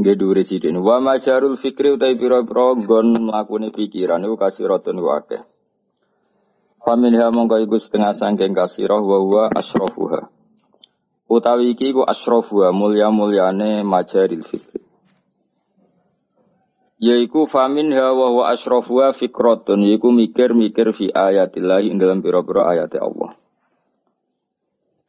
[0.00, 0.80] Nggih dhuwure sidin.
[0.80, 5.44] Wa majarul fikri utai pira-pira nggon mlakune pikiran iku kasiratun wa akeh.
[6.80, 10.32] Faminha mongko iku setengah sangking kasirah wa huwa asrafuha.
[11.28, 14.80] Utawi iki iku asrafuha mulya-mulyane majaril fikri.
[16.96, 23.36] Yaiku famin wa asrafuha fikratun yaiku mikir-mikir fi ayatillah ing dalam pira-pira ayat Allah.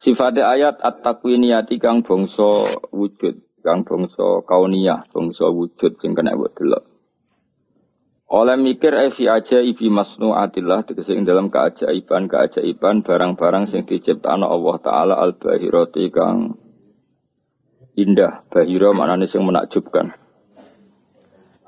[0.04, 6.84] Sifatnya ayat at-takwiniyati kang bangsa wujud kang bangsa kauniyah, bangsa wujud sing kena mbok delok.
[8.32, 14.76] Oleh mikir evi aja ibi masnuatillah tegese ing dalam keajaiban keajaiban barang-barang sing diciptakno Allah
[14.80, 16.56] taala al bahirati kang
[17.92, 18.48] indah.
[18.48, 20.16] Bahira maknane sing menakjubkan.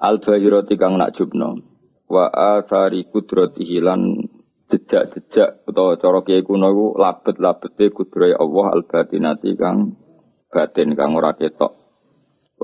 [0.00, 1.60] Al bahirati kang nakjubno.
[2.08, 4.24] Wa athari kudratihi lan
[4.72, 10.00] jejak-jejak utawa cara kiai kuno iku labet-labete kudrohe Allah al batinati kang
[10.48, 11.83] batin kang ora ketok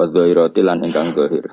[0.00, 1.52] wa dzahirati lan ingkang zahir.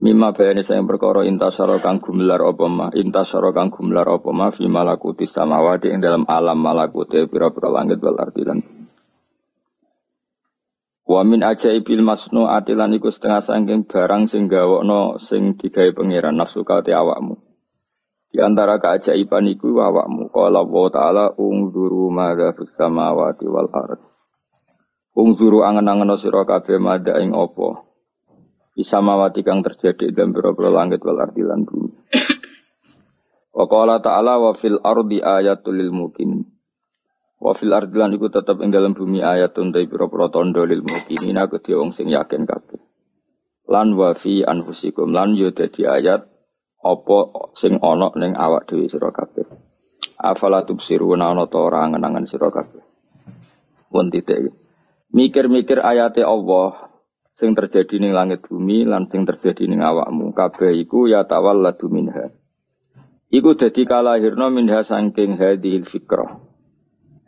[0.00, 5.28] Mima bayani saya perkara intasara kang gumelar apa ma intasara kang gumelar apa fi malakuti
[5.28, 8.64] samawati ing dalam alam malakuti pira-pira langit wal ardi lan
[11.04, 16.64] Wa min ajaibil masnu atilan iku setengah sangking barang sing gawokno sing digawe pangeran nafsu
[16.64, 17.36] kate awakmu.
[18.30, 23.68] Di antara keajaiban iku awakmu qala Allah taala ungzuru madza fis samawati wal
[25.10, 25.18] ardh.
[25.18, 27.82] Ungzuru angen-angen sira kabeh madha ing apa.
[28.74, 31.90] Bisa mawati kang terjadi dalam pira-pira langit wal ardi lan bumi.
[33.56, 36.46] Wa qala ta'ala wa fil ardi ayatul lil muqinin.
[37.42, 41.36] Wa fil ardi lan iku tetep ing dalam bumi ayatun ta pira-pira tandha lil muqinin
[41.36, 42.78] aku wong sing yakin kabeh.
[43.66, 46.30] Lan wa fi anfusikum lan yo dadi ayat
[46.80, 47.18] apa
[47.58, 49.44] sing ana ning awak dhewe sira kabeh.
[50.20, 52.80] Afala tubsiruna ana ta ora angen-angen sira kabeh.
[53.90, 54.59] Pun titik
[55.10, 56.90] mikir-mikir ayate Allah
[57.38, 60.34] sing terjadi ning langit bumi lan sing terjadi ning awakmu.
[60.34, 62.30] Kabeh iku ya tawalladu minha.
[63.30, 66.42] Iku dadi kalahirna minha saking hadhil fikrah.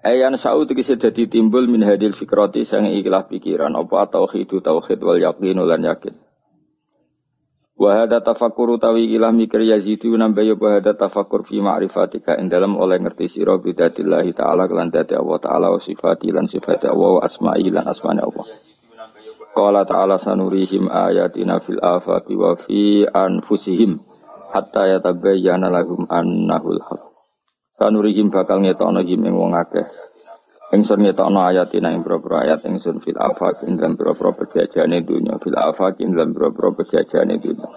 [0.02, 5.14] Ayan sa'u tegese dadi timbul min hadil fikrati sang ikhlas pikiran apa tauhid tauhid wal
[5.14, 6.18] yakin lan yakin
[7.82, 12.78] Wa hadza tafakkur utawi ilah mikir yazidu nambah ya hadza tafakkur fi ma'rifatika ing dalam
[12.78, 17.20] oleh ngerti sira bidatillah taala kelan dadi Allah taala wa sifati lan sifati Allah wa
[17.26, 18.46] asma'i lan asmane Allah.
[19.50, 23.98] Qala ta'ala sanurihim ayatina fil afaqi wa fi anfusihim
[24.54, 27.02] hatta yatabayyana lahum annahul haq.
[27.82, 29.90] Sanurihim bakal ngetokno him wong akeh
[30.72, 35.52] Ingsun ngetokno ayatina ing boro-boro ayat ingsun fil afaq ing dalam boro-boro pejajane dunya fil
[35.52, 37.68] afaq ing dalam boro-boro pejajane dunya.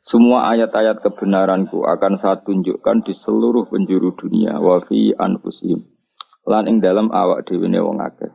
[0.00, 5.84] Semua ayat-ayat kebenaranku akan saya tunjukkan di seluruh penjuru dunia wa fi anfusihim.
[6.48, 8.32] Lan ing dalam awak dhewe wong akeh.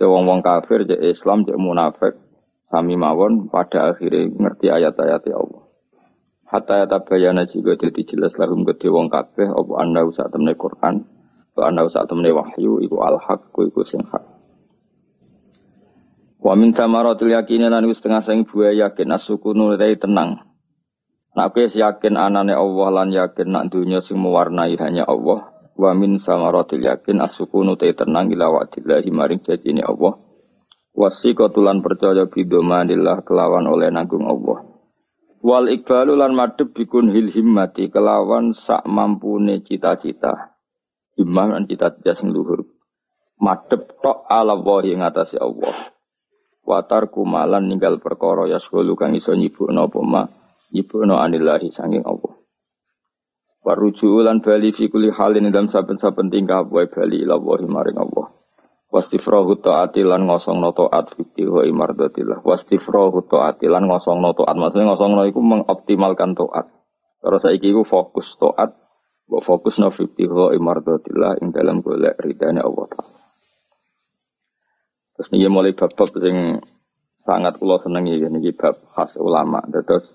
[0.00, 2.16] Wong-wong kafir je Islam je munafik
[2.72, 5.68] sami mawon pada akhirnya ngerti ayat-ayat ya Allah.
[6.48, 11.19] Hatta ya tabayana juga jadi jelas lahum gede wong kabeh apa anda usah temne Quran
[11.60, 14.24] Wa ana saat temene wahyu iku al haq iku sing hak.
[16.40, 20.40] Wa min samaratil yakin lan wis setengah sing buah yakin asukunu dai tenang.
[21.36, 25.52] Nak kowe yakin anane Allah lan yakin nak dunya sing mewarnai hanya Allah.
[25.76, 30.16] Wa min samaratil yakin asukunu dai tenang ila wa'dillahi maring janjine Allah.
[30.96, 34.64] Wasikotulan percaya bidomanillah kelawan oleh nanggung Allah.
[35.44, 40.49] Wal ikbalu lan madhep bikun hil himmati kelawan sak mampune cita-cita
[41.20, 42.64] himmah lan cita cita sing luhur.
[43.44, 45.92] Madep tok ala wa ing atase Allah.
[46.64, 50.22] Watar kumalan ninggal perkara ya sulu kang iso nyibukno apa ma?
[50.72, 52.40] Nyibukno anillahi sanging Allah.
[53.60, 58.32] Waruju lan bali fi kulli halin dalam saben-saben tingkah wae bali ila wa maring Allah.
[58.90, 64.56] Wastifrahu taati lan ngosongno taat fikti wa imardatillah wastifrahu taati lan ngosongno taat.
[64.58, 66.66] Maksudnya ngosongno iku mengoptimalkan taat.
[67.20, 68.74] Terus saiki iku fokus taat
[69.30, 73.14] Wa fokus na fiktiho imardotillah ing dalam golek ridane Allah Ta'ala.
[75.14, 76.58] Terus ini mulai bab-bab yang
[77.22, 79.62] sangat kula senengi ini bab khas ulama.
[79.70, 80.10] Terus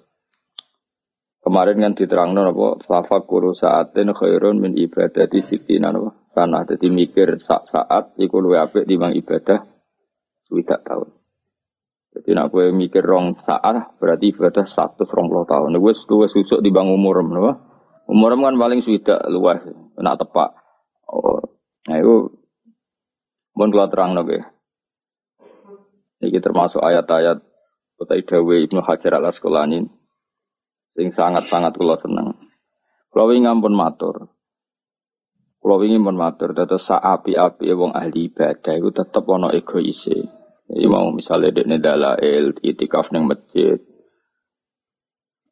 [1.39, 7.71] kemarin kan diterang apa tafakkur saatin khairun min ibadati sitina napa sana dadi mikir saat
[7.71, 9.63] saat iku luwe apik timbang ibadah
[10.51, 11.15] swidak tahun.
[12.15, 15.71] Jadi nak gue mikir rong saat berarti ibadah satu rong puluh tahun.
[15.79, 17.74] Gue gue susuk di bang umur nopo.
[18.05, 19.65] Umur kan paling sudah luas,
[19.97, 20.53] nak tepak.
[21.09, 21.41] Oh,
[21.89, 22.37] nah itu
[23.57, 24.37] mau keluar terang nopo.
[26.21, 27.41] Ini termasuk ayat-ayat
[27.97, 29.85] kota Dawe Ibnu Hajar al Asqalani
[30.95, 32.39] sing sangat-sangat kula seneng.
[33.11, 34.31] Kula wingi ampun matur.
[35.59, 40.29] Kula wingi pun matur dados api-api wong ahli ibadah iku tetep ana egoise.
[40.65, 43.77] Jadi mau misalnya dekne dalail, itikaf neng masjid.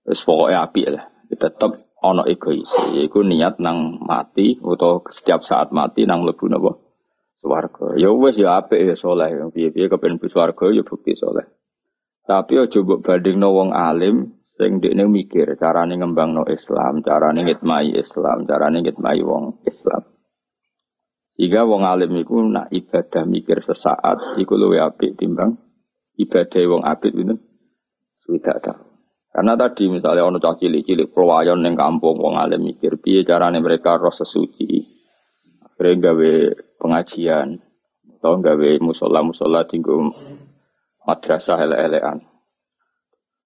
[0.05, 1.05] Wis pokoke apik lah.
[1.33, 2.67] Tetep ana egois.
[2.91, 6.75] Iku niat nang mati atau setiap saat mati nang mlebu napa?
[7.39, 7.95] Swarga.
[7.95, 9.31] Ya wis ya apik ya saleh.
[9.49, 11.47] Piye-piye kepen mlebu swarga ya bukti saleh.
[12.23, 18.47] Tapi aja mbok bandingno wong alim sing dekne mikir carane ngembangno Islam, carane ngitmai Islam,
[18.47, 20.07] carane ngitmai wong Islam.
[21.33, 25.57] Jika wong alim iku nak ibadah mikir sesaat iku luwe apik timbang
[26.15, 27.35] ibadah wong apik itu
[28.23, 28.92] sudah tahu.
[29.33, 33.97] Karena tadi misalnya ono cah cilik-cilik perwayon ning kampung wong alim mikir piye carane mereka
[33.97, 34.85] roh sesuci.
[35.65, 36.33] Akhirnya gawe
[36.77, 37.57] pengajian
[38.21, 40.13] atau gawe musola-musola tinggu
[41.01, 42.21] madrasah ele-elean.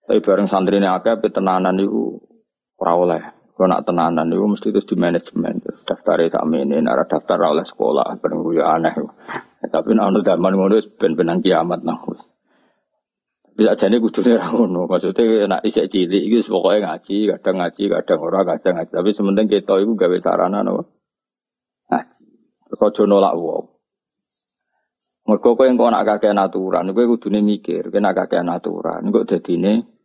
[0.04, 2.20] Tapi bareng santri ini akeh tenanan itu
[2.76, 3.24] ora oleh.
[3.58, 5.58] Kalau nak tenanan itu mesti terus di manajemen.
[5.82, 8.94] Daftar tak ini, nara daftar oleh sekolah, bareng gue aneh.
[9.66, 11.98] Tapi nak zaman ngono ben-benan kiamat nah.
[13.58, 14.86] Bisa jadi kudunya ngono.
[14.86, 18.94] Maksudnya nak isek cilik itu pokoknya ngaji, kadang ngaji, kadang orang kadang ngaji.
[18.94, 20.86] Tapi sementing kita itu gawe sarana no.
[21.90, 22.28] Ngaji.
[22.70, 23.66] Terus aja nolak wong.
[25.28, 29.98] Mergo kowe engko nak kakek aturan, kowe kudune mikir, kowe nak kakek aturan, engko dadine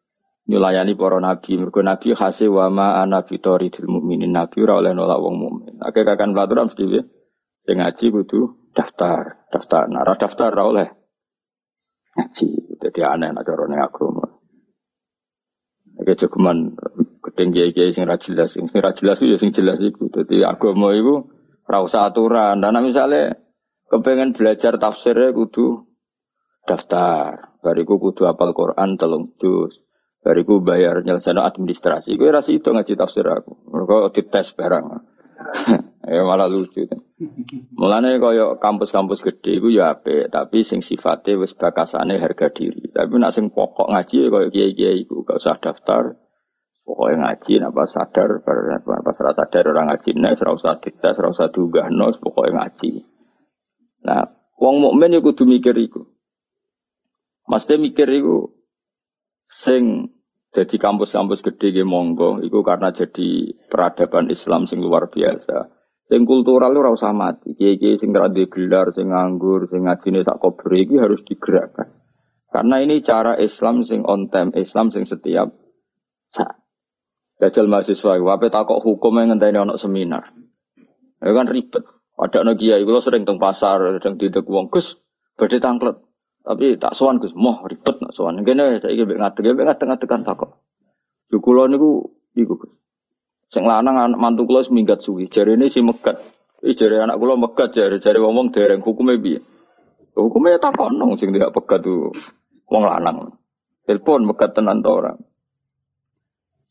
[0.49, 5.23] nyulayani para nabi mergo nabi khase wa ma ana dil mukminin nabi ora oleh nolak
[5.23, 8.41] wong mukmin akeh kakan pelaturan mesti piye ngaji kudu
[8.75, 10.89] daftar daftar nah daftar ora oleh
[12.19, 14.29] ngaji dadi aneh nek cara ning agama
[15.93, 16.77] Oke cukuman
[17.25, 21.33] gedeng kiai sing ra jelas sing ra jelas ya sing jelas iku dadi agama iku
[21.65, 23.41] ora usah aturan dan misalnya
[23.89, 25.89] kepengen belajar tafsirnya kudu
[26.69, 29.83] daftar bariku kudu apal Quran telung juz
[30.23, 32.15] Bariku bayar nyelesaikan administrasi.
[32.15, 33.59] Gue rasa itu ngaji tafsir aku.
[33.75, 34.87] Mereka dites barang.
[36.07, 36.87] ya malah lucu.
[37.79, 42.91] Mulane kaya kampus-kampus gede iku ya apik, tapi sing sifatnya wis bakasane harga diri.
[42.91, 46.19] Tapi nak sing pokok ngaji ya kaya kiai-kiai iku gak usah daftar.
[46.83, 51.47] Pokoknya ngaji, napa sadar, pas rasa sadar orang ngaji, nek ora usah dites, ora usah
[51.95, 53.07] no, pokoknya ngaji.
[54.03, 54.27] Nah,
[54.59, 56.11] wong mukmin iku kudu mikir iku.
[57.47, 58.51] Maksudnya mikir iku
[59.47, 60.11] sing
[60.53, 65.82] jadi kampus-kampus gede ge monggo iku karena jadi peradaban Islam sing luar biasa.
[66.11, 67.55] Sing kultural ora usah mati.
[67.55, 71.89] Kiai-kiai sing ra gelar, sing nganggur, sing ngajine tak kober iki harus digerakkan.
[72.53, 75.57] Karena ini cara Islam sing on time, Islam sing setiap
[76.29, 76.61] saat.
[77.41, 80.37] Jajal mahasiswa, wape takok hukum yang ngenteni ono seminar.
[81.23, 81.89] Ya kan ribet.
[82.13, 85.01] Ada no kiai, kalau sering teng pasar, sering tidak uang, Gus,
[85.35, 85.97] badhe tangklet.
[86.45, 88.45] Tapi tak sowan Gus, moh ribet nak sowan.
[88.45, 90.61] Kene saiki mbek ngadeg, mbek ngadeg kan takok.
[91.33, 92.82] Yo kula niku iku Gus.
[93.53, 96.19] Sing lanang anak mantu kula seminggat suwi, jarene si megat.
[96.65, 99.45] Iki jare anak kula megat jare jare ngomong dereng hukume piye?
[100.17, 102.13] Hukume takon nang sing tidak pegat tuh
[102.69, 103.37] wong lanang.
[103.85, 105.19] Telepon megat tenan to orang.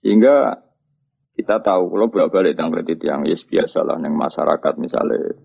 [0.02, 0.58] Sehingga
[1.38, 5.38] kita tahu kalau bolak-balik tentang kredit yang yes biasa lah yang masyarakat misalnya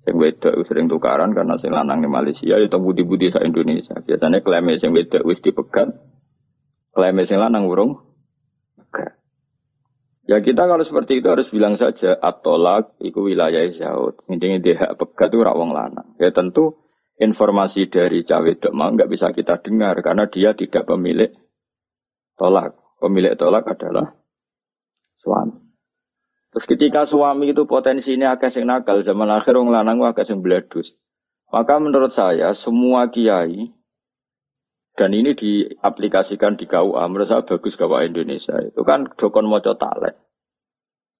[0.00, 4.00] Sing wedok sering tukaran karena sing lanang di Malaysia itu ya budi-budi sa Indonesia.
[4.00, 5.92] Biasanya klaim sing wedok wis dipegat.
[6.96, 8.09] Klaim sing lanang urung.
[10.30, 14.14] Ya kita kalau seperti itu harus bilang saja atolak itu wilayah jauh.
[14.30, 16.14] Intinya dia hak pegat itu rawang lanang.
[16.22, 16.86] Ya tentu
[17.18, 21.34] informasi dari cawe mah nggak bisa kita dengar karena dia tidak pemilik
[22.38, 22.78] tolak.
[23.02, 24.14] Pemilik tolak adalah
[25.18, 25.66] suami.
[26.54, 30.46] Terus ketika suami itu potensi ini agak sing nakal, zaman akhir orang lanang agak sing
[30.46, 30.94] beladus.
[31.50, 33.74] Maka menurut saya semua kiai
[35.00, 38.60] dan ini diaplikasikan di KUA, saya bagus KUA Indonesia.
[38.60, 40.20] Itu kan dokon moco taklek.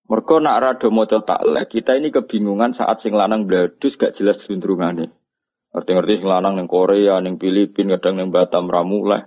[0.04, 5.08] Mereka nak rado moco taklek, kita ini kebingungan saat sing lanang beladus gak jelas cenderungannya.
[5.72, 9.24] Ngerti-ngerti sing lanang neng Korea, neng Filipina, kadang neng Batam Ramuleh.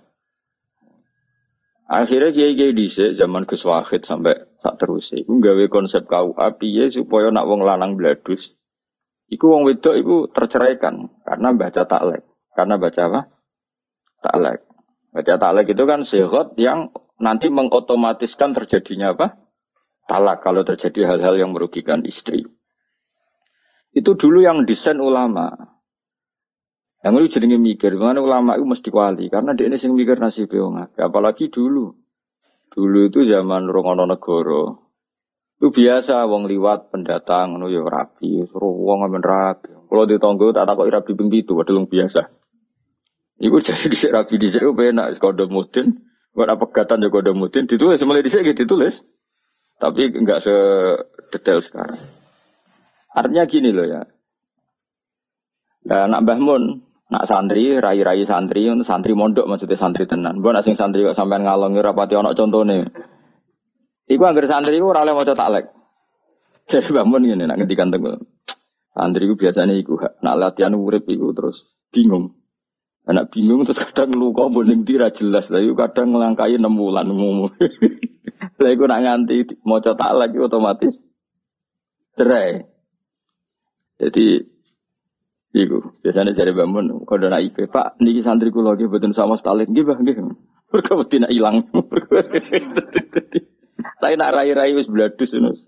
[1.89, 7.33] Akhirnya kiai-kiai dhisik zaman Gus Wahid sampai tak terus iku gawe konsep KUA piye supaya
[7.33, 8.53] nak wong lanang bladus
[9.33, 12.21] iku wong wedok iku terceraikan karena baca taklek.
[12.53, 13.32] Karena baca apa?
[14.23, 14.63] Taklek.
[15.11, 19.37] Baca taklek itu kan sehat yang nanti mengotomatiskan terjadinya apa?
[20.07, 22.47] Talak kalau terjadi hal-hal yang merugikan istri.
[23.93, 25.75] Itu dulu yang desain ulama.
[27.03, 30.47] Yang itu jenenge mikir, mana ulama itu mesti kuali, karena dia ini sing mikir nasib
[30.55, 31.99] wong Apalagi dulu,
[32.71, 34.83] dulu itu zaman rongono negoro,
[35.59, 39.71] itu biasa wong liwat pendatang ngono ya rapi, suruh wong rapi.
[39.71, 42.42] Kalau di tonggo tak takut rapi ping itu, padahal biasa.
[43.43, 45.99] Iku jadi di rapi di sini enak kode mudin,
[46.31, 49.03] buat apa pegatan ya kode mudin ditulis mulai di sini ditulis,
[49.83, 51.99] tapi enggak sedetail sekarang.
[53.11, 54.01] Artinya gini loh ya.
[55.83, 56.63] Nah, nak Mbah Mun,
[57.11, 60.39] nak santri, rai-rai santri, santri mondok maksudnya santri tenan.
[60.39, 62.87] Bukan asing santri kok sampean ngalongi rapati ono contohnya.
[64.07, 65.67] Iku anggar santri iku ora oleh maca taklek.
[66.71, 68.23] Jadi Mbah Mun ngene nak ngendikan tenggo.
[68.95, 71.59] Santri iku biasanya iku nak latihan urip iku terus
[71.91, 72.42] bingung.
[73.03, 75.59] Anak bingung terus kadang luka boning tira jelas lah.
[75.75, 77.51] kadang ngelangkai enam bulan umum.
[78.59, 81.03] Lah nak nganti maca taklek otomatis
[82.15, 82.63] cerai.
[83.99, 84.53] Jadi
[85.53, 89.69] Iku biasanya dari bangun kalau nak IP Pak niki santri kulo lagi betul sama stalin
[89.69, 90.33] bang gitu.
[90.73, 91.69] Mereka betina hilang.
[94.01, 95.61] Saya nak rai-rai wis bladus nus.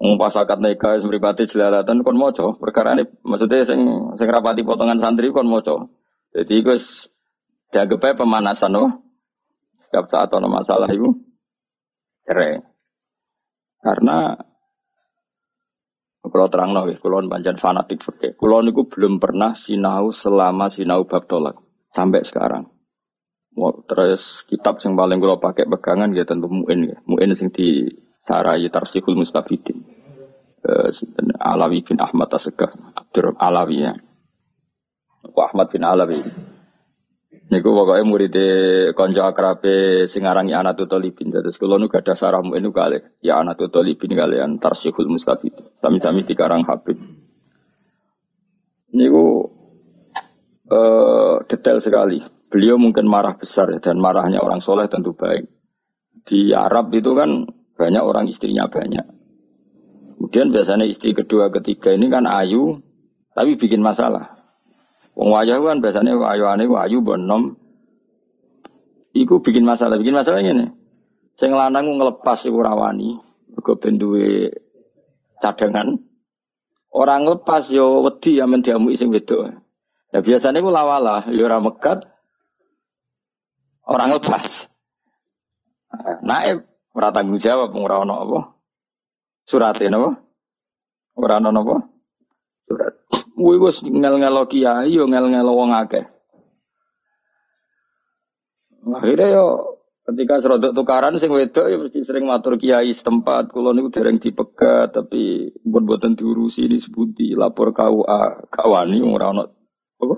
[0.00, 2.56] Ngumpas akad neka wis mripate jelalatan kon moco.
[2.56, 3.84] Perkara ini maksudnya sing
[4.16, 5.99] sing rapati potongan santri kon moco.
[6.30, 7.10] Jadi wis
[7.74, 8.90] dianggap pemanasan loh.
[9.86, 11.10] Setiap saat ada masalah itu
[12.22, 12.62] cerai.
[13.80, 14.38] Karena
[16.20, 18.38] kalau terang nawi, kalau panjang fanatik fikih.
[18.38, 21.58] Kalau niku belum pernah sinau selama sinau bab tolak
[21.90, 22.70] sampai sekarang.
[23.90, 26.96] Terus kitab yang paling kalau pakai pegangan ya tentu muin ya.
[27.08, 27.90] Muin sing di
[28.22, 29.82] sarai tarsihul mustafidin.
[30.60, 30.92] Uh,
[31.40, 33.96] Alawi bin Ahmad Asegaf, Abdur Alawi ya.
[35.24, 36.20] Ahmad bin Alawi.
[37.50, 38.36] Niku pokoknya murid
[38.94, 41.34] konco akrabe sing arangi anak talibin.
[41.34, 45.50] Terus kalau nu gada saramu ini kali ya anak talibin kalian tarsihul mustafid.
[45.82, 46.94] Sami-sami dikarang Habib.
[48.94, 49.50] Niku
[50.70, 52.22] uh, detail sekali.
[52.50, 55.50] Beliau mungkin marah besar dan marahnya orang soleh tentu baik.
[56.26, 59.06] Di Arab itu kan banyak orang istrinya banyak.
[60.18, 62.78] Kemudian biasanya istri kedua ketiga ini kan ayu
[63.34, 64.39] tapi bikin masalah.
[65.18, 67.56] Wong wayah kan biasanya wayuane wayu bonom.
[69.10, 70.70] Iku bikin masalah, bikin masalah ini.
[71.40, 73.18] Sing lanang ngelepas iku rawani,
[73.50, 74.54] mergo ben duwe
[75.42, 75.98] cadangan.
[76.90, 79.62] Orang lepas yo wedi ya mendiamu sing wedok.
[80.10, 82.06] Ya biasanya ku lawala, yo ora megat.
[83.86, 84.70] Orang lepas.
[86.22, 88.40] Naib ora tanggung jawab ora ono apa?
[89.46, 90.18] Surate napa?
[91.18, 91.76] Ora ono napa?
[93.40, 96.04] Kuwi wis ngel-ngelo kiai yo ngel-ngelo wong akeh.
[98.84, 99.46] Akhirnya yo
[100.04, 103.48] ketika serodok tukaran sing wedok ya mesti sering matur kiai setempat.
[103.48, 109.42] Kula niku dereng dipegat tapi buat buatan diurusi disebuti lapor KUA kawani ora ono
[110.04, 110.16] apa?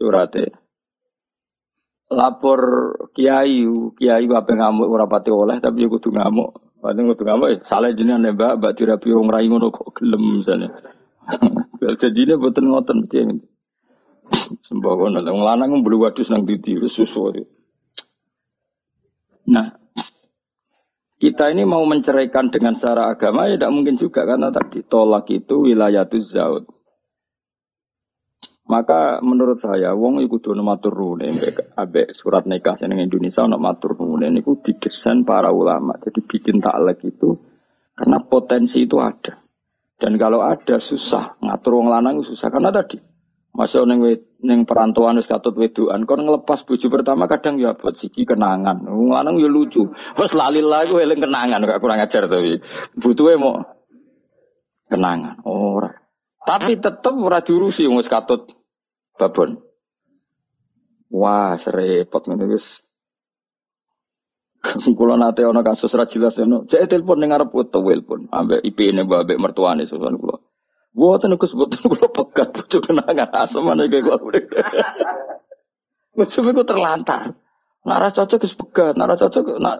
[0.00, 0.44] Surate
[2.08, 2.60] lapor
[3.12, 3.68] kiai
[4.00, 6.80] kiai apa ngamuk ora pati oleh tapi yo kudu ngamuk.
[6.80, 8.64] Padahal kudu ngamuk eh, salah jenengan mbak.
[8.64, 10.72] Mbak dirapi wong rai ngono kok gelem misalnya
[12.00, 13.18] jadi ini buatan ngoten mesti
[14.64, 17.44] Sembako nanti wong lanang belum wadus nang titi susu.
[19.44, 19.68] Nah,
[21.20, 25.68] kita ini mau menceraikan dengan secara agama ya tidak mungkin juga karena tadi tolak itu
[25.68, 26.64] wilayah itu zaud.
[28.64, 31.28] Maka menurut saya wong iku kudu matur nuwun
[31.76, 36.00] abe surat nikah seneng Indonesia ono matur nuwun niku didesain para ulama.
[36.00, 37.36] Jadi bikin taklek itu
[37.92, 39.43] karena potensi itu ada.
[39.98, 42.98] Dan kalau ada susah ngatur wong lanang susah karena tadi
[43.54, 44.02] masuk neng
[44.42, 48.82] neng perantauan wis katut weduan kon ngelepas bojo pertama kadang ya buat siki kenangan.
[48.84, 49.94] Wong lanang ya lucu.
[50.18, 52.58] Wes lali lagu eling kenangan gak kurang ajar tapi
[52.98, 53.62] butuhe mau
[54.90, 55.40] kenangan.
[55.46, 55.94] Ora.
[56.44, 58.50] Tapi tetep ora diurusi wong wis katut
[59.16, 59.62] babon.
[61.14, 62.83] Wah, serepot ngene wis
[64.98, 66.64] Kulo nate ana kasus ra jelas ngono.
[66.64, 70.40] Cek telepon ning arep telepon ambek IP-ne mbak mertuane susun kulo.
[70.94, 74.40] Aku sebutan kulo pegat bojo kenangan asem ana kayak kulo.
[76.14, 77.22] Macam itu terlantar.
[77.84, 79.76] Nara cocok wis pegat, nara cocok nak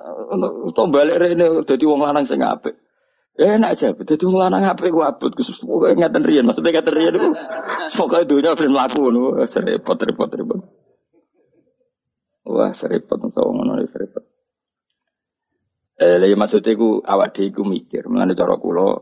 [0.77, 2.77] to balik rene dadi wong lanang sing apik.
[3.41, 7.17] Enak aja, dadi wong lanang apik ku abot Gus pokoke ngeten riyen, maksudnya ngeten riyen
[7.17, 7.29] iku
[7.97, 10.61] pokoke dunya ben mlaku ngono, repot repot repot.
[12.45, 14.34] Wah, serepot wong ngono serepot.
[15.95, 18.99] Eh, lha maksudnya ku awak dhewe iku mikir, mengenai cara kula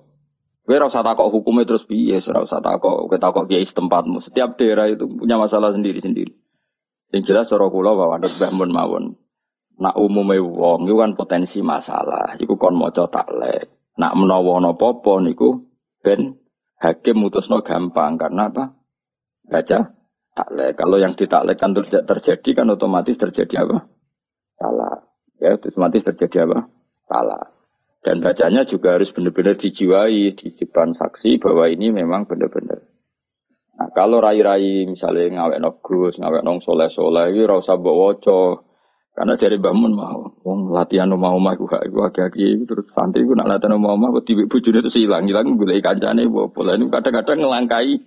[0.68, 4.20] ora usah takok hukumnya terus piye, ora usah takok kowe takok kiai setempatmu.
[4.20, 6.36] Setiap daerah itu punya masalah sendiri-sendiri.
[7.12, 9.04] Yang jelas cara kula bahwa ada bangun mawon.
[9.80, 13.72] Nak umume wong iku kan potensi masalah, iku kon maca taklek.
[13.96, 15.64] Nak menawa ana apa niku
[16.04, 16.40] ben
[16.76, 18.76] hakim mutusno gampang karena apa?
[19.48, 19.78] Baca
[20.36, 20.76] taklek.
[20.76, 23.88] Kalau yang ditaklekkan tidak terjadi kan otomatis terjadi apa?
[24.60, 25.08] Salah.
[25.40, 26.68] Ya, otomatis terjadi apa?
[27.06, 27.52] Salah.
[28.02, 32.82] Dan bacanya juga harus benar-benar dijiwai di depan saksi bahwa ini memang benar-benar.
[33.78, 38.18] Nah, kalau rai-rai misalnya ngawek no gus, ngawek nong soleh-soleh, ini rasa bawa
[39.12, 43.44] Karena dari bangun mau, wong latihan no mau mah gua gua kaki terus santri gua
[43.44, 46.88] nak latihan no mau mah, tiba bujune itu hilang hilang gula kancane bawa pola ini
[46.88, 48.00] kadang-kadang ngelangkai,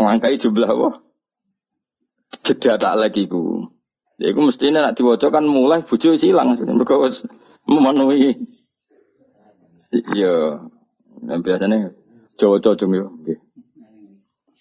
[0.00, 0.96] ngelangkai jumlah wah
[2.40, 3.73] jeda tak lagi ku.
[4.14, 6.94] Ya, aku mestinya nak diwajah kan mulai bujuk hilang, mereka
[7.66, 8.38] memenuhi.
[9.90, 10.62] Iya,
[11.22, 11.90] dan biasanya
[12.38, 13.10] cowok-cowok cuma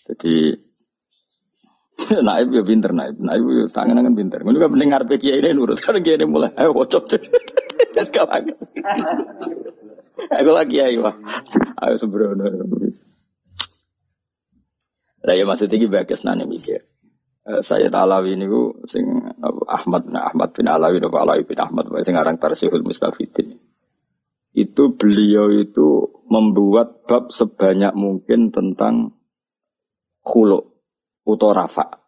[0.04, 0.58] Jadi
[2.28, 4.40] naib ya pinter naib, naib ya tangan tangan pinter.
[4.42, 4.90] Gue juga penting
[5.22, 7.04] kiai ini nurut karena kiai ini mulai ayo bocok
[8.14, 8.44] kawan.
[10.34, 11.16] Aku lagi ayo wah,
[11.86, 12.44] ayo sembrono.
[15.24, 16.84] Lah ya maksudnya iki bagus nane mikir.
[17.44, 19.04] Eh, saya Alawi ini ku sing
[19.68, 23.60] Ahmad nah Ahmad bin Alawi atau Alawi bin Ahmad sing aran Tarsihul Mustafidin.
[24.56, 29.20] Itu beliau itu membuat bab sebanyak mungkin tentang
[30.24, 30.72] khulu
[31.28, 32.08] utawa rafa.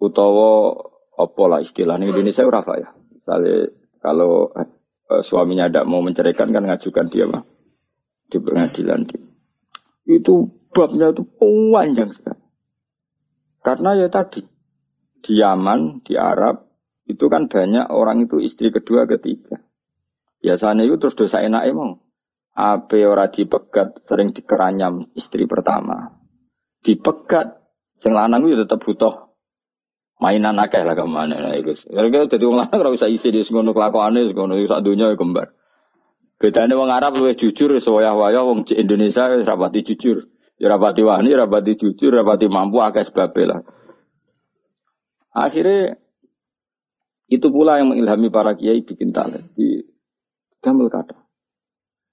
[0.00, 0.72] Utawa
[1.20, 2.88] apa lah istilahnya Indonesia rafa ya.
[3.12, 3.68] Misalnya
[4.00, 7.44] kalau eh, suaminya tidak mau menceraikan kan ngajukan dia mah
[8.32, 9.04] di pengadilan.
[10.08, 12.29] Itu babnya itu panjang sekali.
[13.60, 14.40] Karena ya tadi,
[15.20, 16.64] di Yaman, di Arab,
[17.04, 19.60] itu kan banyak orang itu istri kedua, ketiga.
[20.40, 22.00] Biasanya itu terus dosa enak emang.
[22.56, 26.18] Ape ora dipegat, sering dikeranyam istri pertama.
[26.80, 27.60] Dipegat,
[28.00, 29.30] yang lanang itu tetap butuh
[30.20, 31.76] mainan akeh lah ke mana lah itu.
[31.88, 35.52] Kalau jadi orang lanang ora usah isi di sekono kelakuane, sekono sak dunia ya kembar.
[36.40, 40.32] Bedanya orang Arab lebih jujur, sewayah-wayah orang Indonesia rapati jujur.
[40.60, 43.64] Ya rapati wani, rapati jujur, rapati mampu akeh sebab lah.
[45.32, 45.96] Akhirnya
[47.32, 49.80] itu pula yang mengilhami para kiai bikin talent di
[50.60, 51.16] gamel kata.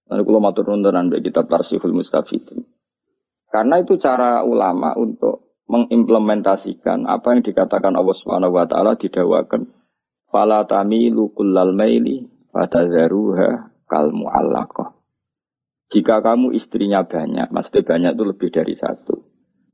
[0.08, 2.64] Lalu kalau matur nontonan bagi kitab Tarsihul Mustafidin.
[3.52, 9.68] Karena itu cara ulama untuk mengimplementasikan apa yang dikatakan Allah Subhanahu wa taala didawakan
[10.32, 12.24] fala tamilu kullal maili
[12.56, 14.97] fatazaruha kal muallaqah.
[15.88, 19.24] Jika kamu istrinya banyak, maksudnya banyak itu lebih dari satu.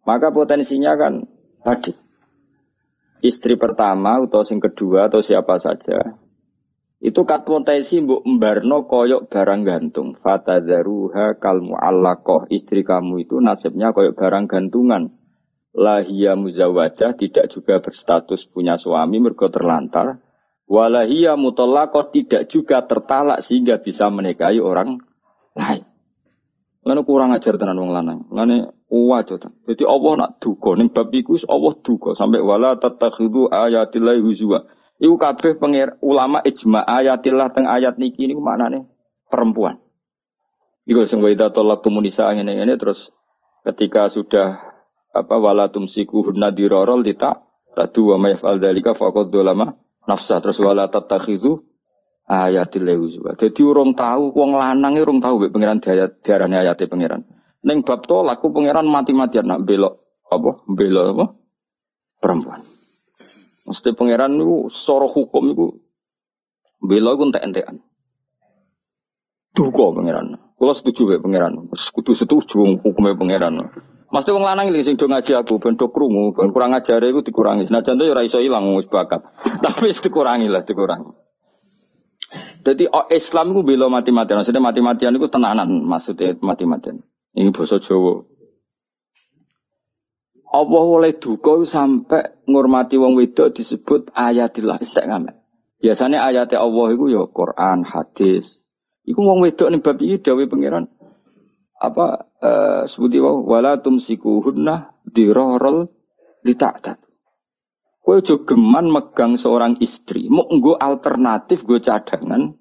[0.05, 1.25] Maka potensinya kan
[1.65, 1.95] tadi.
[3.23, 6.19] Istri pertama atau sing kedua atau siapa saja.
[7.03, 10.15] Itu kat potensi mbok mbarno koyok barang gantung.
[10.19, 12.51] Fatadharuha kal mu'allaqah.
[12.51, 15.11] Istri kamu itu nasibnya koyok barang gantungan.
[15.73, 20.21] Lahia muzawajah tidak juga berstatus punya suami mergo terlantar.
[20.69, 25.01] Walahia mutallaqah tidak juga tertalak sehingga bisa menikahi orang
[25.57, 25.92] lain.
[26.83, 28.27] Lalu kurang ajar tenan wong lanang.
[28.27, 29.49] Lalu wajo ta.
[29.67, 34.67] Jadi Allah nak duka ning bab iku Allah duka sampai wala tatakhidu ayatillah huzwa.
[34.99, 38.91] Iku kabeh pengir ulama ijma ayatillah teng ayat niki niku maknane
[39.31, 39.79] perempuan.
[40.83, 43.07] Iku sing wa idza talaqtum munisa ngene-ngene terus
[43.63, 44.59] ketika sudah
[45.15, 50.91] apa wala tumsiku hunna dirarol dita tadu wa mayfal dalika faqad dolama nafsa terus wala
[50.91, 51.63] tatakhidu
[52.27, 53.35] ayatil leuzwa.
[53.35, 55.79] Jadi urung tahu wong lanang urung tahu mbek pangeran
[56.23, 57.27] diarani ayate pangeran.
[57.63, 59.99] Ning bab tolak ku pangeran mati-matian nak belok
[60.31, 60.51] apa?
[60.67, 61.25] Belok apa?
[62.19, 62.61] Perempuan.
[63.63, 65.67] Mesti pangeran niku secara hukum niku
[66.83, 67.83] belok ku entek-entekan.
[69.53, 70.39] Duka pangeran.
[70.55, 71.53] Kula setuju mbek pangeran.
[71.71, 73.67] Kudu setuju hukumnya pangeran.
[74.13, 77.65] Mesti wong lanang iki sing ngaji aku ben do krungu, ben kurang ajare iku dikurangi.
[77.65, 79.25] Senajan to ya ora iso ilang wis bakat.
[79.65, 81.22] Tapi dikurangi lah, dikurangi.
[82.63, 84.39] Jadi oh, Islam itu bela mati-matian.
[84.39, 85.83] Maksudnya mati-matian itu tenanan.
[85.83, 87.03] Maksudnya mati-matian.
[87.35, 88.23] Ini bahasa Jawa.
[90.53, 95.33] Allah oleh duka sampai ngurmati wong wedok disebut ayatillah istiqamah.
[95.81, 98.61] Biasanya ayatnya Allah itu ya Quran, hadis.
[99.03, 100.87] Iku wong wedok nih bab ini dawe pangeran
[101.83, 105.91] apa uh, sebuti wau wala tumsikuhunna dirorol
[106.47, 107.02] lita'tat.
[108.03, 112.51] Aja geman megang seorang istri, mau nggo alternatif gue cadangan.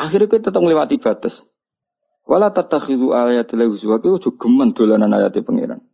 [0.00, 1.44] Akhirnya kowe tetap melewati batas.
[2.24, 5.84] Wala tatakhidu ayatil huzwa aja geman dolanan ayat pangeran.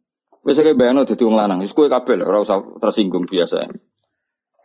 [0.47, 3.67] Wis kaya bayangno dadi wong lanang, wis kowe kabeh ora usah tersinggung biasa.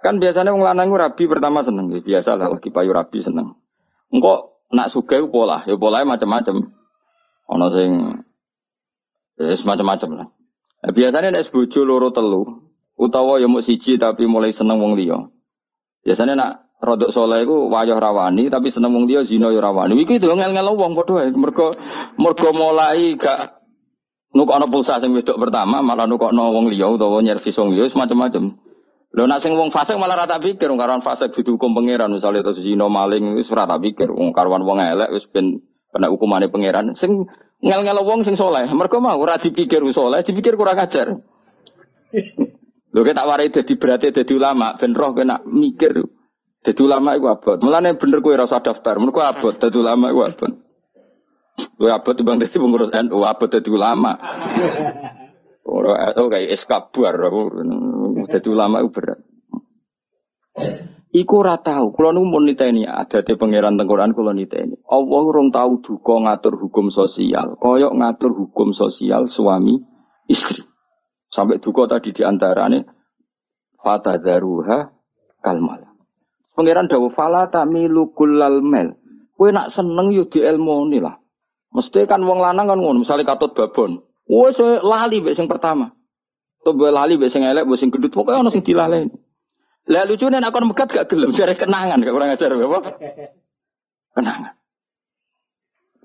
[0.06, 3.58] Kan biasanya wong lanang rabi pertama seneng, ya biasa lah lagi payu rabi seneng.
[4.14, 6.70] Engko nak suka pola, ya polanya macam-macam.
[7.50, 7.92] Ono sing
[9.42, 10.28] ya semacam-macam lah.
[10.84, 15.30] Nah, biasanya nek bojo loro telu, utawa ya mau siji tapi mulai seneng wong liya.
[16.04, 16.52] Biasanya nak
[16.84, 19.98] rodok soleh iku wayah rawani tapi seneng wong liya zina ya rawani.
[20.04, 21.30] Iki itu ngel-ngel wong padha.
[21.32, 21.74] Mergo
[22.20, 23.64] mergo mulai gak
[24.34, 28.58] Nukokno pulsa sing wedok pertama malah nukokno wong liya utawa nyervis wong liya semacam-macam.
[29.14, 32.42] Lho nak sing wong fasik malah rata pikir wong karuan fasik dudu hukum pangeran misale
[32.42, 35.62] terus zina maling wis rata pikir wong karuan wong elek wis ben
[35.94, 36.98] kena hukumane pangeran.
[36.98, 37.30] Sing
[37.62, 41.22] ngel-ngel wong sing soleh, mergo mau ora dipikir soleh, dipikir kurang ajar.
[42.94, 45.98] Lho tak warai dadi berarti dadi ulama ben roh kena mikir.
[46.62, 47.58] Dadi ulama iku abot.
[47.66, 50.52] Mulane bener kowe ora usah daftar, mergo abot dadi ulama iku abot.
[51.74, 54.14] Kowe abot timbang dadi pengurus NU, abot dadi ulama.
[55.66, 57.18] Ora oh kayak eskabar
[58.30, 59.20] dadi ulama itu berat.
[61.14, 64.82] Iku ora tau, kula nu mun niteni adate pangeran teng Quran kula niteni.
[64.90, 69.78] Allah urung tau duka ngatur hukum sosial, koyok ngatur hukum sosial suami
[70.26, 70.73] istri.
[71.34, 72.86] Sampai duka tadi diantarane
[73.82, 74.78] fatadzaruha
[75.42, 75.82] kalmal.
[76.54, 78.94] Pangeran dawuh fala tamilu kullal mel.
[79.34, 81.18] Kowe nak seneng yo di ilmu lah.
[81.74, 84.06] Mesti kan wong lanang kan ngono, misalnya katut babon.
[84.30, 85.90] Wes lali mbek sing pertama.
[86.62, 89.10] Gue lali mbek sing elek, mbek sing gendut, pokoke ono sing dilaleni.
[89.90, 92.80] Lah lucune nek kon megat gak gelem jare kenangan, gak kurang ajar apa?
[94.16, 94.54] Kenangan.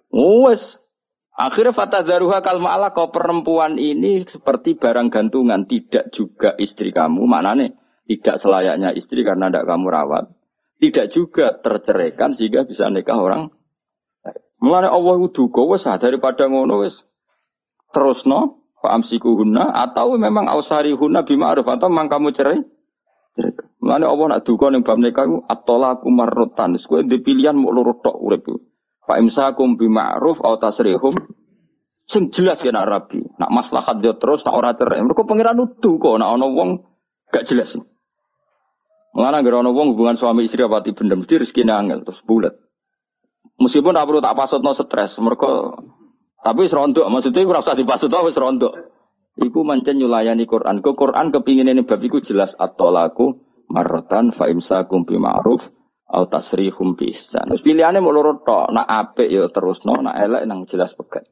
[0.08, 0.80] Wes.
[1.38, 7.79] Akhirnya fatadzaruha kalma Allah kau perempuan ini seperti barang gantungan, tidak juga istri kamu, maknane
[8.11, 10.24] tidak selayaknya istri karena tidak kamu rawat.
[10.83, 13.55] Tidak juga terceraikan sehingga bisa nikah orang.
[14.59, 17.07] Mulane Allah duka wes daripada ngono wes
[17.94, 22.59] terus no amsiku huna atau memang ausari huna bima'ruf atau memang kamu cerai
[23.79, 26.74] Mulane Allah nak duka ning bab nikah at-talaqu marratan.
[26.74, 28.51] Wis kowe pilihan mau loro tok urip.
[29.08, 31.16] Fa imsakum bima'ruf au tasrihum
[32.04, 33.24] sing jelas ya nak rabi.
[33.40, 35.00] Nak maslahat yo terus nak ora cerai.
[35.00, 36.84] Mergo pangeran nuduh kok nak ana wong
[37.32, 37.72] gak jelas.
[39.16, 42.52] Mulane gara ana wong hubungan suami istri apa bendem mesti angel terus bulat.
[43.58, 45.82] Meskipun tak perlu tak pasutno stres, mereka
[46.38, 48.72] tapi wis rontok, maksudnya ora usah dipasut wis rontok.
[49.38, 50.82] Iku mancen nyulayani Quran.
[50.82, 53.38] Ke Quran kepingin ini bab iku jelas atolaku
[53.70, 55.62] marrotan fa imsakum bi ma'ruf
[56.08, 57.52] au tasrihum bi ihsan.
[57.52, 61.28] Terus pilihannya mau loro tok, nak apik ya terusno, nak elek nang jelas pegat.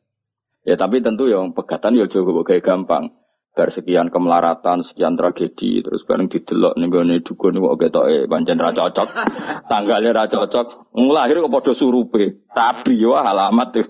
[0.66, 3.16] Ya tapi tentu yang pegatan ya juga kayak gampang.
[3.56, 8.68] Bar sekian kemelaratan, sekian tragedi, terus bareng didelok ning gone dukun kok ketoke pancen ra
[8.68, 9.08] cocok.
[9.72, 10.92] Tanggalnya ra cocok.
[10.92, 12.44] Nglahir kok padha surupe.
[12.52, 13.88] Tapi yo alamat tuh.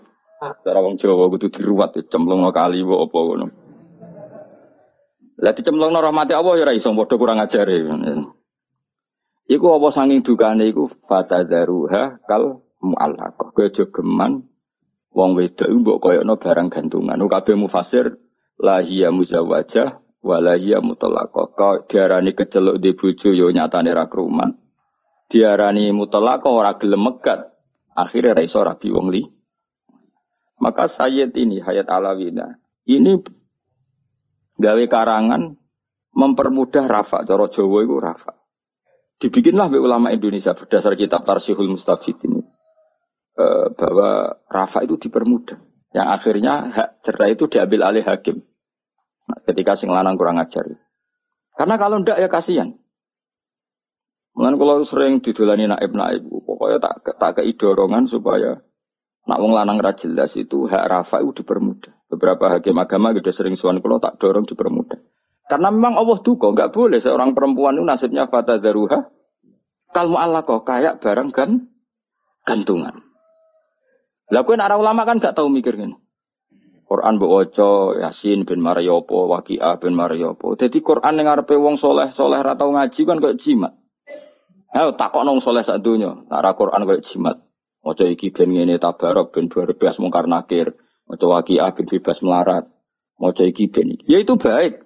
[0.62, 3.46] Cara wong Jawa kudu diruwat cemplung kali apa ngono.
[5.36, 7.76] Lah dicemplungno rahmati Allah ya ora iso padha kurang ajare.
[9.46, 13.54] Iku apa sanging dukane iku fatadzaruha kal mu'allaqah.
[13.54, 14.42] Kowe aja geman
[15.14, 17.22] wong wedok mbok koyokno barang gantungan.
[17.22, 18.18] Kabeh mufasir
[18.58, 21.54] la hiya muzawwajah wa la hiya mutallaqah.
[21.54, 24.50] Kok diarani keceluk di bojo yo nyatane ra kruman.
[25.30, 27.46] Diarani mutallaqah ora gelem megat.
[27.96, 29.22] Akhirnya ra iso rabi wong li.
[30.56, 32.56] Maka Sayyid ini, Hayat Alawina,
[32.88, 33.20] ini
[34.56, 35.52] gawe karangan
[36.16, 37.28] mempermudah rafa.
[37.28, 38.35] Cara Jawa itu rafa.
[39.16, 42.44] Dibikinlah oleh ulama Indonesia berdasar kitab Tarsihul Mustafid ini.
[43.36, 45.56] E, bahwa rafa itu dipermudah.
[45.96, 48.44] Yang akhirnya hak cerai itu diambil alih hakim.
[49.26, 50.68] Nah, ketika sing lanang kurang ajar.
[51.56, 52.76] Karena kalau ndak ya kasihan.
[54.36, 58.60] Mungkin kalau sering didolani naib naib, pokoknya tak tak keidorongan supaya
[59.26, 61.90] Nak wong lanang ra jelas itu hak rafa itu dipermudah.
[62.06, 65.02] Beberapa hakim agama juga sering suan kalau tak dorong dipermudah.
[65.46, 69.06] Karena memang Allah duka, nggak boleh seorang perempuan itu nasibnya fata daruha.
[69.94, 71.70] Kalau Allah kok kayak barang kan
[72.42, 73.06] gantungan.
[74.26, 75.94] Lah arah ulama kan gak tahu mikir gini.
[76.86, 80.54] Quran bu ojo, Yasin bin Mariopo, Waqiah bin Mariopo.
[80.54, 83.74] Jadi Quran yang ngarepe wong soleh soleh ratau ngaji kan kayak jimat.
[84.70, 87.42] Ayo takok nong soleh sak dunya, Nara Quran kayak jimat.
[87.82, 90.78] Maca iki ben ngene tabarok ben berbebas mungkar nakir.
[91.10, 92.70] Maca waqiah ben bebas melarat.
[93.18, 94.06] Maca iki ben iki.
[94.06, 94.85] Ya itu baik.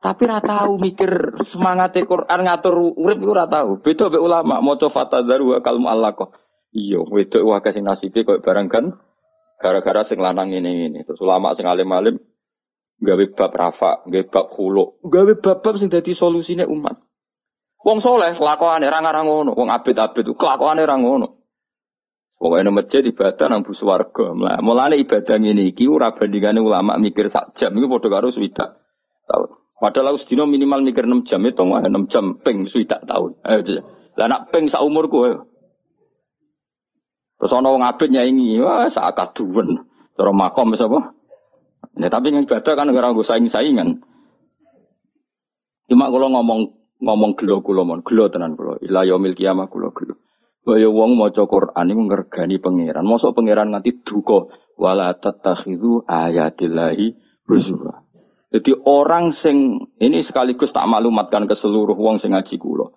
[0.00, 3.84] Tapi ora tahu mikir semangat Quran ngatur urip iku ora tahu.
[3.84, 6.40] Beda be ulama maca fatadzaru wa kalmu kok.
[6.72, 8.96] Iya, wedok wae sing nasibe koyo barang kan
[9.60, 11.04] gara-gara sing lanang ini ini.
[11.04, 12.16] Terus ulama sing alim-alim
[13.00, 17.00] gawe bab rafa, gawe bab khulu, gawe bab-bab sing dadi solusine umat.
[17.80, 21.40] Wong soleh kelakuane ra ngarang ngono, wong abid-abid kelakuane ra ngono.
[22.40, 24.32] Pokoknya masjid ibadah nang bus warga.
[24.64, 28.80] Mulane ibadah ini iki ora bandingane ulama mikir sak jam iku padha karo swidak
[29.28, 29.59] tahun.
[29.80, 33.40] Padahal aku sedina minimal mikir 6 jam itu mah 6 jam ping swidak tahun.
[34.14, 35.48] Lah nak ping sak umurku ayo.
[37.40, 39.88] Terus ana wong abid nyaingi, wah sak kaduwen.
[40.12, 40.84] Cara makom wis?
[41.96, 44.04] Ya tapi yang ibadah kan ora nggo saing-saingan.
[45.88, 46.60] Cuma kalau ngomong
[47.00, 48.76] ngomong gelo kula mon, gelo tenan kula.
[48.84, 50.20] Ila yaumil kiamah kula gelo.
[50.60, 53.08] Kaya wong maca Quran iku ngergani pangeran.
[53.08, 57.16] Mosok pangeran nganti duka wala tattakhidhu ayatillahi
[57.48, 58.09] khusyuk.
[58.50, 62.90] Jadi orang sing ini sekaligus tak maklumatkan ke seluruh wong sing ngaji kula.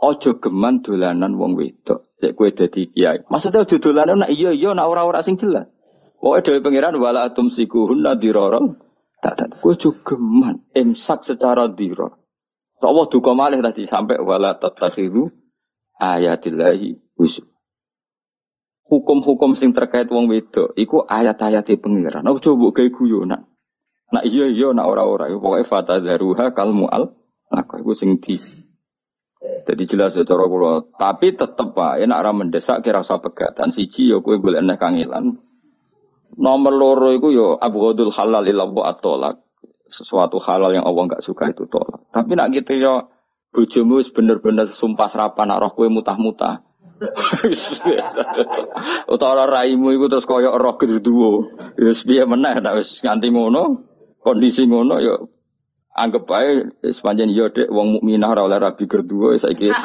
[0.00, 2.14] Ojo geman dolanan wong wedok.
[2.22, 3.26] Cek kowe dadi kiai.
[3.26, 5.66] Maksudnya ojo dolanan nak iya iya nak ora-ora sing jelas.
[6.16, 8.78] Pokoke dhewe pangeran wala tumsikuhunna dirarang.
[9.18, 12.14] Tak tak kowe ojo geman imsak secara diror.
[12.80, 15.28] Allah duka malih tadi sampai wala tatakhiru
[16.00, 17.44] ayatillahi husuk.
[18.88, 22.24] Hukum-hukum sing terkait wong wedok iku ayat-ayat pengiran.
[22.24, 23.49] Aku coba gawe guyonan.
[24.10, 27.14] Nak iya iya nak ora-ora iku pokoke fatadzaruha kal mual.
[27.50, 28.38] Nah, iku sing di
[29.40, 30.84] jadi jelas ya cara kula.
[30.98, 33.72] Tapi tetep pak, enak ora mendesak kira usah pegatan.
[33.72, 35.40] Siji ya kowe golek nek kangelan.
[36.36, 39.42] Nomor loro iku yo ya abghadul halal ila atolak
[39.90, 42.06] sesuatu halal yang Allah nggak suka itu tolak.
[42.14, 43.10] Tapi nak gitu ya
[43.50, 46.62] bojomu bener-bener sumpah serapan nak roh kue mutah-mutah.
[49.12, 51.30] Utawa raimu iku terus koyok roh kedua.
[51.80, 53.89] Wis piye meneh nak wis nganti ngono,
[54.20, 55.16] kondisi ngono ya
[55.96, 59.68] anggap bae sepanjang yo dek wong mukminah ora oleh rabi kedua saiki.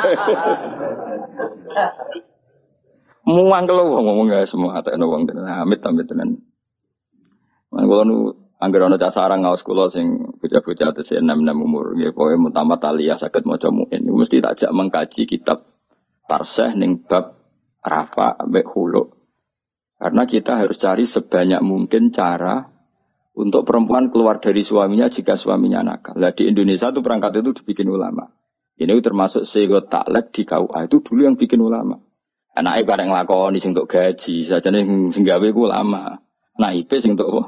[3.26, 6.38] Muang kalau wong ngomong gak semua atau wong tenan amit amit tenan.
[7.74, 12.40] Man nu Angger ana cah sarang ngaos kula sing bocah-bocah tesih enam-enam umur nggih pokoke
[12.40, 14.00] mutamat aliyah saged maca muin.
[14.00, 15.68] Mesti tak jak mengkaji kitab
[16.24, 17.36] tarseh ning bab
[17.84, 19.12] rafa ambek hulu.
[20.00, 22.75] Karena kita harus cari sebanyak mungkin cara
[23.36, 26.16] untuk perempuan keluar dari suaminya jika suaminya nakal.
[26.16, 28.32] Nah, di Indonesia itu perangkat itu dibikin ulama.
[28.80, 32.00] Ini termasuk sego taklek di KUA itu dulu yang bikin ulama.
[32.56, 36.24] Anaknya bareng lakoni sing untuk gaji, saja nih sing gawe ulama.
[36.56, 37.44] Nah, IP sing untuk apa?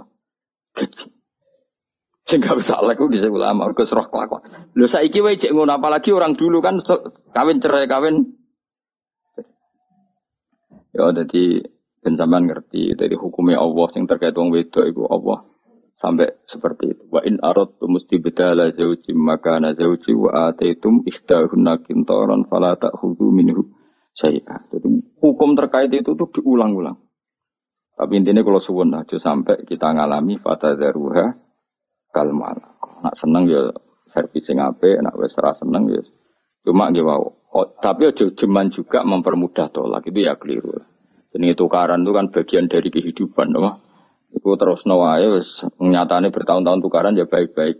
[2.27, 4.43] Sing gak bisa lek bisa ulama mergo roh kelakuan.
[4.75, 6.83] Lho saiki wae cek ngono apalagi orang dulu kan
[7.31, 8.35] kawin cerai kawin.
[10.91, 11.63] Ya jadi
[12.03, 15.47] ben ngerti dari hukumnya Allah yang terkait wong wedok iku Allah
[15.97, 17.03] sampai seperti itu.
[17.09, 23.73] Wa in aradtum mustibdala zawji maka na zawji wa ataitum ihdahunna kintaran fala ta'khudhu minhu
[24.17, 24.69] syai'a.
[24.69, 26.97] Jadi hukum terkait itu tuh diulang-ulang.
[27.97, 31.33] Tapi intinya kalau suwun aja sampai kita ngalami fata daruha
[32.13, 32.77] kalmal.
[33.01, 33.73] Nak seneng ya
[34.13, 36.01] servicing ape, nak wes seneng ya
[36.61, 37.09] cuma gitu.
[37.47, 40.77] Oh, tapi aja jeman juga mempermudah tolak itu ya keliru.
[41.33, 43.86] Ini tukaran itu kan bagian dari kehidupan, no?
[44.31, 47.79] Itu terus nawae wes nyatane bertahun-tahun tukaran ya baik-baik.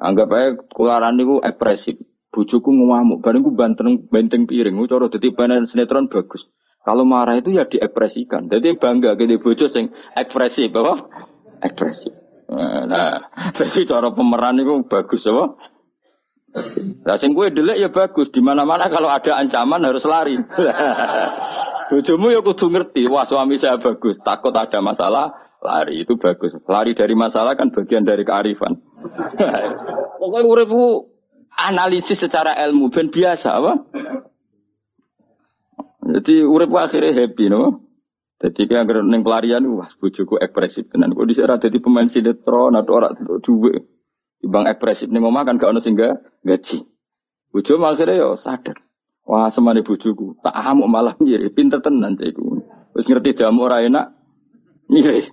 [0.00, 1.96] Anggap aja tukaran itu ekspresif.
[2.32, 5.32] Bujuku ngamuk, bareng gue banteng benteng piring, gue coro detik
[5.72, 6.44] sinetron bagus.
[6.84, 8.52] Kalau marah itu ya diekspresikan.
[8.52, 11.08] Jadi bangga gede bojo sing ekspresif, apa?
[11.64, 12.12] Ekspresif.
[12.52, 13.26] Nah,
[13.58, 15.56] jadi cara pemeran itu bagus, apa?
[17.18, 18.28] Sing gue delek ya bagus.
[18.30, 20.36] Di mana-mana kalau ada ancaman harus lari.
[21.86, 26.54] Bojomu ya kudu ngerti, wah suami saya bagus, takut ada masalah, lari itu bagus.
[26.66, 28.82] Lari dari masalah kan bagian dari kearifan.
[30.20, 31.14] Pokoknya uripku
[31.54, 33.72] analisis secara ilmu ben biasa apa?
[36.06, 37.82] Jadi urip akhirnya happy no.
[38.36, 41.16] Jadi kayak agar neng pelarian, wah bujuku ekspresif tenan.
[41.16, 43.80] Kok di sana jadi pemain sinetron atau orang duwe.
[44.44, 46.84] Ibang ekspresif neng omah kan gak ono sehingga gaji.
[47.50, 48.85] Bujo akhirnya yo sadar.
[49.26, 52.62] Wah semane bujuku, tak amuk malah nyiri, pinter tenan caiku.
[52.94, 54.14] Terus ngerti damu ora enak,
[54.86, 55.26] nyiri.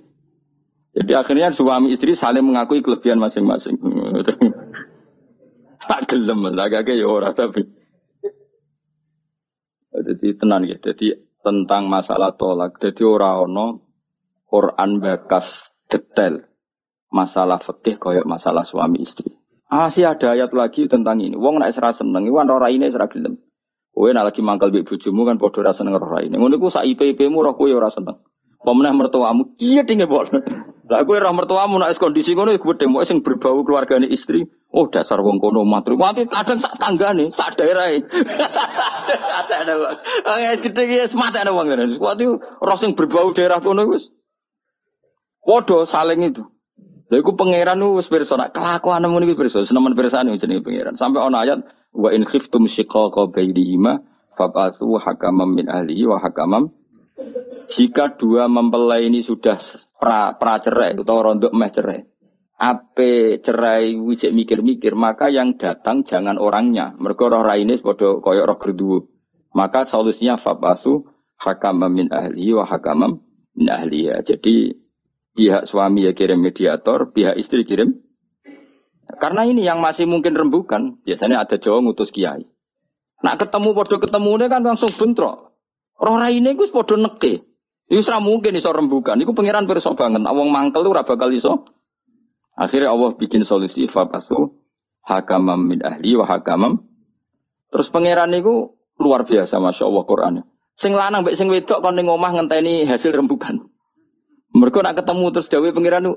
[0.94, 3.78] Jadi akhirnya suami istri saling mengakui kelebihan masing-masing.
[5.90, 7.66] tak gelem, agak kayak ya ora tapi.
[9.94, 10.78] Jadi tenan ya.
[10.82, 11.14] Jadi
[11.46, 12.82] tentang masalah tolak.
[12.82, 13.66] Jadi orang ono
[14.50, 16.42] Quran bakas detail
[17.14, 19.30] masalah fikih koyok masalah suami istri.
[19.70, 21.38] Ah sih ada ayat lagi tentang ini.
[21.38, 23.38] Wong nak serasa seneng, iwan ora ini serasa gelem.
[23.94, 26.34] Kowe nak lagi mangkal mbek bojomu kan padha rasa seneng ora ini.
[26.34, 28.18] Ngono iku sak IP-IP-mu roh kowe ora seneng.
[28.64, 30.26] Pemenang mertuamu, iya tinggal bol.
[30.90, 34.50] Lah kowe roh mertuamu nek kondisi ngono iku gedhe sing berbau keluargane istri.
[34.74, 35.94] Oh dasar wong kono matru.
[35.94, 38.02] Mati kadang sak tanggane, sak daerahe.
[39.62, 39.96] Ada wong.
[40.42, 42.02] Wis gedhe iki semata ada wong ngene.
[42.02, 44.10] Kuwi roh sing berbau daerah kono wis.
[45.46, 46.42] Padha saling itu.
[47.14, 50.98] Lha iku pangeran wis pirsa nek kelakuan ngono iki pirsa, senemen pirsane jenenge pangeran.
[50.98, 51.62] Sampai ana ayat
[51.94, 54.02] wa in khiftum shiqaqa bainihima
[54.36, 56.74] fab'athu hakamam min ahlihi wa hakamam.
[57.74, 59.62] Jika dua mempelai ini sudah
[60.02, 62.02] pra, pra cerai atau rontok meh cerai
[62.64, 66.94] ape cerai wijek mikir-mikir maka yang datang jangan orangnya.
[66.98, 68.98] Mereka roh raine padha koyok roh kedua
[69.54, 71.06] maka solusinya fabasu
[71.38, 73.22] hakamam min ahli wa hakamam
[73.54, 74.74] min ahliya jadi
[75.34, 78.02] pihak suami ya kirim mediator pihak istri kirim
[79.18, 82.46] karena ini yang masih mungkin rembukan, biasanya ada Jawa ngutus kiai.
[83.24, 85.56] Nak ketemu podo ketemu ini kan langsung bentrok.
[85.96, 87.48] Roh ini gue podo neke.
[87.88, 89.16] Itu mungkin iso rembukan.
[89.20, 90.28] Iku pangeran perso banget.
[90.28, 91.64] Awang mangkel ora bakal iso
[92.54, 94.54] Akhirnya Allah bikin solusi fapasu
[95.02, 96.86] hakamam min ahli wa hakamam.
[97.74, 100.44] Terus pangeran itu luar biasa masya Allah Qurannya.
[100.78, 103.70] Sing lanang mbek sing wedok kon ning omah ngenteni hasil rembukan.
[104.54, 106.14] Mereka nak ketemu terus dawe pangeran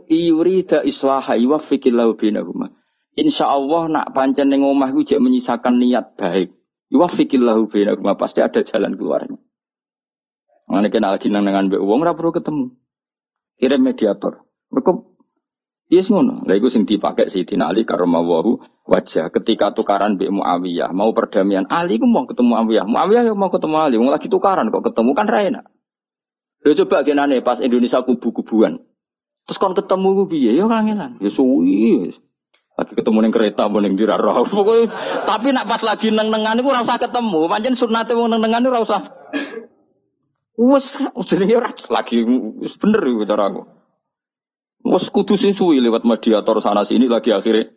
[0.68, 2.68] da islaha wa fikillahu bainahuma.
[3.16, 6.52] Insya Allah nak pancen ning omah ku jek menyisakan niat baik.
[6.92, 9.40] Wa fikillahu bainahuma pasti ada jalan keluarnya.
[10.68, 12.76] Mana kena lagi nang dengan mbek wong ora perlu ketemu.
[13.56, 14.44] Kirim mediator.
[14.68, 15.16] Mereka
[15.86, 16.42] Yes ngono.
[16.42, 18.58] Lah iku sing dipakai Sayyidina Ali karamawahu
[18.90, 21.62] wajah ketika tukaran Mbak Muawiyah mau perdamaian.
[21.70, 22.84] Ali ku mau ketemu Muawiyah.
[22.90, 23.94] Muawiyah yo mau ketemu Ali.
[24.02, 25.64] Mau lagi tukaran kok ketemu kan ra enak.
[26.66, 28.82] Yo coba genane pas Indonesia kubu-kubuan.
[29.46, 30.58] Terus kon ketemu ku piye?
[30.58, 31.22] Yo kangenan.
[31.22, 32.18] Ya suwi.
[32.76, 34.44] Lagi ketemu ning kereta apa ning diraro.
[34.52, 34.88] Pokoke
[35.24, 37.48] tapi nak pas lagi neng-nengan iku ora usah ketemu.
[37.48, 39.00] Pancen sunate wong neng-nengan ora usah.
[40.56, 41.56] Wes jenenge
[41.88, 42.16] lagi
[42.76, 43.62] bener iku cara aku.
[44.86, 47.72] Wes kudu suwi lewat mediator sana sini lagi akhirnya.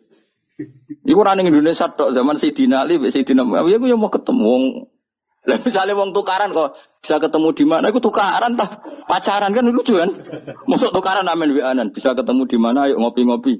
[1.08, 4.84] Iku running Indonesia tok zaman Sayyidina Ali, Sayyidina Muawiyah aku yang mau ketemu
[5.48, 7.88] Lah misalnya wong tukaran kok bisa ketemu di mana?
[7.88, 10.12] Aku tukaran tah pacaran kan lucu kan?
[10.68, 12.84] Masuk tukaran amen wianan bisa ketemu di mana?
[12.84, 13.56] Ayo ngopi-ngopi.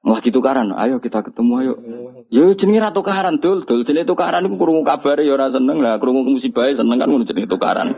[0.00, 1.72] Lagi tukaran, ayo kita ketemu ayo.
[2.32, 6.00] Yo jenenge ra tukaran dul, dul jenenge tukaran iku krungu kabare ya ora seneng lah,
[6.00, 7.92] krungu musibah seneng kan ngono jenenge tukaran.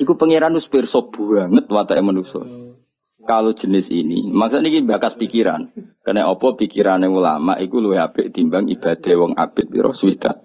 [0.00, 2.44] Iku pangeran wis pirsa banget watake manusa.
[3.20, 5.72] Kalau jenis ini, maksudnya ini bakas pikiran.
[6.00, 10.40] Karena apa pikirannya ulama iku luwih apik timbang ibadah wong apik piro swida.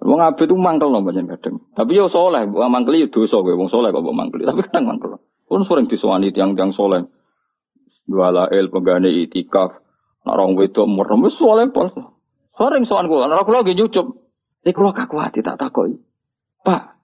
[0.00, 1.60] Wong apik itu mangkel loh banyak kadang.
[1.76, 4.48] Tapi yo soleh, wong mangkel yo dosa wong soleh kok mangkel.
[4.48, 5.20] Tapi kadang mangkel.
[5.44, 7.04] Pun sering disowani tiang-tiang soleh.
[8.10, 9.78] Wala el pegane itikaf.
[10.26, 11.88] Nak rong wedok merem wis soleh pol.
[12.58, 14.06] Sering sowan kula, nek kula nggih nyucup.
[14.66, 15.96] Nek kula kakuati tak takoki.
[16.60, 17.00] Pak,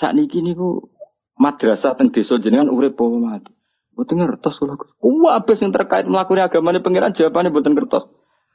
[0.00, 0.88] Saat niki niku
[1.36, 3.52] madrasah teng desa jenengan urip apa mati.
[3.92, 4.80] Mboten ngertos kula.
[5.36, 8.08] Abis yang terkait melakukan agama ini pengiran jawabannya mboten ngertos.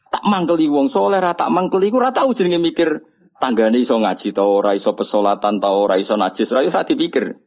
[0.10, 3.06] Tak mangkeli wong soleh, ra tak mangkeli ku ra tau jenenge mikir
[3.38, 7.38] tanggane iso ngaji ta ora iso pesolatan ta ora iso najis ra iso dipikir.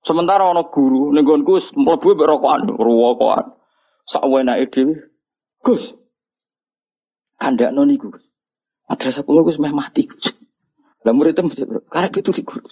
[0.00, 3.46] Sementara ana guru ning wis mlebu mek rokokan, rokokan.
[4.08, 4.94] Sak wenake dhewe.
[5.60, 5.92] Gus.
[7.36, 8.08] Kandakno niku.
[8.88, 10.08] Madrasah kula Gus meh mati.
[11.04, 11.36] Lah murid
[11.92, 12.64] karep itu di guru.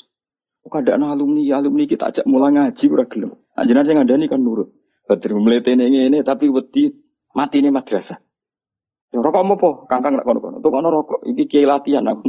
[0.68, 3.32] Ada alumni, alumni kita ajak mulai ngaji ora gelem.
[3.56, 4.68] Anjenan sing ngandani kan nurut.
[5.08, 6.92] Badri mletene ngene tapi wedi
[7.32, 8.20] mati ini madrasah.
[9.08, 10.56] Ya rokok po, kangkang nak kono kono.
[10.60, 12.28] Tuh kono rokok, iki kiai latihan aku.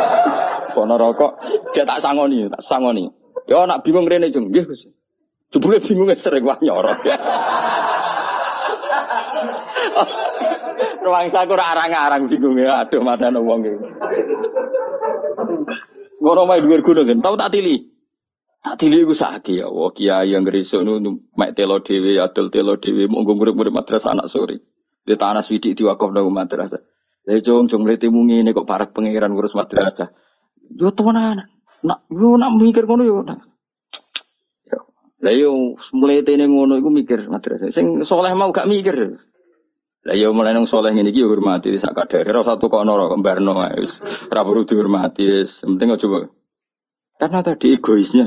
[0.76, 1.32] kono rokok,
[1.76, 3.19] dia tak sangoni, tak sangoni.
[3.48, 4.84] Ya nak bingung rene jeng, nggih Gus.
[5.50, 7.00] Jebule bingung sering wah nyorot.
[11.00, 13.88] Ruang saku arang-arang bingung ya, aduh mata wong iki.
[16.20, 17.88] Ngono mai dhuwur kan, tau tak tili.
[18.60, 22.76] Tak tili iku sakit ya, wah kiai yang gerisuk nu mek telo dhewe, adol telo
[22.76, 24.60] dhewe, monggo murid-murid madrasah anak sore.
[25.00, 26.84] Di tanah swidik diwakaf nang madrasah.
[27.24, 30.12] Lah jong jong retimu ngene kok parak pengiran ngurus madrasah.
[30.76, 31.48] Yo temenan.
[31.80, 33.24] Nak yo nak mikir ngono yo.
[35.20, 37.68] Lah yo mulai tene ngono iku mikir madrasah.
[37.72, 39.20] Sing soleh mau gak mikir.
[40.00, 43.52] Lah ya mulai nang soleh ngene iki hormati sak kadare ora satu kono ora kembarno
[43.76, 44.00] wis
[44.32, 46.32] ora perlu dihormati wis penting coba.
[47.20, 48.24] Karena tadi egoisnya.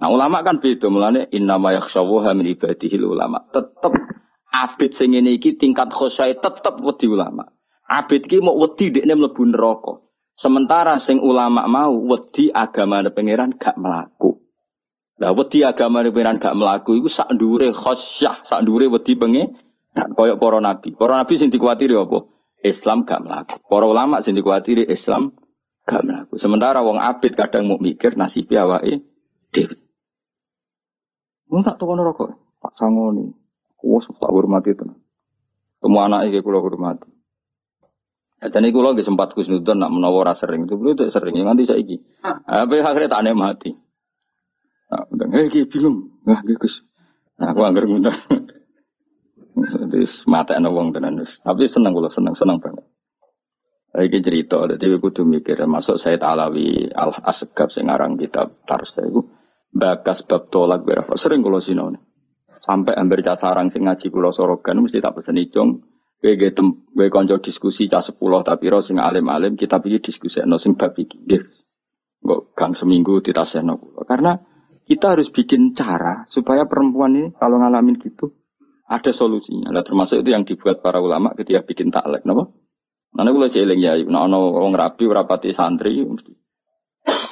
[0.00, 3.44] Nah ulama kan beda mulane innama yakhshawaha min ibadihi ulama.
[3.52, 3.92] Tetep
[4.48, 7.52] abid sing ngene iki tingkat khosyai tetep wedi ulama.
[7.84, 10.00] Abid iki mau wedi dekne mlebu neraka.
[10.40, 14.40] Sementara sing ulama mau wedi agama pangeran gak melaku.
[15.20, 19.60] Lah wedi agama pengiran gak melaku iku sak ndure khosyah, sak ndure wedi pengen
[19.92, 20.96] nah, koyok para nabi.
[20.96, 22.24] Para nabi sing dikuatiri apa?
[22.64, 23.60] Islam gak melaku.
[23.68, 25.36] Para ulama sing dikuatiri Islam
[25.84, 26.40] gak melaku.
[26.40, 29.04] Sementara wong abid kadang mau mikir nasib awake
[29.52, 29.76] dhewe.
[31.52, 33.28] Mun tak tokono rokok, Pak Sangoni.
[33.84, 34.96] Wes tak hormati tenan.
[35.84, 37.19] Semua anak iki kula hormati.
[38.40, 40.64] Dan iku lho sempat kusnudon nak menawa sering.
[40.64, 41.96] Itu itu sering nganti saiki.
[42.24, 43.76] Apa akhirnya tak mati.
[44.90, 46.18] Nah, eh iki bingung.
[46.26, 46.82] Nah, Gus.
[47.38, 48.16] Nah, aku anggar ngundang.
[49.92, 51.38] Terus mata ana wong tenan wis.
[51.44, 52.86] Tapi seneng kula seneng seneng banget.
[53.90, 59.26] Iki cerita, jadi kudu mikir masuk saya Alawi Al Asgab sing aran kitab Tarsa iku
[59.74, 61.98] bakas bab tolak berapa sering kula sinone.
[62.62, 65.42] Sampai hampir sarang sing ngaji kula sorogan mesti tak pesen
[66.20, 66.68] Kowe tem
[67.08, 71.16] kanca diskusi cah 10 tapi ro sing alim-alim kita pilih diskusi no sing bab iki.
[71.16, 71.42] Nggih.
[72.20, 74.04] Kok kang seminggu ditaseno kula.
[74.04, 74.36] Karena
[74.84, 78.36] kita harus bikin cara supaya perempuan ini kalau ngalamin gitu
[78.90, 79.70] ada solusinya.
[79.70, 82.50] Nah, termasuk itu yang dibuat para ulama ketika bikin taklek, napa?
[83.14, 86.34] Nanti kalau jeling ya, nah ono rapi, rapati santri, mesti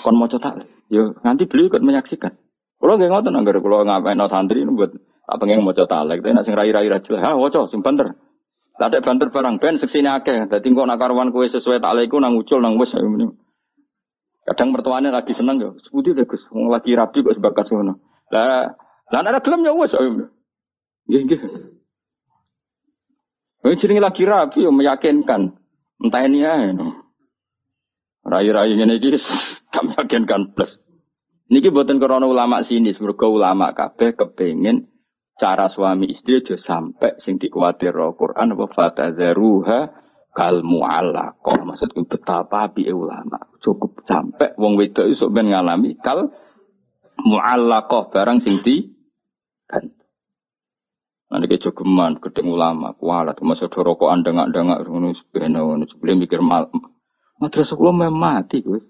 [0.06, 0.70] kon mau taklek.
[0.86, 2.32] Yo nanti beliau ikut menyaksikan.
[2.78, 4.94] Kalau nggak ngotot anggar kalau ngapain no santri buat
[5.28, 8.14] apa yang mau talek, tapi nasi rai rai rajil, ah wocok sing banter.
[8.78, 11.02] Ada banter barang ben seksini akeh, jadi kok nak
[11.34, 12.94] kue sesuai talekku nang ucul nang wes
[14.48, 18.00] Kadang mertuanya lagi seneng ya, sebuti deh gus, lagi rapi kok sebakas ngono.
[18.32, 18.70] Lah,
[19.12, 19.92] lah ada gelem ya wes,
[21.08, 21.40] Nggih nggih.
[23.76, 25.58] Jenenge lagi rapi ya meyakinkan.
[25.98, 26.54] Entah ini ya.
[28.28, 29.18] Rai-rai ini iki
[29.68, 30.78] gak meyakinkan plus.
[31.48, 34.92] Niki buatan korona ulama sini, semoga ulama kabeh kepengen
[35.38, 39.78] cara suami istri aja sampai sing dikuatir Quran apa fatadzaruha
[40.34, 41.62] kal mu'allaqah.
[41.62, 43.38] Maksudku betapa api ulama.
[43.62, 46.34] Cukup sampai wong wedok iso ben ngalami kal
[47.22, 48.82] mu'allaqah barang sing di
[49.70, 49.86] kan.
[51.28, 52.16] Nanti ke jogeman,
[52.48, 56.72] ulama, kualat, masa do rokokan dengak-dengak, ngono sebena, ngono sebelum mikir mal.
[57.36, 58.80] Madrasah kula memang mati gue.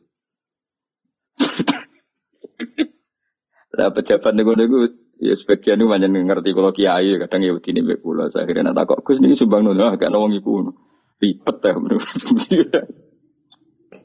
[3.74, 4.86] Lah pejabat nego-nego
[5.18, 8.30] ya sebagian itu banyak ngerti kalau kiai kadang ya begini mbek kula.
[8.30, 10.70] Saya akhirnya nak kok Gus niki sumbang nono agak nawang iku.
[11.18, 12.06] Ribet ya menurut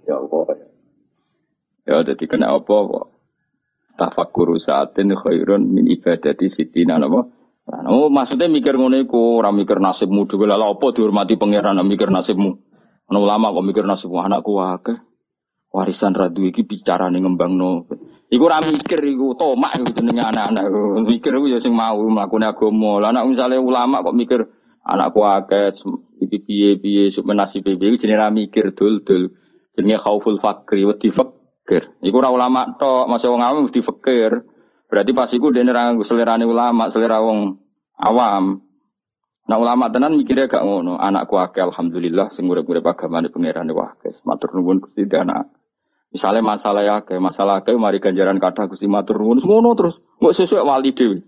[0.03, 0.37] ya apa
[1.85, 3.05] ya jadi kena apa kok
[4.01, 7.29] tafakkur saatin khairun min ibadati sitina napa
[7.63, 10.27] Nah, oh, maksudnya mikir ngono iku, ora mikir nasibmu.
[10.27, 12.59] Dhewe lha apa dihormati pangeran mikir nasibmu.
[13.07, 14.19] Ana ulama kok mikir nasibmu?
[14.19, 14.99] Anakku akeh.
[15.73, 17.89] Warisan radu iki bicarane ngembangno.
[18.29, 20.69] Iku ora mikir iku tomak iku jenenge anak-anak.
[21.01, 23.01] Mikir iku ya sing mau mlakune agama.
[23.01, 24.45] Lah anak misale ulama kok mikir
[24.85, 25.73] anakku akeh
[26.21, 29.33] iki piye-piye sup nasibe piye jenenge ra mikir dul-dul.
[29.73, 31.89] Jenenge khauful fakri wedi fakir.
[32.05, 34.45] Iku ora ulama tok, masih wong awam mesti fakir.
[34.85, 37.57] Berarti pas iku dene ra selerane ulama, selera wong
[37.97, 38.61] awam.
[39.49, 41.01] Nah ulama tenan mikirnya gak ngono.
[41.01, 44.13] Anakku akeh alhamdulillah sing urip-urip agamane pangeran wae.
[44.21, 45.62] Matur nuwun Gusti anak.
[46.13, 50.33] Misalnya masalah ya kayak masalah kayak mari ganjaran kata gusti matur nuwun ngono terus nggak
[50.37, 51.25] sesuai wali dewi.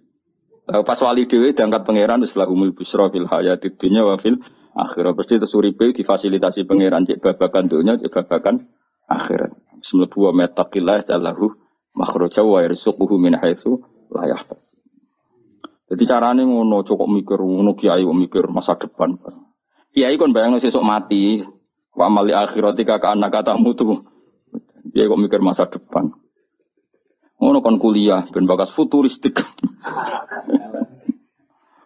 [0.69, 4.38] Pas wali dewi diangkat pangeran setelah umul busro fil hayat dunya wa fil
[4.77, 5.17] akhirat.
[5.17, 8.69] Pasti itu suripe difasilitasi pangeran cek babakan dunia cek babakan
[9.09, 9.57] akhirat.
[9.81, 11.49] Semlebu wa metaqillah jallahu
[11.97, 13.81] makhraja wa yarzuquhu min haitsu
[14.13, 14.38] la.
[15.86, 19.17] Jadi carane ngono cukup mikir ngono kiai mikir masa depan.
[19.97, 21.41] Kiai kon bayang sesuk mati.
[21.95, 24.13] Wa amali akhiratika ka anak kata mutu.
[24.95, 26.07] Dia kok mikir masa depan.
[27.35, 29.43] Ngono kon kuliah ben bakas futuristik.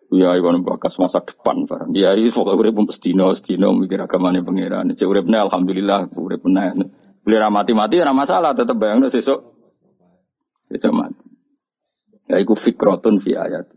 [0.09, 1.93] Iya, iku bakas masa depan barang.
[1.93, 4.93] Dia iki pokoke urip mestino, stino mikir agamane pangeran.
[4.93, 6.89] Cek uripne alhamdulillah, urip meneh.
[7.21, 9.37] Beli mati-mati ora masalah, tetep bayangno sesuk.
[10.69, 11.25] Sesuk mati.
[12.25, 13.69] Ya iku fikrotun fi ayat.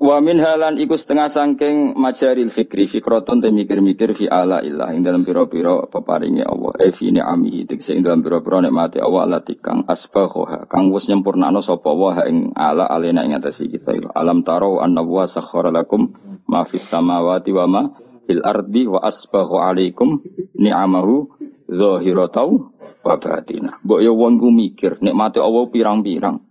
[0.00, 5.04] Wa min halan iku setengah sangking majaril fikri fikroton te mikir-mikir fi ala ilah ing
[5.04, 6.72] dalam piro-piro peparingi Allah.
[6.80, 11.60] E fi ni'amihi tegese ing dalam piro-piro nikmati Allah lati kang asbaghoha kang wis nyempurnakno
[11.60, 13.92] sapa wa ing ala alena ing atase kita.
[14.16, 16.16] Alam taro anna wa sakhara lakum
[16.48, 17.82] ma fis samawati wa ma
[18.24, 20.24] fil ardi wa asbaghu alaikum
[20.56, 21.28] ni'amahu
[21.68, 22.72] zahiratau
[23.04, 23.76] wa batina.
[23.84, 26.49] Mbok yo wong mikir nikmati Allah pirang-pirang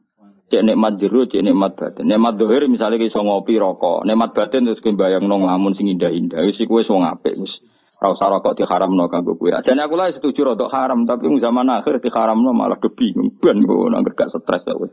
[0.50, 2.10] Cek nikmat jero, cek nikmat batin.
[2.10, 4.04] Nikmat dohir misalnya kita ngopi rokok.
[4.04, 6.42] Nikmat batin terus kita bayang nong lamun sing indah-indah.
[6.46, 7.62] Wis iku wis wong apik wis.
[8.02, 8.58] Ora usah rokok
[8.90, 9.54] no kanggo kowe.
[9.54, 12.02] Ajane aku lah setuju rodok haram, tapi zaman akhir
[12.36, 13.38] no malah do bingung.
[13.38, 14.92] Ben kok nang gak stres wis.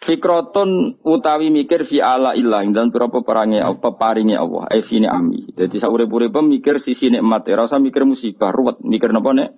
[0.00, 5.52] Fikroton utawi mikir fi ala ilah dan berapa perangi apa paringi Allah eh fi ami.
[5.52, 9.50] Jadi saurip-urip mikir sisi nikmat, ora usah mikir musibah ruwet, mikir napa nek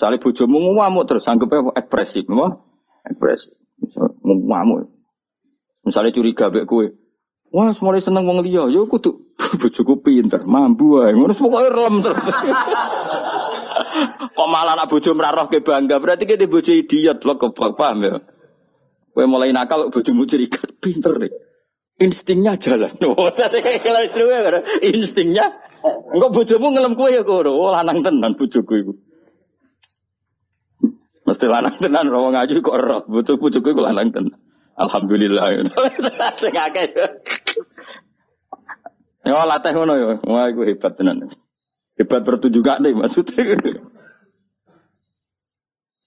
[0.00, 2.64] Sale bojomu ngamuk terus anggape ekspresif, apa?
[3.04, 3.52] Ekspresif.
[4.24, 4.88] Ngamuk.
[5.84, 6.92] Misalnya curiga bek kue.
[7.50, 11.10] Wah, mulai seneng wong liya, yo kudu bojoku pinter, mampu ae.
[11.10, 12.22] Ngono pokoke relem terus.
[14.38, 18.14] Kok malah anak bojo meraroh ke bangga, berarti kita bojo idiot lo kebak paham ya.
[19.10, 21.32] Kue mulai nakal bojomu curiga, pinter deh.
[22.00, 22.96] Instingnya jalan.
[24.80, 25.46] Instingnya.
[26.14, 27.74] Enggak bojomu ngelem kue ya kono.
[27.74, 28.92] Lanang tenan bojoku iku.
[31.30, 33.02] Mesti lanang tenan ora ngaji kok roh.
[33.06, 34.34] Butuh-butuh kok lanang tenan.
[34.74, 35.62] Alhamdulillah.
[36.42, 36.90] Sing akeh.
[39.22, 40.08] Yo latih ngono yo.
[40.26, 41.30] Wah iku hebat tenan.
[41.94, 43.62] Hebat pertunjukan deh maksudnya.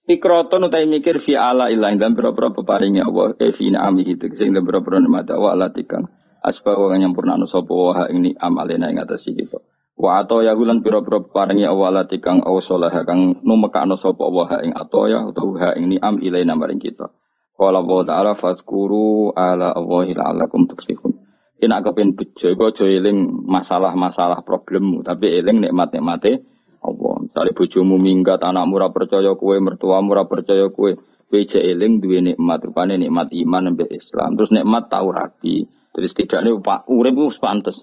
[0.04, 4.60] Ikroton utai mikir fi ala ilah dan berapa peparingi Allah eh fi na'ami itu sehingga
[4.60, 6.12] berapa nikmat Allah latikang
[6.44, 9.64] asbah wa nyampurna sapa wa ini amalena ing atas kita.
[9.94, 15.06] Wa ato ya gulan pira-pira paringi awalati kang awsalah kang numekakno sapa wa ing ato
[15.06, 17.14] ya utawa ha ing ilaina maring kita.
[17.54, 21.22] Qala wa ta'ala fazkuru ala Allahi la'allakum tuflihun.
[21.62, 26.42] Ina kepen bejo iku aja eling masalah-masalah problemmu, tapi eling nikmat-nikmate
[26.82, 27.14] Allah.
[27.22, 30.98] Misalnya bojomu minggat, anakmu ora percaya kue, mertuamu ora percaya kue,
[31.34, 34.38] Beja eling duwe nikmat rupane nikmat iman sampai Islam.
[34.38, 35.66] Terus nikmat tahu rapi.
[35.90, 37.74] Terus tidaknya pak urip wis pantes.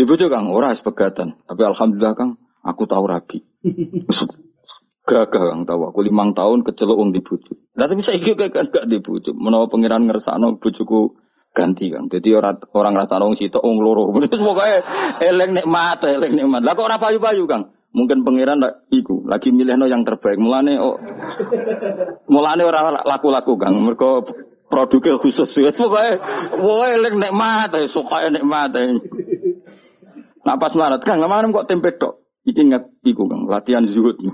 [0.00, 1.44] Di bojo Kang ora sepegatan.
[1.44, 3.44] Tapi alhamdulillah Kang aku tahu rapi.
[5.04, 7.52] Gagah Kang tahu aku limang tahun kecelok wong di bojo.
[7.76, 9.36] Lah tapi juga kan gak di bojo.
[9.36, 11.20] Menawa pangeran ngersakno bojoku
[11.52, 12.08] ganti kan.
[12.08, 14.08] Jadi orang orang rasa orang situ wong loro.
[14.24, 14.78] Terus pokoknya
[15.20, 16.64] eleng nikmat, eleng nikmat.
[16.64, 17.76] Lah kok ora payu-payu Kang?
[17.92, 20.40] Mungkin pangeran tak iku lagi milih no yang terbaik.
[20.40, 20.96] Mulane oh,
[22.32, 23.76] mulane orang laku-laku kang.
[23.84, 24.24] Mereka
[24.70, 25.50] produknya khusus.
[25.76, 26.22] Pokoknya,
[26.62, 28.78] wah elek nikmat, suka nikmat.
[30.40, 32.24] Nah pas marat kang, kemarin kok tempe tok.
[32.48, 34.16] Iki ingat iku kang, latihan zuhud.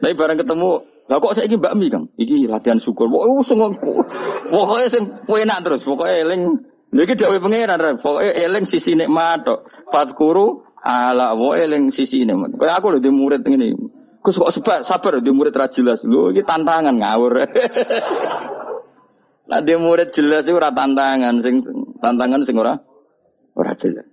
[0.00, 0.70] Tapi bareng ketemu,
[1.10, 3.12] lah kok saya ini Mbak Mi kang, iki latihan syukur.
[3.12, 3.76] Wah, sungguh,
[4.48, 6.42] pokoknya sing enak terus, pokoknya eling.
[6.92, 9.68] Lagi dawe pangeran, pokoknya eling sisi nikmat tok.
[9.92, 12.32] Fatkuru ala wa eling sisi ini.
[12.56, 13.72] Kayak aku loh di murid ini.
[14.22, 16.00] Gus kok sabar, sabar di murid ra jelas.
[16.04, 17.42] Iki tantangan ngawur.
[19.50, 21.66] Lah di murid jelas itu ora tantangan, sing
[22.02, 22.74] tantangan sing ora
[23.54, 24.10] ora jelas.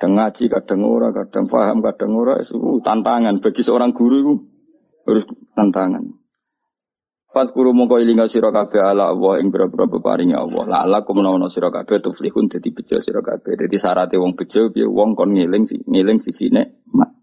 [0.00, 4.34] Kadang ngaji, kadang ora, kadang paham, kadang ora, itu tantangan bagi seorang guru itu
[5.04, 6.20] harus tantangan.
[7.30, 10.64] Fatkuru mongko ilinga sira kabeh ala Allah ing pira-pira peparinge Allah.
[10.66, 13.54] La ala kumenawa sira kabeh tuflihun dadi bejo sira kabeh.
[13.54, 17.14] Dadi syaratnya wong bejo piye wong kon ngeling ngeling sisine mak.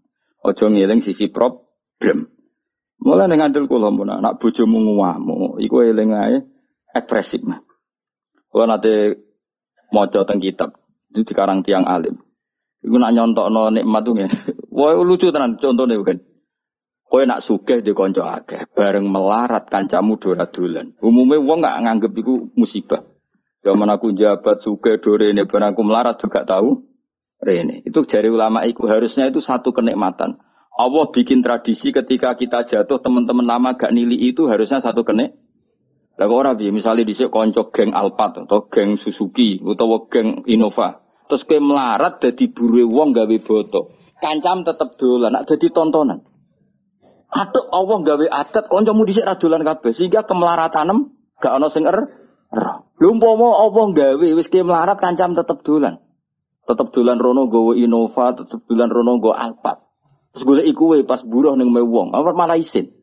[0.46, 2.32] Aja ngeling sisi problem.
[3.04, 6.40] Mula ning andel kula mun anak bojomu nguwamu, iku eling ae
[6.96, 7.44] ekspresif.
[8.48, 9.20] Kula nate
[9.92, 10.76] maca teng kitab
[11.12, 12.20] itu dikarang tiang alim.
[12.84, 14.14] Iku nak nyontokno nikmat tuh
[14.78, 16.18] Wah lucu tenan contone kan.
[17.08, 20.92] Kowe nak sugih di konco akeh, bareng melarat kancamu dolan.
[21.00, 23.00] Umumnya wong nggak nganggep itu musibah.
[23.64, 26.84] Zaman aku jabat sugih dorene, bareng aku melarat juga tahu.
[27.40, 27.80] Rene.
[27.86, 30.36] Itu jari ulama itu harusnya itu satu kenikmatan.
[30.78, 35.34] Allah bikin tradisi ketika kita jatuh teman-teman lama gak nili itu harusnya satu kenik.
[36.18, 40.98] Lah orang bi misalnya di konco geng Alphard atau geng Suzuki atau geng Innova.
[41.30, 43.94] Terus kowe melarat jadi buru wong gawe boto.
[44.18, 46.26] Kancam tetep dolan, nak jadi tontonan.
[47.30, 52.10] Atuk Allah gawe adat kancamu dhisik ra dolan kabeh sehingga kemelaratanem gak ana sing er.
[52.50, 56.02] Lha umpama Allah gawe wis ke melarat kancam tetep dolan.
[56.66, 59.86] Tetep dolan rono gawe Innova, tetep dolan rono gawe Alphard.
[60.34, 62.97] Terus golek iku pas buruh ning me wong, apa malah isin.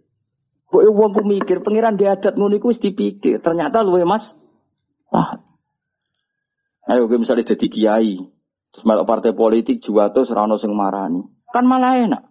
[0.75, 4.35] Kok wong ku mikir pangeran di adat ngono iku wis dipikir, ternyata luwe Mas.
[5.07, 5.39] Ah.
[6.91, 8.19] Ayo misalnya jadi kiai,
[8.75, 11.23] terus melok partai politik juwato serano sing marani.
[11.55, 12.27] Kan malah enak.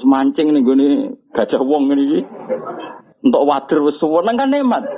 [0.00, 0.88] Terus mancing nih gue
[1.36, 2.24] gajah wong ini.
[3.20, 4.88] Untuk wader wes suweneng kan nemat.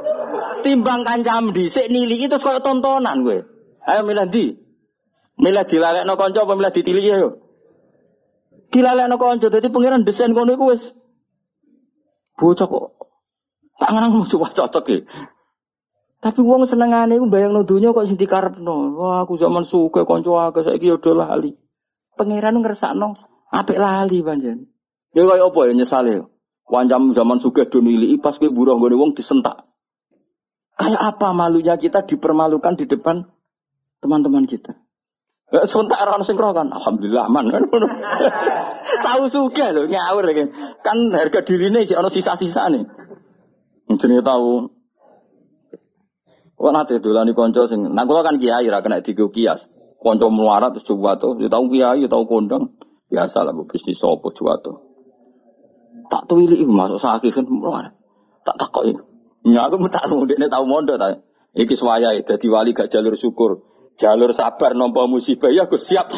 [0.62, 3.50] Timbang kancam dhisik nili itu koyo tontonan gue.
[3.82, 4.54] Ayo milih di.
[5.42, 7.42] Milih dilalekno kanca apa milih ditili yo.
[8.70, 10.94] Dilalekno kanca dadi pangeran desain ngono iku wis
[12.36, 12.86] bocah kok
[13.76, 15.00] tak ngarang coba cocok ya.
[16.16, 18.96] Tapi wong senengane iku bayangno donya kok sing dikarepno.
[18.96, 21.54] Wah, aku zaman suka kanca akeh saiki yo lali.
[22.16, 23.12] Pangeran ngersakno
[23.52, 24.68] apik lali panjen.
[25.12, 26.28] Ya kaya apa ya nyesale.
[26.66, 29.70] Wancam zaman suge donili pas kowe buruh nggone wong disentak.
[30.76, 33.24] Kayak apa malunya kita dipermalukan di depan
[34.02, 34.74] teman-teman kita.
[35.46, 37.62] Ya, sebentar orang sing kan, alhamdulillah aman kan.
[39.06, 40.48] Tahu suge loh ngawur kan.
[40.82, 42.82] Kan harga diri ini ono sisa-sisa nih.
[43.94, 44.66] Jenenge tahu.
[46.58, 49.70] Kok nate dolani konco sing, nah kula kan kiai ra kena digo kias.
[50.02, 52.74] Konco melarat terus coba tuh, ya tahu kiai, ya tahu kondang.
[53.06, 54.82] Biasa lah bisnis sopo coba tuh.
[56.10, 57.46] Tak tuwili masuk sakit kan
[58.42, 59.02] Tak takok iki.
[59.46, 61.22] Ya aku tak ini tahu mondok ta.
[61.54, 63.62] Iki swaya dadi wali gak jalur syukur.
[63.96, 66.12] Jalur sabar nompo musibah ya aku siap.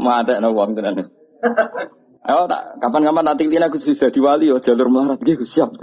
[0.00, 1.12] Mate no wong tenan.
[2.24, 5.76] Ayo tak kapan-kapan nanti tilin aku sudah di wali yo jalur melarat iki siap.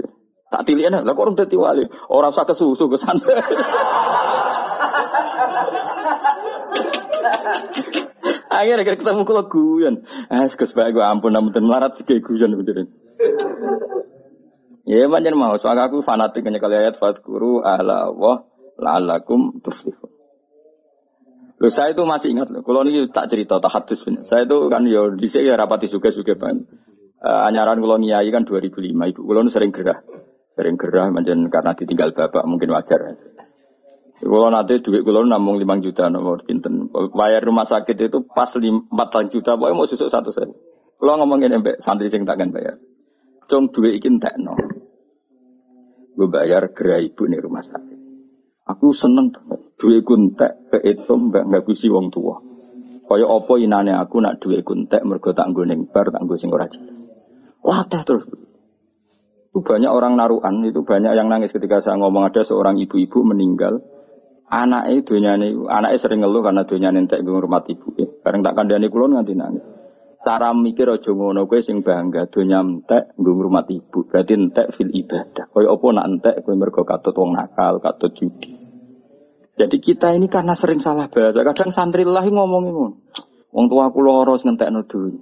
[0.50, 1.86] Tak tilin lah kok orang dadi wali.
[2.10, 3.30] Ora usah kesusu ke sana.
[8.52, 9.94] Akhirnya akhirnya ketemu kalau guyon.
[10.28, 12.86] Ah, sekus gue ampun, namun melarat sih guyon beneran.
[14.82, 15.54] Ya, macam mau.
[15.62, 18.42] Soalnya aku fanatik hanya kali ayat fatkuru ala wah
[18.78, 20.10] la'alakum tuflihun.
[21.62, 22.66] Loh, saya itu masih ingat loh.
[22.66, 24.02] Kalau ini tak cerita, tak hadus.
[24.26, 26.58] Saya itu kan yo di sini ya rapati juga juga ban.
[27.22, 28.82] Uh, anyaran kalau nyai kan 2005.
[28.82, 30.02] Ibu kalau sering gerah,
[30.58, 33.14] sering gerah, macam karena ditinggal bapak mungkin wajar.
[34.18, 36.90] Kalau nanti duit kalau namung lima juta nomor pinten.
[36.90, 40.50] Bayar rumah sakit itu pas empat juta, pokoknya mau susuk satu sen.
[40.98, 42.74] Kalau ngomongin embek santri sing takkan bayar.
[43.50, 44.54] Cung duit ikin tak no.
[46.12, 47.98] Gue bayar gerai ibu nih rumah sakit.
[48.68, 49.32] Aku seneng
[49.82, 49.98] gue
[50.38, 52.38] tak ke itu mbak nggak bisa wong tua.
[53.02, 56.70] Kaya apa inane aku nak duwe kuntek mergo tak nggo bar tak nggo sing ora
[56.70, 56.96] jelas.
[57.60, 58.24] Latih terus.
[59.52, 63.84] Itu banyak orang naruhan, itu banyak yang nangis ketika saya ngomong ada seorang ibu-ibu meninggal.
[64.48, 67.92] Anaknya dunyane, anaknya sering ngeluh karena dunyane entek rumah ibu.
[68.24, 69.64] Bareng tak kandhani kula nganti nangis.
[70.22, 74.06] Cara mikir aja ngono kowe sing bangga donya entek nggo ngrumat ibu.
[74.06, 75.50] Berarti entek fil ibadah.
[75.50, 78.54] Kaya apa nak entek kowe mergo katut wong nakal, katut judi.
[79.58, 81.42] Jadi kita ini karena sering salah bahasa.
[81.42, 82.86] Kadang santri lahi ngomong ngono.
[83.50, 85.20] Wong tua aku loro ngentekno dunya.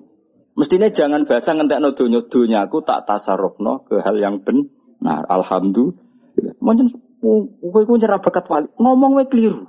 [0.53, 5.25] Mestinya jangan bahasa ngentekno donya donya aku tak tasarrufno ke hal yang benar.
[5.33, 6.61] Alhamdulillah.
[6.61, 6.93] Mungkin
[7.65, 8.69] kowe ku nyerah bakat wali.
[8.77, 9.65] Ngomong wae keliru.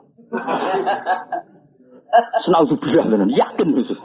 [2.43, 3.31] Senaudzubillah tenan.
[3.31, 3.99] Yakin khusus.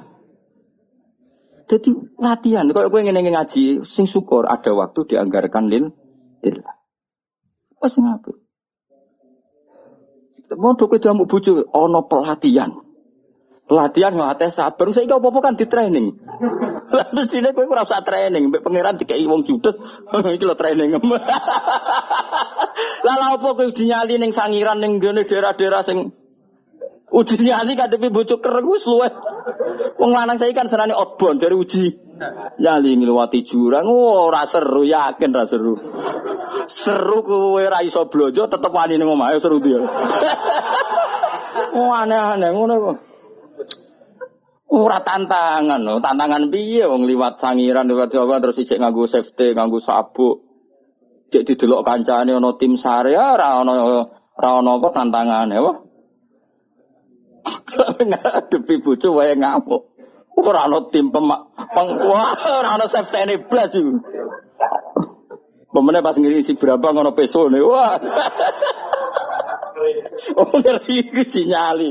[1.67, 1.91] Jadi
[2.23, 2.71] latihan.
[2.71, 5.91] Kalau gue ingin ngaji, sing syukur ada waktu dianggarkan lil.
[7.83, 8.39] Wes ngapain?
[10.55, 12.71] Mau ke jamu bucu, ono pelatihan.
[13.67, 16.15] Pelatihan ngelatih sabar, saya kau apa kan di training.
[16.95, 19.75] Lalu sini gue kurang usah training, mbak pangeran dikai wong judes,
[20.39, 20.95] itu lo training.
[23.07, 26.15] Lalu apa gue dinyali neng sangiran neng daerah-daerah sing
[27.11, 29.11] uji nyali kadepi bucu kereng luwe.
[29.97, 31.85] Wong lanang saya kan senane outbound dari uji
[32.59, 35.79] nyali ngliwati jurang, oh ora seru yakin ora seru.
[36.67, 39.81] Seru kowe ora iso blojo tetep wani ning omahe seru dia.
[41.77, 42.97] Oh aneh-aneh ngono kok.
[44.77, 49.81] Ora tantangan no, tantangan piye wong liwat sangiran liwat Jawa terus ijek nganggo safety, nganggo
[49.81, 50.45] sabuk.
[51.33, 53.73] Cek didelok kancane ana tim sare ora ana
[54.37, 55.86] ora ana apa tantangane, wah.
[58.11, 59.83] Ngadepi bojo wae ngamuk.
[60.37, 63.93] Ora ana tim pemak peng ora ana safety ne blas iku.
[65.73, 68.01] Pemene pas ngiri si berapa ngono peso nih, wah.
[70.37, 71.05] Oh ngeri
[71.47, 71.91] nyali.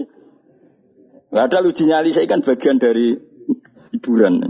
[1.29, 3.13] Gak ada uji nyali saya kan bagian dari
[3.93, 4.41] hiburan.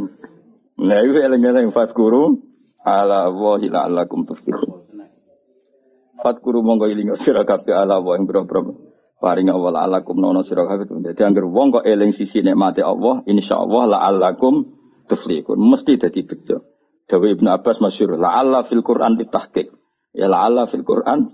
[0.79, 2.39] Nah itu eleng-eleng guru
[2.81, 4.85] ala wahi la'allakum tuflihun.
[6.41, 8.47] guru monggo iling sira kabeh ala wa ing boro
[9.25, 10.85] paring Allah alakum nono sira kabeh.
[10.85, 14.69] Dadi anggere wong kok eling sisi nikmate Allah, insyaallah la'allakum
[15.09, 15.57] tuflihun.
[15.57, 16.61] Mesti dadi bejo.
[17.09, 19.73] Dawe Ibnu Abbas masyhur la'alla fil Quran ditahqiq.
[20.13, 21.25] Ya la'alla fil Quran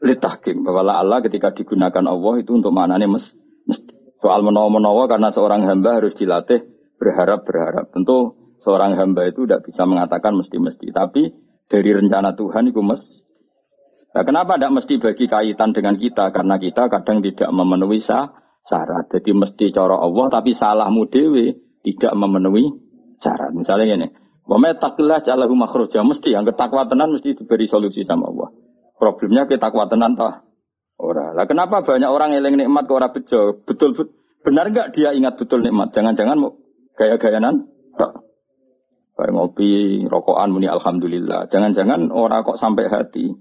[0.00, 3.36] litahkim bahwa la'alla ketika digunakan Allah itu untuk maknanya mes,
[3.68, 3.92] mesti.
[4.16, 6.64] Soal menawa-menawa karena seorang hamba harus dilatih
[6.96, 7.92] berharap-berharap.
[7.92, 8.32] Tentu
[8.64, 10.88] seorang hamba itu tidak bisa mengatakan mesti-mesti.
[10.88, 11.22] Tapi
[11.68, 13.25] dari rencana Tuhan itu mesti.
[14.14, 16.30] Nah, kenapa tidak mesti bagi kaitan dengan kita?
[16.32, 19.04] Karena kita kadang tidak memenuhi syarat.
[19.12, 22.70] Jadi mesti cara Allah tapi salahmu dewi tidak memenuhi
[23.22, 23.52] syarat.
[23.52, 24.08] Misalnya ini.
[24.46, 26.06] Wama takillah jalahu makhroja.
[26.06, 28.48] Mesti yang ketakwa tenan mesti diberi solusi sama Allah.
[28.96, 30.46] Problemnya kita tenan toh
[30.96, 31.36] Ora.
[31.36, 33.60] Lah kenapa banyak orang eling nikmat kok ora bejo?
[33.68, 35.92] Betul, betul benar enggak dia ingat betul nikmat?
[35.92, 36.56] Jangan-jangan mau
[36.96, 37.68] gaya-gayanan?
[39.16, 41.48] Kayak ngopi, rokokan muni alhamdulillah.
[41.48, 43.32] Jangan-jangan orang kok sampai hati.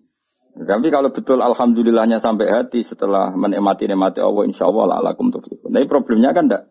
[0.56, 5.68] Tapi kalau betul alhamdulillahnya sampai hati setelah menikmati nikmati Allah insya Allah alakum tuflihun.
[5.68, 6.64] Tapi problemnya kan enggak,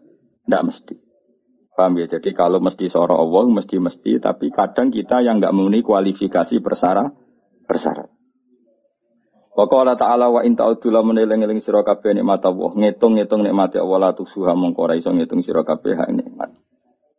[0.49, 0.95] enggak mesti.
[1.76, 2.07] Paham ya?
[2.09, 4.24] Jadi kalau mesti seorang Allah, mesti-mesti.
[4.24, 7.12] Tapi kadang kita yang enggak memenuhi kualifikasi persyarat.
[7.68, 8.09] persyarat.
[9.55, 13.99] Wa qala ta'ala wa in ta'udzu la eling-eling sira kabeh nikmat Allah, ngitung-ngitung nikmat Allah
[14.01, 16.51] la tusuha mongko ora iso ngitung sira hak nikmat.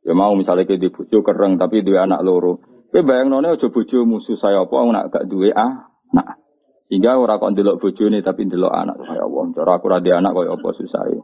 [0.03, 2.59] Ya mau misalnya ke di bojo kereng tapi duwe anak loro.
[2.91, 6.44] Kowe bayangnone aja bojo musuh saya apa nak gak duwe anak.
[6.85, 8.95] Sehingga ora kok ndelok bojone tapi ndelok anak.
[9.09, 11.21] Ya Allah, cara aku ra anak koyo apa susah ya.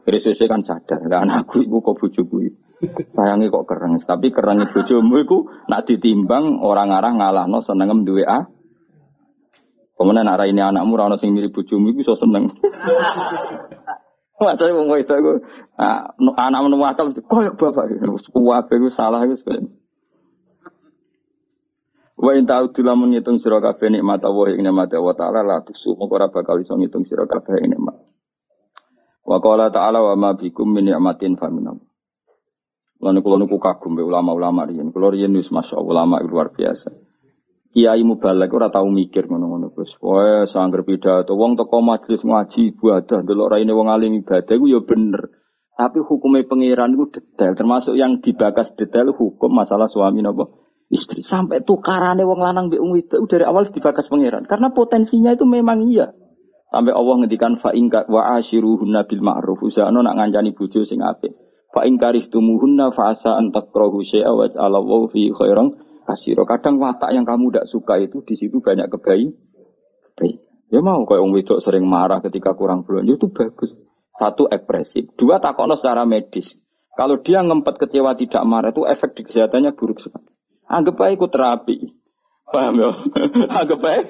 [0.00, 2.48] Akhirnya susah kan sadar, lah anakku iku kok bojoku
[3.12, 8.48] Sayangi kok kereng, tapi kerengnya bojomu iku nak ditimbang orang arah ngalahno senengem duwe anak.
[9.98, 12.54] Kemudian arah ini anakmu rano sing mirip bojomu iku iso seneng.
[14.38, 15.42] Masa wong itu aku
[16.38, 17.98] anak menemu akal koyok bapak
[18.30, 19.66] kuat aku salah sekali.
[22.18, 25.94] Wa in ta'udu lamun ngitung sira kabeh nikmat Allah ing nikmat Allah taala la tusu
[25.94, 27.94] moko ora bakal iso ngitung sira kabeh nikmat.
[29.22, 31.78] Wa qala ta'ala wa ma bikum min ni'matin fa minam.
[32.98, 34.90] Lan kula niku kagum ulama-ulama riyen.
[34.90, 36.90] Kula riyen wis masyaallah ulama luar biasa.
[37.70, 39.94] Kiai mubalek ora tau mikir ngono-ngono Gus.
[40.02, 44.82] Wae sangger pidato wong teko majelis ngaji ibadah delok raine wong alim ibadah iku ya
[44.82, 45.30] bener.
[45.78, 51.20] Tapi hukumnya pangeran itu detail, termasuk yang dibakas detail hukum masalah suami nopo istri.
[51.24, 54.44] Sampai tukarannya wong lanang mbek itu dari awal dibakas pangeran.
[54.48, 56.12] Karena potensinya itu memang iya.
[56.68, 59.64] Sampai Allah ngendikan fa ingka wa ashiruhunna bil ma'ruf.
[59.64, 61.32] Usahano nak ngancani bojo sing apik.
[61.72, 64.48] Fa in karihtumuhunna fa asa an takrahu syai'a wa
[64.80, 66.44] wa fi khairan kasiro.
[66.44, 69.32] Kadang watak yang kamu tidak suka itu di situ banyak kebaik.
[70.16, 70.36] Baik.
[70.68, 73.72] Ya mau kayak orang wedok sering marah ketika kurang belanja itu bagus.
[74.18, 76.52] Satu ekspresif, dua takono secara medis.
[76.98, 80.37] Kalau dia ngempet kecewa tidak marah itu efek di kesehatannya buruk sekali.
[80.68, 81.76] Anggap aja ikut terapi.
[82.48, 82.90] Paham ya?
[83.64, 84.02] Anggap aja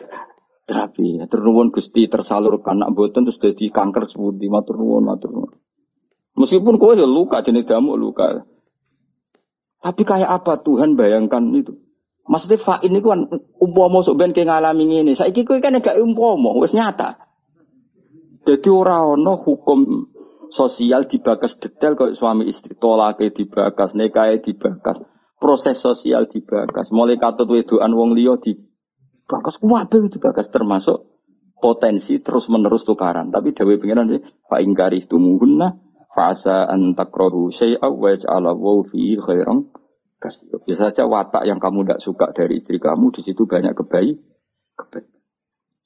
[0.68, 1.22] terapi.
[1.30, 5.56] Ternuwun Gusti tersalurkan anak boten terus jadi kanker sepundi matur nuwun matur nuwun.
[6.38, 8.46] Meskipun kowe ya luka jenis damuk luka.
[9.78, 11.78] Tapi kayak apa Tuhan bayangkan itu?
[12.28, 15.16] Maksudnya fa ini kan umpama sok ben ngalami ini.
[15.16, 17.16] Saiki kowe kan gak umpama, wis nyata.
[18.44, 19.80] Jadi orang ono hukum
[20.52, 25.00] sosial dibakas detail kalau suami istri tolake dibakas, nekae dibakas,
[25.38, 31.08] proses sosial dibakas, mulai katut wedoan wong liya dibakas, kabeh dibakas termasuk
[31.58, 33.30] potensi terus menerus tukaran.
[33.30, 34.10] Tapi dewe pengiran
[34.46, 35.78] fa ingkari tumuhunna
[36.14, 39.70] fasa an takrohu syai'a wa ja'ala wa fi khairan
[40.18, 44.18] Biasa saja watak yang kamu tidak suka dari istri kamu di situ banyak kebaik.
[44.74, 45.06] Kebaik.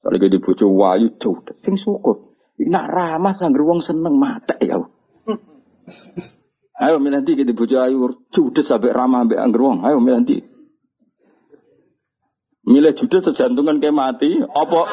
[0.00, 2.32] Soalnya di bojo wayu jauh, sing syukur.
[2.56, 4.80] Nak ramah sangger wong seneng mata ya.
[6.82, 9.86] Ayo milanti kita bojo ayu judes sampai ramah ambek angger wong.
[9.86, 10.42] Ayo milanti.
[12.66, 14.80] Milih judes jantungan kayak mati, apa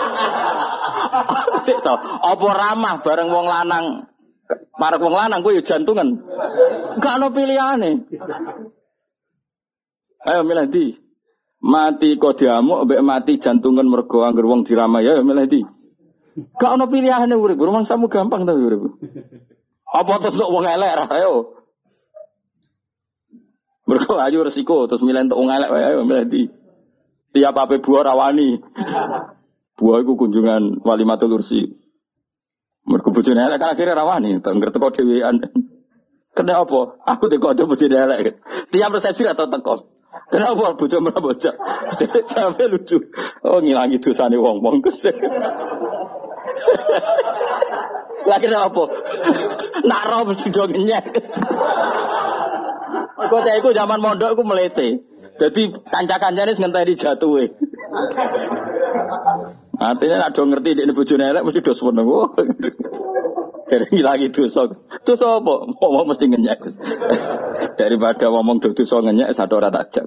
[2.34, 4.10] apa ramah bareng wong lanang
[4.50, 6.24] Para wong lanang gue ya jantungan.
[6.98, 8.08] Gak ada pilihane.
[10.26, 10.98] Ayo milanti.
[11.60, 15.62] Mati kok diamuk, mbek mati jantungan mergo angger wong diramai ya milanti.
[16.56, 18.98] Gak ono pilihane urip, rumah samu gampang ta urip.
[19.92, 21.59] Apa terus untuk wong elek ayo.
[23.90, 26.46] Mergo ayo resiko terus milih untuk wong elek ayo milih di.
[27.34, 28.62] Tiap apa buah rawani.
[29.74, 31.66] Buah iku kunjungan wali matul ursi.
[32.86, 35.42] Mergo bojone elek kan akhirnya rawani, tengger teko dhewean.
[36.38, 37.02] Kena apa?
[37.18, 38.38] Aku dikode bojone elek.
[38.70, 39.98] Tiap resepsi atau teko.
[40.30, 41.56] Kenapa bojo merah bocah?
[42.30, 43.02] Sampai lucu.
[43.42, 45.18] Oh ngilangi dosane wong-wong kesel.
[48.30, 48.84] Lagi apa?
[49.90, 50.70] Nak roh mesti do.
[53.30, 55.04] Saya iku zaman mondok aku melete.
[55.40, 57.56] Jadi kanca-kancane ngenteni jatuhe.
[59.80, 62.08] Artinya do ngerti di bojone elek mesti do seneng.
[63.70, 64.68] Dari lagi dosa.
[65.06, 65.54] Dosa apa?
[65.70, 66.60] Mau mesti ngenyek.
[67.80, 70.06] Daripada ngomong dosa ngenyek satu ora tak jak.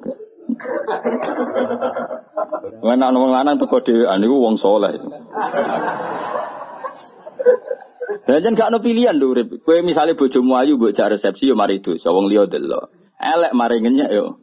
[2.83, 4.99] Mana wong lanang teko dhewean niku wong saleh.
[8.29, 9.49] Lah jan gak ono pilihan lho urip.
[9.65, 12.93] Kowe misale bojomu ayu mbok jak resepsi yo mari dosa wong liya delok.
[13.17, 14.43] Elek mari ngenyek yo.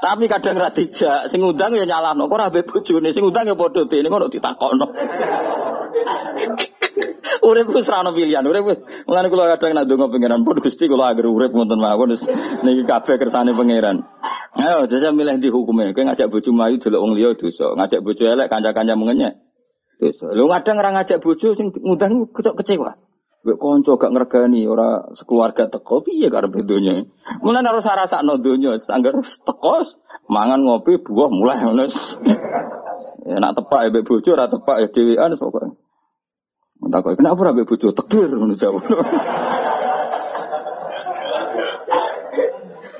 [0.00, 3.52] Tapi kadang ra dijak, sing undang ya nyalahno, kok ora mbek bojone, sing undang ya
[3.52, 4.86] padha dene ngono ditakokno.
[7.44, 11.28] urip ku serana pilihan, urip mulane kula kadang nak donga pangeran pun Gusti kula agar
[11.28, 12.16] urip ngoten mawon
[12.64, 14.08] niki kabeh kersane pangeran.
[14.56, 18.24] Ayo jajal milih di hukumnya, kowe ngajak bojo mayu delok wong liya dosa, ngajak bojo
[18.24, 19.36] elek kanca-kanca mengenyek.
[20.00, 20.32] Dosa.
[20.32, 22.96] Lu kadang ora ngajak bojo sing ngundang kecok kecewa.
[23.40, 27.04] Gue konco gak ngergani ora sekeluarga teko piye karep donya.
[27.44, 29.84] Mulane harus rasakno donya, sanggar teko
[30.32, 31.84] mangan ngopi buah mulai ngono.
[33.28, 35.76] ya tepak ya bojo ora tepak ya dhewean pokoke.
[36.80, 38.84] Entah kok kenapa ora bojo tekir ngono jawab.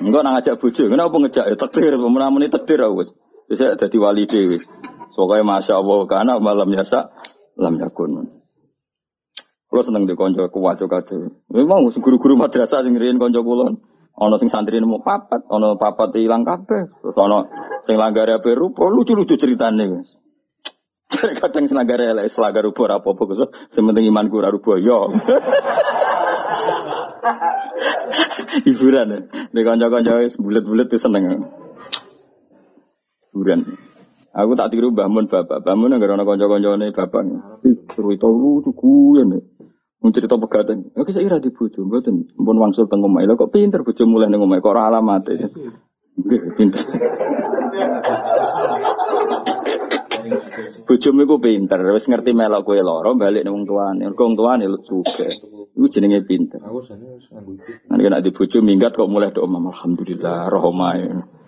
[0.01, 3.13] Enggak nang ngajak bojo, kenapa ngejak ya tekir, menamuni tekir aku.
[3.45, 4.57] Bisa dadi wali dhewe.
[5.11, 7.11] Pokoknya masya Allah karena malam biasa
[7.59, 8.41] lam yakun.
[9.71, 11.31] Kulo seneng di konco kuwaco kade.
[11.47, 13.79] Memang guru-guru madrasah sing riyen konco kulo.
[14.19, 16.91] Ono sing santri nemu papat, ono papat ilang kabeh.
[16.99, 17.47] Terus ono
[17.87, 20.11] sing langgare ape rupa lucu-lucu ceritane wis.
[21.39, 23.47] Kadang elek selanggar rupa ora apa-apa Gus.
[23.71, 25.07] Sing penting iman ora rupa yo.
[28.67, 29.19] Hiburan ya.
[29.55, 31.47] Di konco-konco wis bulet-bulet tuh seneng.
[33.31, 33.90] Hiburan.
[34.31, 37.23] Aku tak tiru bangun bapak, bangun agar anak konco-koncone bapak.
[37.91, 39.39] Suruh itu lucu guyon ya.
[40.01, 43.21] Mau cerita pegatan, oke saya kira di bojo, mboten, pun wangsul teng omah.
[43.21, 45.45] Lha kok pinter bojo mulai ning omah, kok ora alamate.
[46.17, 46.81] Nggih, pinter.
[50.89, 54.09] Bojomu iku pinter, wis ngerti melok kowe lara, balik ning wong tuane.
[54.09, 55.29] Mergo wong tuane suge.
[55.77, 56.65] Iku jenenge pinter.
[57.85, 61.40] Nanti nek di bojo minggat kok mulai do omah, alhamdulillah, roh omahe.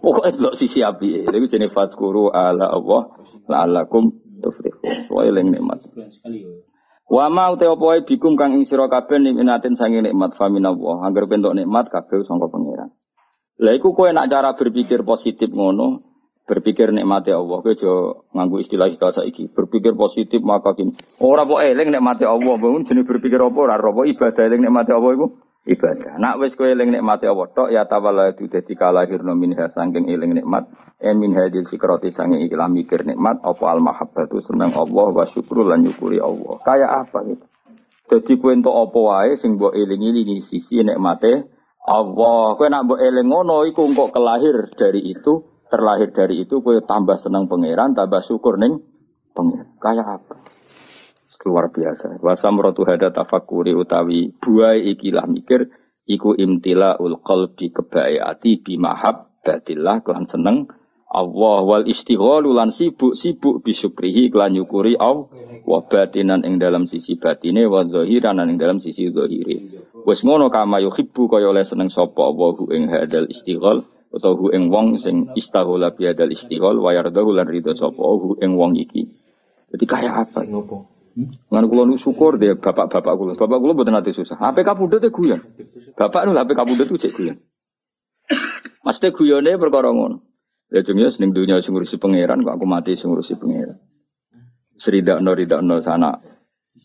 [0.00, 3.16] Pokoknya delok sisi api, itu jenis fatkuru ala Allah,
[3.48, 5.08] la'alakum tuflihun.
[5.08, 5.78] Soalnya yang nikmat.
[7.10, 11.02] Wa ma wae bikum kang ing sira kabeh nikmatin sange nikmat faminallah.
[11.02, 12.94] Angger bentuk nikmat kabeh sangka pangeran.
[13.60, 16.06] Lah iku kowe nak cara berpikir positif ngono,
[16.46, 17.60] berpikir nikmati Allah.
[17.60, 17.92] Kowe aja
[18.30, 19.50] nganggo istilah istilah saiki.
[19.50, 20.94] Berpikir positif maka kini.
[21.18, 25.12] Ora kok eling nikmati Allah, bangun jenis berpikir apa ora apa ibadah eling nikmati Allah
[25.18, 25.26] iku.
[25.70, 26.18] Ibadah.
[26.18, 30.66] Nak wis kowe eling nikmate Allah tok ya itu dadi kalahirno minha saking eling nikmat
[30.98, 35.62] en min hadil fikrati saking ikilah mikir nikmat apa al mahabbatu seneng Allah wa syukru
[35.62, 36.58] lan nyukuri Allah.
[36.66, 37.46] Kayak apa gitu.
[38.10, 41.46] Jadi kowe entuk apa wae sing mbok eling-elingi sisi nikmate
[41.86, 42.58] Allah.
[42.58, 47.14] Kowe nak mbok eling ngono iku engko kelahir dari itu, terlahir dari itu kowe tambah
[47.14, 48.82] seneng pangeran, tambah syukur ning
[49.30, 49.70] pangeran.
[49.78, 50.34] Kayak apa?
[51.44, 52.20] Luar biasa.
[52.20, 55.72] Wasamratu hada tafakuri utawi buai ikilah mikir
[56.04, 58.60] iku imtila ul qalbi kebae ati
[59.40, 60.68] batillah kelan seneng
[61.10, 65.26] Allah wal istighalu lan sibuk sibuk bisukrihi kelan nyukuri Allah
[65.66, 69.74] wa batinan ing dalam sisi batine wa zahiran ing dalam sisi zahire.
[70.06, 73.82] Wis ngono kama yuhibbu kaya oleh seneng sapa Allah ing hadal istighal
[74.14, 78.38] utawa hu ing wong sing istaghala bi hadal istighal wa yardahu lan ridho sapa hu
[78.38, 79.10] ing wong iki.
[79.70, 80.46] Jadi kayak apa?
[80.46, 80.89] Ngopo?
[81.50, 83.32] Ngan kula nu syukur deh bapak-bapak kula.
[83.34, 84.38] Bapak kula mboten nate susah.
[84.38, 85.42] HP kapundhut e guyon.
[85.98, 87.36] Bapak nu HP kapundhut tuh cek guyon.
[88.86, 90.22] Mesti guyone perkara ngono.
[90.70, 93.82] Ya jenenge seneng dunya sing ngurusi pangeran kok aku mati sing ngurusi pangeran.
[94.78, 96.14] Seridakno ridakno sana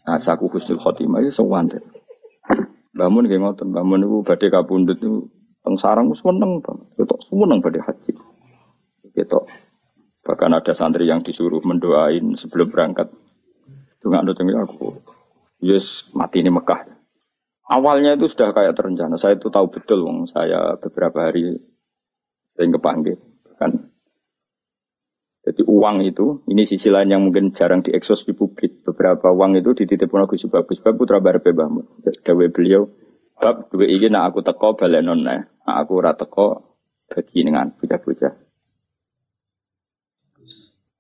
[0.10, 1.82] asaku husnul khotimah ya sowan deh.
[2.96, 5.30] Bangun nggih ngoten, bangun niku badhe kapundhut niku
[5.62, 6.66] teng sarang seneng.
[6.98, 8.12] Ketok seneng badhe haji.
[9.14, 9.46] Ketok.
[10.26, 13.14] Bahkan ada santri yang disuruh mendoain sebelum berangkat.
[14.06, 15.02] Cuma ada aku,
[15.66, 16.94] yes mati ini Mekah.
[17.66, 19.18] Awalnya itu sudah kayak terencana.
[19.18, 21.58] Saya itu tahu betul, wong saya beberapa hari
[22.54, 23.18] sering kepanggil.
[23.58, 23.90] Kan
[25.46, 28.82] jadi uang itu, ini sisi lain yang mungkin jarang dieksos di publik.
[28.82, 32.02] Beberapa uang itu dititipkan Gus Bagus, Bab putra Barbe Bahmu.
[32.02, 32.90] Dawe beliau,
[33.38, 38.34] bab dua ini nak aku teko balenon nah aku ora teko bagi dengan bocah-bocah.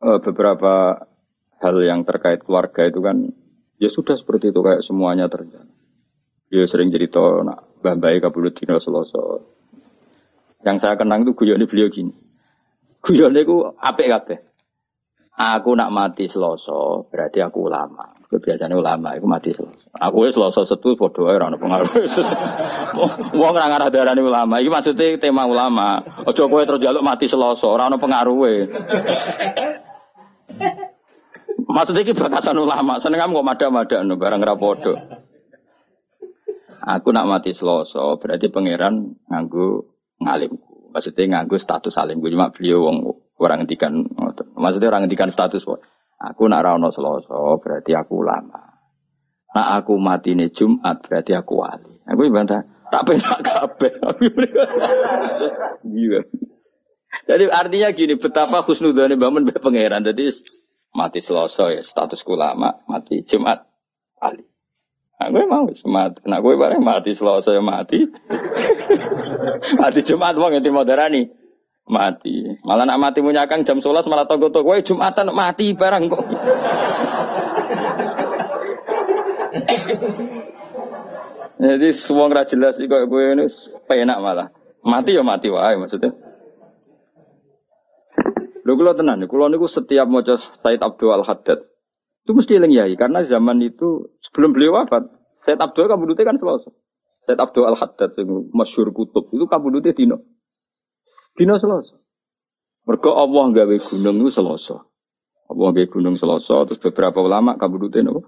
[0.05, 1.05] Uh, beberapa
[1.59, 3.31] hal yang terkait keluarga itu kan
[3.79, 5.71] ya sudah seperti itu kayak semuanya terjadi.
[6.51, 9.43] Dia sering jadi cerita nak bambai kabulut dino seloso.
[10.65, 12.13] Yang saya kenang itu guyon beliau gini.
[13.01, 14.39] Guyon itu apik kabeh.
[15.35, 18.07] Aku nak mati seloso, berarti aku ulama.
[18.31, 19.91] Kebiasaan ulama, aku mati seloso.
[19.91, 21.91] Aku wis seloso setu podo ora ono pengaruh.
[23.43, 24.63] Wong ora ngarah darani ulama.
[24.63, 25.99] Iki maksudnya tema ulama.
[26.23, 28.71] Aja kowe terus mati seloso, ora ono pengaruhe.
[31.75, 33.03] Maksudnya ini batasan ulama.
[33.03, 34.95] Seneng kamu kok mada-mada no barang rapodo.
[36.87, 39.83] Aku nak mati seloso berarti pangeran nganggu
[40.23, 40.95] ngalimku.
[40.95, 42.97] Maksudnya nganggu status alimku cuma beliau wong
[43.43, 44.07] orang ngendikan
[44.55, 45.67] maksudnya orang ngendikan status
[46.15, 48.79] aku nak rano seloso berarti aku ulama.
[49.51, 51.99] Nak aku mati nih Jumat berarti aku wali.
[52.07, 53.91] Aku bantah tak penak kabeh.
[55.85, 56.23] Iya.
[57.25, 60.05] Jadi artinya gini betapa khusnudane bangun pangeran.
[60.05, 60.31] Jadi
[60.95, 63.67] mati Selasa ya status ulama, mati Jumat
[64.23, 64.47] Ali.
[65.15, 66.19] Nah, gue mau semat.
[66.27, 68.03] Nah, gue bareng mati Selasa ya mati.
[69.83, 71.27] mati Jumat wong yang moderani.
[71.85, 72.57] Mati.
[72.65, 76.23] Malah nak mati punya kang jam 11 malah tonggo tonggo gue Jumatan mati barang kok.
[81.55, 83.45] Jadi semua nggak jelas kok gue ini
[83.85, 84.49] penak malah.
[84.81, 86.24] Mati ya mati wae maksudnya.
[88.65, 91.61] Lho kula tenan, kula niku setiap maca Said Abdul Al Haddad
[92.25, 95.05] itu mesti eling yai karena zaman itu sebelum beliau wafat,
[95.45, 96.73] Said Abdul kabudute kan Selasa.
[97.29, 100.25] Said Abdul Al Haddad sing masyhur kutub itu kabudute dino.
[101.37, 101.93] Dino Selasa.
[102.89, 104.89] Mergo Allah gawe gunung itu Selasa.
[105.53, 108.25] Allah gawe gunung Selasa terus beberapa ulama kabudute nopo?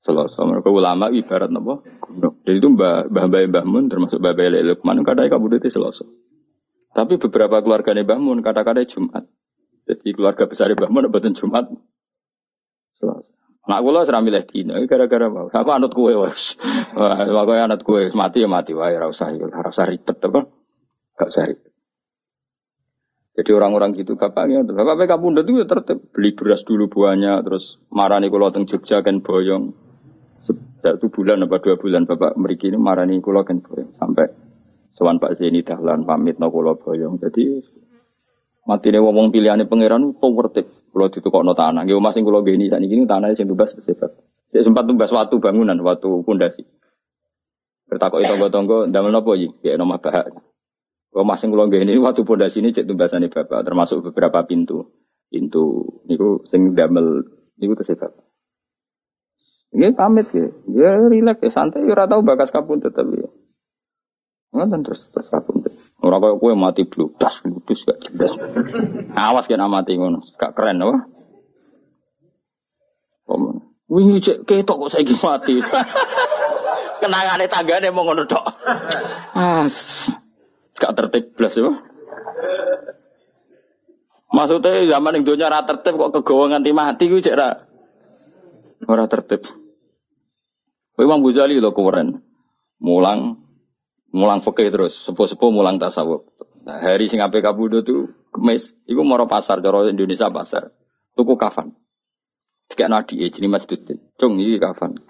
[0.00, 0.48] Selasa.
[0.48, 1.84] Mergo ulama ibarat nopo?
[2.08, 2.40] Gunung.
[2.48, 6.08] Jadi itu Mbah Mbah Mbah Mun termasuk Mbah Mbah Lukman kadang kabudute Selasa.
[6.96, 9.28] Tapi beberapa keluarga Mbah Mun kata-kata Jumat.
[9.88, 11.72] Jadi keluarga besar Mbah Mun mboten Jumat.
[13.00, 13.38] Selasa.
[13.68, 15.52] Nak kula ora milih dina gara-gara mau.
[15.52, 16.56] Aku anut kowe wis.
[16.96, 20.40] Kowe anut kowe mati ya mati wae ora usah ora usah ribet apa.
[21.20, 21.72] Gak usah ribet.
[23.38, 27.78] Jadi orang-orang gitu bapaknya, bapak PK Bunda itu ya tertib beli beras dulu buahnya, terus
[27.86, 29.78] marani kulo teng Jogja kan boyong.
[30.82, 34.26] Satu bulan apa dua bulan bapak meriki ini marani kulo kan boyong sampai
[34.98, 37.22] Sowan Pak Zeni dahlan pamit no kulo boyong.
[37.22, 37.62] Jadi
[38.68, 40.66] Mati nih wong pilihannya pangeran itu tertib.
[40.92, 44.10] Kalau no tanah, gue masing kalau gini saat ini tanah yang tumbas sebab.
[44.52, 46.68] Saya sempat tumbas waktu bangunan, waktu pondasi.
[47.88, 50.36] Bertakok itu tonggo damel nopo ji, ya nama bahak.
[51.08, 54.92] Kalau masing kalau gini waktu pondasi ini cek tumbasan bapak, termasuk beberapa pintu.
[55.32, 57.24] Pintu niku sing damel
[57.56, 58.12] niku tersebab.
[59.72, 63.28] Ini pamit ya, ya rileks ya santai, ya tahu bakas kapun tetap ya.
[64.48, 65.60] Ngoten terus terus kapun.
[65.98, 68.32] Orang kaya kue mati bludas, bludas gak jelas.
[69.12, 71.04] Awas kena mati ngono, gak keren apa?
[73.88, 75.58] Wih cek ketok kok saya mati.
[77.00, 78.44] Kenangane tanggane mau ngono tok.
[79.32, 79.64] Ah,
[80.76, 81.72] gak tertib blas ya.
[84.28, 87.50] Maksudnya zaman yang dunia rata tertib kok kegawa nganti mati gue cek ra.
[88.86, 89.42] Ora tertib.
[91.00, 92.20] Imam Ghazali lo keren.
[92.78, 93.47] Mulang
[94.12, 96.24] mulang fikih terus, sepuh-sepuh mulang tasawuf.
[96.64, 100.72] Nah, hari sing ape kabudo tuh kemis, iku moro pasar cara Indonesia pasar.
[101.16, 101.72] Tuku kafan.
[102.68, 103.80] Tiga nadi jadi masjid.
[104.20, 105.00] Cung ini kafan.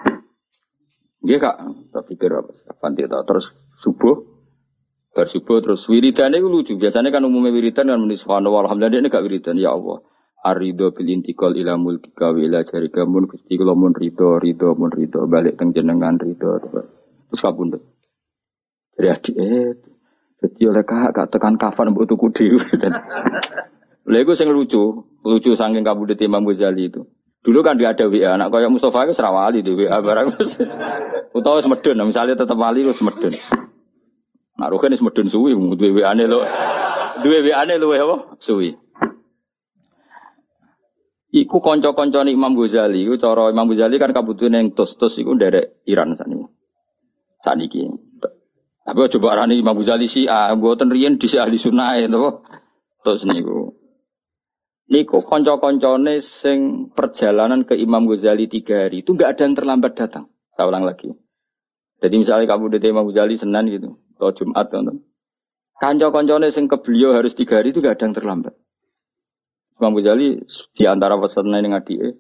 [1.19, 1.57] Dia kak,
[1.91, 2.55] tak pikir apa?
[2.71, 3.51] Kapan dia tahu terus
[3.83, 4.23] subuh,
[5.11, 6.73] bersubuh terus wiridan itu lucu.
[6.79, 9.99] Biasanya kan umumnya wiridan kan menulis subhanallah alhamdulillah ini gak wiridan ya Allah.
[10.39, 15.27] Arido bil intikal ila mulkika wa ila jarika mun gusti kula rido rido mun rido
[15.27, 17.83] balik teng jenengan rido terus kabundut.
[18.99, 19.79] Jadi adik eh
[20.39, 22.59] jadi oleh kak gak tekan kafan mbok tuku dhewe.
[24.09, 27.05] Lha iku sing lucu, lucu saking kabundut Imam Ghazali itu.
[27.45, 30.41] Dulu kan dia ada WA, anak kayak Mustafa itu serawali di WA barang.
[31.37, 33.37] Utawa semedun, misalnya tetap wali itu semedun.
[34.59, 36.43] Nah, Rukin itu semedun suwi, dua WA ane lo,
[37.23, 38.17] dua WA ane lo apa?
[38.43, 38.75] Suwi.
[41.29, 46.17] Iku konco-konco Imam Ghazali, iku cara Imam Ghazali kan kabutuhan yang tos-tos iku dari Iran
[46.17, 46.41] sani.
[47.45, 48.08] Saniki.
[48.89, 52.41] Tapi coba arani Imam Ghazali sih, ah, buatan rian di ahli sunnah itu.
[53.05, 53.77] Terus niku.
[54.89, 60.33] Niku konco-koncone sing perjalanan ke Imam Ghazali tiga hari itu nggak ada yang terlambat datang.
[60.57, 61.13] Saya ulang lagi.
[62.01, 65.05] Jadi misalnya kamu di Imam Ghazali Senin gitu, atau Jumat teman
[65.77, 68.55] Kanco-koncone sing ke beliau harus tiga hari itu nggak ada yang terlambat.
[69.77, 70.41] Imam Ghazali
[70.73, 72.17] di antara pesan yang adik,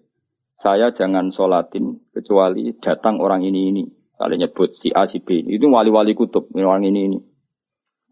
[0.60, 3.97] saya jangan sholatin kecuali datang orang ini ini.
[4.18, 7.18] Kalau nyebut si A si B itu wali-wali kutub orang ini ini.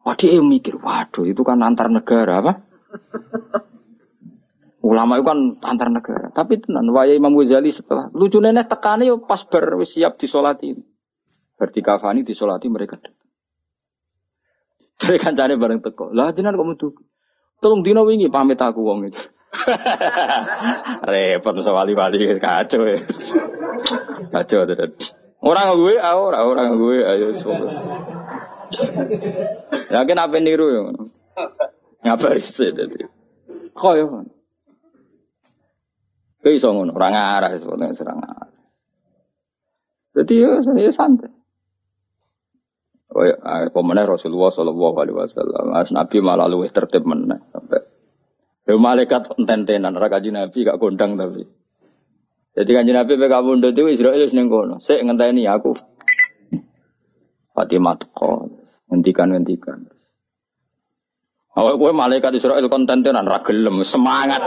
[0.07, 2.53] Waduh, mikir, waduh itu kan antar negara apa?
[4.87, 6.31] Ulama itu kan antar negara.
[6.31, 8.71] Tapi tenan waya Imam Ghazali setelah lucu nenek
[9.03, 10.79] yo pas ber siap disolati.
[11.59, 13.03] Berarti kafani disolati mereka.
[15.03, 16.15] Jadi kancane bareng teko.
[16.15, 16.89] Lah jenengan kok metu.
[17.59, 19.19] Tolong dino wingi pamit aku wong itu.
[21.11, 23.01] Repot masa wali-wali kacau ya.
[24.31, 24.69] Kacau.
[25.47, 27.71] Orang gue, ah, orang orang gue, ayo sobat.
[29.95, 30.81] Yakin apa niru ya?
[32.03, 33.07] Ngapain sih tadi?
[33.71, 34.05] Kok ya?
[36.47, 38.51] Kau iso ngono, ora ngarah sebetulnya serang ngarah.
[40.15, 41.35] Jadi ya saya santai.
[43.11, 43.35] Oh ya,
[43.75, 47.83] pemenang Rasulullah Shallallahu Alaihi Wasallam, Mas Nabi malah luwih tertib meneh sampai.
[48.67, 51.47] Ya malaikat enten-tenan, ora kaji Nabi gak gondang tapi.
[52.57, 54.81] Jadi kanji Nabi PK Bunda itu Israel seneng kono.
[54.81, 55.77] Saya ngenteni aku.
[57.53, 58.49] Fatimah teko,
[58.89, 59.93] ngentikan ngentikan.
[61.57, 64.45] Awak gue malaikat Israel konten tenan ra gelem semangat.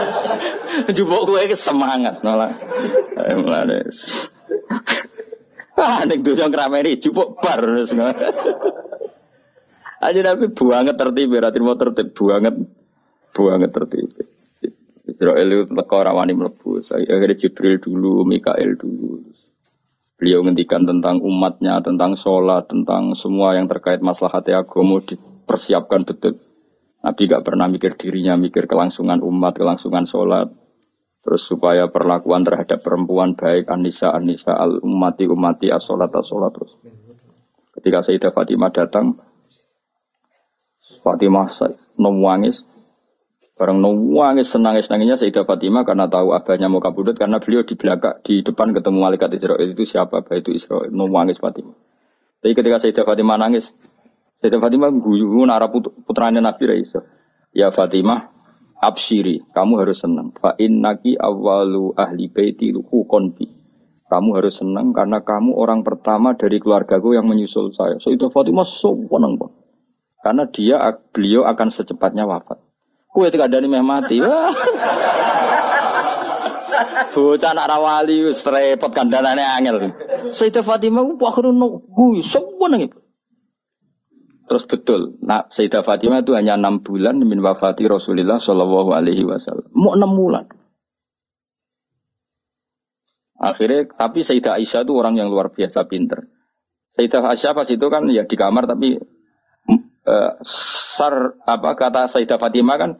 [0.96, 2.20] Jupuk gue semangat.
[2.20, 3.78] Eh, mulane.
[5.72, 7.64] Ah, nek dosa ngrameni jupuk bar.
[10.04, 12.54] Aja tapi buanget tertib, berarti mau tertib buanget,
[13.32, 14.31] buanget tertib.
[15.22, 16.82] Israel itu teko rawani mlebu.
[16.90, 19.22] Akhirnya Jibril dulu, Mikael dulu.
[20.18, 26.42] Beliau ngendikan tentang umatnya, tentang sholat, tentang semua yang terkait masalah hati agama dipersiapkan betul.
[27.06, 30.50] Nabi gak pernah mikir dirinya, mikir kelangsungan umat, kelangsungan sholat.
[31.22, 36.74] Terus supaya perlakuan terhadap perempuan baik Anissa Anissa al umati umati asolat asolat terus.
[37.78, 39.22] Ketika Sayyidah Fatimah datang,
[41.06, 41.46] Fatimah
[41.94, 42.58] nangis,
[43.52, 48.16] bareng nangis senangis nangisnya Sayyidah Fatimah karena tahu abahnya mau kabudut karena beliau di belakang
[48.24, 51.76] di depan ketemu malaikat Israel itu siapa abah itu Israel nangis Fatimah.
[52.42, 53.68] Tapi ketika Sayyidah Fatimah nangis,
[54.40, 57.04] Sayyidah Fatimah guyu nara putranya Nabi Raisa.
[57.52, 58.32] Ya Fatimah,
[58.80, 60.32] absiri, kamu harus senang.
[60.40, 63.46] Fa innaki awalu ahli baiti luhu konbi.
[64.08, 68.00] Kamu harus senang karena kamu orang pertama dari keluargaku yang menyusul saya.
[68.00, 69.52] So itu Fatimah so senang bang.
[70.24, 70.76] Karena dia
[71.12, 72.71] beliau akan secepatnya wafat.
[73.12, 74.16] Kue tidak ada meh mati.
[77.12, 79.92] Bocah anak rawali repot kandhanane angel.
[80.32, 82.98] Sayyidah Fatimah ku akhirnya nunggu seneng itu.
[84.48, 89.68] Terus betul, nah Sayyidah Fatimah itu hanya enam bulan min wafati Rasulullah Shallallahu Alaihi Wasallam.
[89.76, 90.44] Mau enam bulan.
[93.36, 96.28] Akhirnya, tapi Sayyidah Aisyah itu orang yang luar biasa pinter.
[96.96, 99.00] Sayyidah Aisyah pas itu kan ya di kamar tapi
[100.06, 102.90] uh, sar apa kata Sayyidah Fatimah kan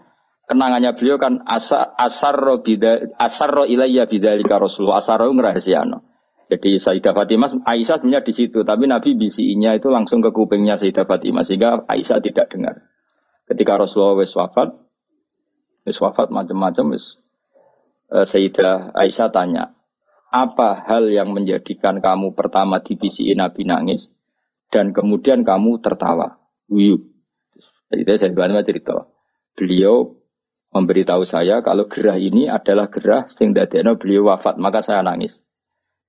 [0.47, 6.13] kenangannya beliau kan asar asar bida asar ilayya bidalika Rasulullah asar ngerahasiano.
[6.53, 11.09] Jadi Sayyidah Fatimah, Aisyah sebenarnya di situ, tapi Nabi bisinya itu langsung ke kupingnya Sayyidah
[11.09, 12.93] Fatimah sehingga Aisyah tidak dengar.
[13.49, 14.77] Ketika Rasulullah wis wafat,
[15.89, 17.17] wis wafat macam-macam wis
[18.13, 19.73] uh, Sayyidah Aisyah tanya,
[20.29, 24.13] apa hal yang menjadikan kamu pertama divisi Nabi nangis
[24.69, 26.42] dan kemudian kamu tertawa?
[26.73, 27.03] Wiyuk.
[27.93, 28.97] Jadi saya bantu cerita.
[29.53, 30.17] Beliau
[30.73, 35.37] memberitahu saya kalau gerah ini adalah gerah sing dadekno beliau wafat, maka saya nangis.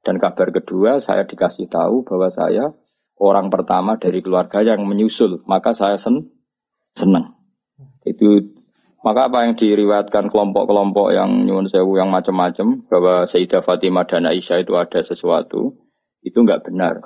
[0.04, 2.72] Dan kabar kedua, saya dikasih tahu bahwa saya
[3.20, 6.32] orang pertama dari keluarga yang menyusul, maka saya sen
[6.96, 7.36] senang.
[8.08, 8.56] Itu
[9.04, 14.64] maka apa yang diriwayatkan kelompok-kelompok yang nyuwun sewu yang macam-macam bahwa Sayyidah Fatimah dan Aisyah
[14.64, 15.76] itu ada sesuatu,
[16.24, 17.04] itu nggak benar.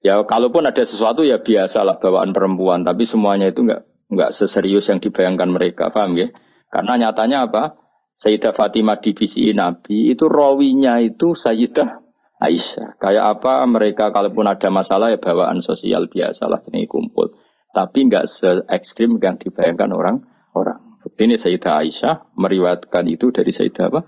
[0.00, 4.96] Ya kalaupun ada sesuatu ya biasalah bawaan perempuan, tapi semuanya itu nggak nggak seserius yang
[4.96, 6.32] dibayangkan mereka, paham ya?
[6.72, 7.76] Karena nyatanya apa?
[8.20, 12.00] Sayyidah Fatimah divisi Nabi itu rawinya itu Sayyidah
[12.40, 12.96] Aisyah.
[12.96, 17.36] Kayak apa mereka kalaupun ada masalah ya bawaan sosial biasalah ini kumpul.
[17.72, 20.80] Tapi nggak se ekstrim yang dibayangkan orang-orang.
[21.20, 24.00] Ini Sayyidah Aisyah meriwayatkan itu dari Sayyidah apa?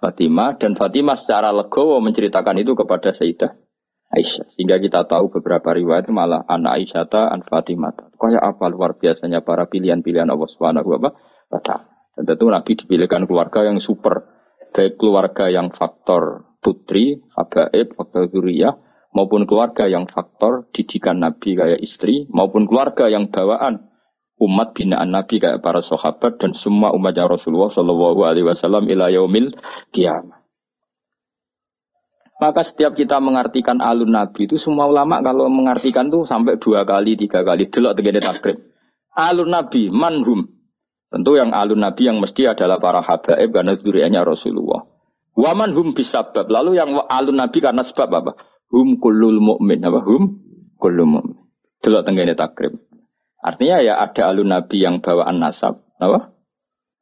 [0.00, 3.65] Fatimah dan Fatimah secara legowo menceritakan itu kepada Sayyidah
[4.12, 4.46] Aisyah.
[4.54, 8.14] Sehingga kita tahu beberapa riwayat malah anak Aisyah an Fatimah.
[8.16, 11.10] Kayak apa luar biasanya para pilihan-pilihan Allah Subhanahu wa
[11.62, 11.96] taala.
[12.16, 14.24] Dan tentu Nabi dipilihkan keluarga yang super.
[14.72, 18.76] Baik keluarga yang faktor putri, habaib, faktor zuriyah,
[19.12, 23.88] maupun keluarga yang faktor didikan Nabi kayak istri, maupun keluarga yang bawaan
[24.36, 29.56] umat binaan Nabi kayak para sahabat dan semua umatnya Rasulullah Shallallahu Alaihi Wasallam ila yaumil
[29.96, 30.35] kiamat.
[32.36, 37.16] Maka setiap kita mengartikan alun Nabi itu semua ulama kalau mengartikan tuh sampai dua kali,
[37.16, 37.72] tiga kali.
[37.72, 38.60] Delok tegene takrib.
[39.16, 40.44] Alun Nabi, manhum.
[41.08, 44.84] Tentu yang alun Nabi yang mesti adalah para habaib karena duriannya Rasulullah.
[45.32, 46.44] Waman hum bisabab.
[46.52, 48.32] Lalu yang alun Nabi karena sebab apa?
[48.68, 49.80] Hum kulul mu'min.
[49.80, 50.04] Apa?
[50.04, 50.44] Hum
[50.76, 51.40] kulul mu'min.
[51.80, 52.86] Delok tegene takrib.
[53.46, 56.34] Artinya ya ada alun nabi yang bawaan nasab, apa?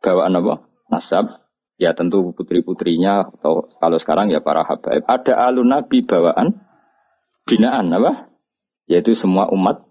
[0.05, 0.69] Bawaan apa?
[0.93, 1.44] Nasab.
[1.75, 5.03] Ya tentu putri-putrinya atau kalau sekarang ya para habaib.
[5.11, 6.55] Ada alun nabi bawaan
[7.45, 8.31] binaan apa?
[8.87, 9.83] Yaitu semua umat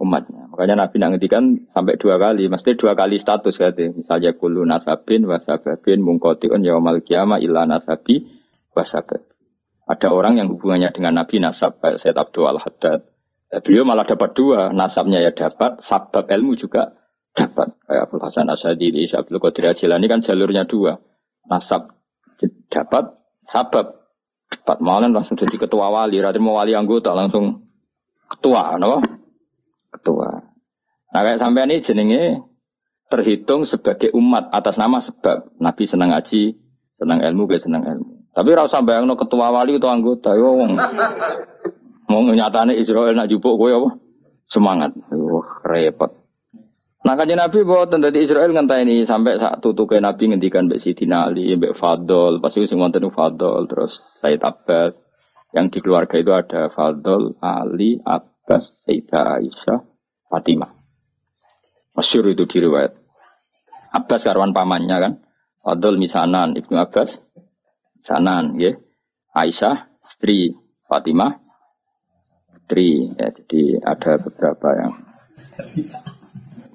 [0.00, 0.48] umatnya.
[0.48, 1.44] Makanya Nabi nak ngedikan
[1.76, 4.00] sampai dua kali, mesti dua kali status katanya.
[4.00, 8.24] Misalnya kulu nasabin wasababin mungkotiun yaumal kiamah illa nasabi
[8.72, 9.20] wasabab.
[9.84, 13.10] Ada orang yang hubungannya dengan Nabi nasab kayak Said Abdul Al-Haddad,
[13.50, 16.94] Ya, beliau malah dapat dua, nasabnya ya dapat, sabab ilmu juga
[17.34, 17.74] dapat.
[17.82, 21.02] Kayak Abdul Hasan Asadili, Abdul Qadir Ajilani kan jalurnya dua.
[21.50, 21.90] Nasab
[22.70, 23.18] dapat,
[23.50, 24.06] sabab
[24.46, 24.76] dapat.
[24.78, 27.66] Malah langsung jadi ketua wali, Raden mau wali anggota langsung
[28.30, 29.02] ketua, no?
[29.90, 30.30] Ketua.
[31.10, 32.22] Nah kayak sampai ini jenenge
[33.10, 36.54] terhitung sebagai umat atas nama sebab Nabi senang ngaji,
[36.94, 38.30] senang ilmu, gak senang ilmu.
[38.30, 40.54] Tapi rasa bayang no ketua wali itu anggota, yo
[42.10, 43.90] Mau nyatane Israel nak jupuk kowe apa?
[44.50, 44.90] Semangat.
[45.14, 46.10] Uh, repot.
[47.00, 51.48] Nah kanjeng Nabi boten dadi Israel ini sampai saat tutuke Nabi ngendikan mbek Sidina Ali,
[51.56, 54.92] mbek Fadl, pasti sing wonten Fadl, terus Said Abbas.
[55.50, 59.80] Yang di keluarga itu ada Fadl, Ali, Abbas, Sayyidah Aisyah,
[60.28, 60.70] Fatimah.
[61.96, 62.92] Masyur itu diriwayat.
[63.96, 65.12] Abbas karwan pamannya kan.
[65.64, 67.18] Fadl misanan, Ibnu Abbas.
[67.98, 68.76] Misanan, ya.
[69.34, 70.54] Aisyah, istri
[70.86, 71.40] Fatimah,
[72.70, 74.94] putri ya jadi ada beberapa yang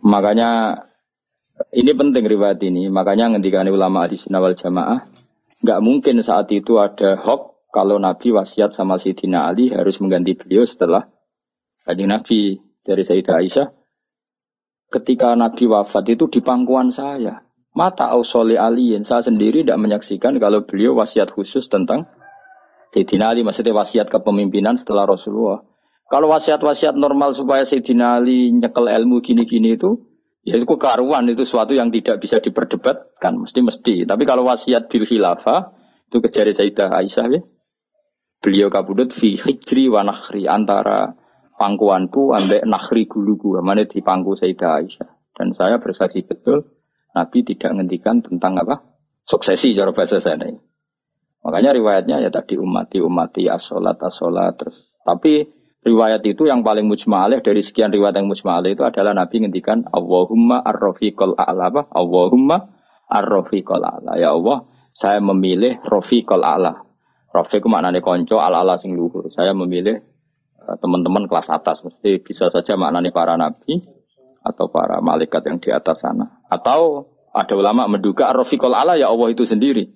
[0.05, 0.85] makanya
[1.71, 2.91] ini penting riwayat ini.
[2.91, 5.07] Makanya ngendikan ulama di wal jamaah
[5.63, 10.63] nggak mungkin saat itu ada hoax kalau Nabi wasiat sama Sayyidina Ali harus mengganti beliau
[10.67, 11.09] setelah
[11.87, 13.67] kanjeng Nabi dari Sayyidah Aisyah.
[14.93, 17.41] Ketika Nabi wafat itu di pangkuan saya.
[17.75, 22.07] Mata ausoli aliin saya sendiri tidak menyaksikan kalau beliau wasiat khusus tentang
[22.95, 25.59] Sayyidina Ali maksudnya wasiat kepemimpinan setelah Rasulullah
[26.05, 30.05] kalau wasiat-wasiat normal supaya Sayyidina Ali nyekel ilmu gini-gini itu,
[30.45, 34.05] ya itu karuan, itu suatu yang tidak bisa diperdebatkan, mesti-mesti.
[34.05, 35.73] Tapi kalau wasiat bil khilafah,
[36.13, 37.41] itu kejari Sayyidah Aisyah ya.
[38.37, 41.17] Beliau kabudut fi hijri wa nakhri, antara
[41.57, 45.09] pangkuanku ambek nakhri guluku, mana di pangku Sayyidah Aisyah.
[45.33, 46.69] Dan saya bersaksi betul,
[47.17, 48.93] Nabi tidak menghentikan tentang apa?
[49.25, 50.53] Suksesi cara bahasa sana.
[51.41, 54.77] Makanya riwayatnya ya tadi umati umati asolat asolat terus.
[55.01, 55.54] Tapi
[55.86, 60.66] Riwayat itu yang paling mujma'alih dari sekian riwayat yang mujma'alih itu adalah Nabi ngendikan Allahumma
[60.66, 61.82] ar-rafiqal a'la apa?
[61.93, 62.74] Allahumma
[63.05, 64.17] ar-rafiqal a'la.
[64.17, 64.66] Ya Allah,
[64.97, 66.86] saya memilih rafiqal a'la.
[67.36, 69.28] Rafiq maknanya konco ala-ala sing luhur.
[69.28, 69.99] Saya memilih
[70.63, 71.83] uh, teman-teman kelas atas.
[71.83, 73.83] Mesti bisa saja maknanya para nabi
[74.39, 76.41] atau para malaikat yang di atas sana.
[76.47, 79.91] Atau ada ulama menduga ar-rafiqal a'la ya Allah itu sendiri.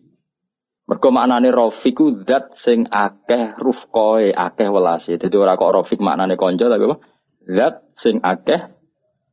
[0.89, 5.21] Mergo maknane rafiku zat sing akeh rufqoe, akeh welase.
[5.21, 6.97] Dadi ora kok rafik maknane kanca tapi apa?
[7.45, 8.73] Zat sing akeh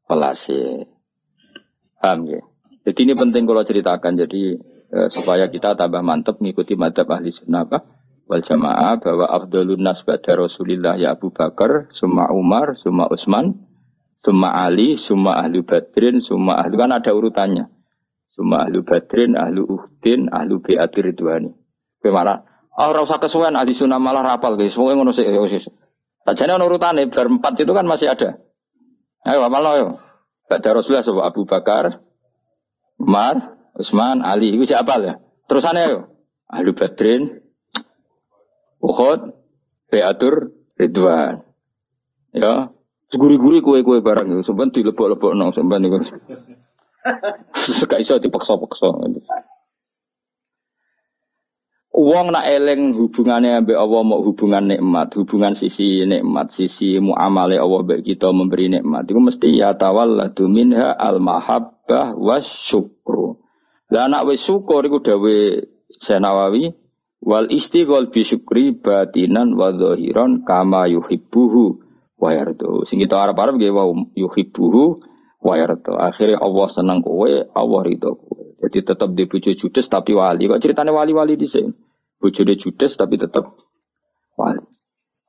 [0.04, 0.84] welase.
[1.96, 2.44] Paham ya?
[2.84, 4.42] Jadi ini penting kalau ceritakan jadi
[4.92, 7.64] eh, supaya kita tambah mantep mengikuti madhab ahli sunnah
[8.26, 13.54] wal jamaah bahwa Abdulun nas ba'da Rasulillah ya Abu Bakar, summa Umar, summa Utsman,
[14.20, 17.70] summa Ali, summa ahlu Badrin, summa ahlu kan ada urutannya.
[18.36, 21.56] Summa ahlu Badrin, ahlu Uhdin, ahlu Bi'atir Ridwani.
[22.04, 22.44] Bagaimana?
[22.76, 24.76] Oh, ora usah kesuwen ahli sunnah malah rapal guys.
[24.76, 25.24] Semoga ngono sih.
[25.24, 28.36] Sajane ono urutane bar empat itu kan masih ada.
[29.24, 29.72] Ayo apal lo.
[30.46, 32.04] Ba'da Rasulullah sapa Abu Bakar,
[33.00, 34.52] Umar, Utsman, Ali.
[34.54, 35.18] Iku siapa ya?
[35.48, 35.98] Terusane yo.
[36.46, 37.40] Ahlu Badrin,
[38.84, 39.32] Uhud,
[39.90, 41.42] Beatur, Ridwan.
[42.36, 42.68] Ya,
[43.10, 44.44] guri-guri kue-kue barang itu.
[44.44, 45.80] Sampai dilebok-lebok nong, sampai
[47.80, 48.86] Suka iso dipaksa-paksa.
[51.96, 57.80] Uang nak eleng hubungannya ambek Allah mau hubungan nikmat, hubungan sisi nikmat, sisi muamalah Allah
[57.88, 59.08] mbek kita memberi nikmat.
[59.08, 63.40] Itu mesti ya tawalladu minha al mahabbah was syukru.
[63.88, 65.36] Lah anak wis syukur iku dawe
[66.04, 66.74] Senawawi
[67.26, 71.80] Wal istighol bisyukri batinan wa zahiran kama yuhibbuhu
[72.20, 72.84] wa yardu.
[72.84, 75.02] Sing kita arep-arep nggih wa yuhibbuhu
[75.46, 75.94] wa yardu.
[75.94, 78.44] Akhirnya Allah senang kowe, Allah ridho kowe.
[78.66, 80.50] Jadi tetap di bojo judes tapi wali.
[80.50, 81.70] Kok ceritanya wali-wali di sini?
[82.18, 83.54] Bojone judes tapi tetap
[84.34, 84.58] wali.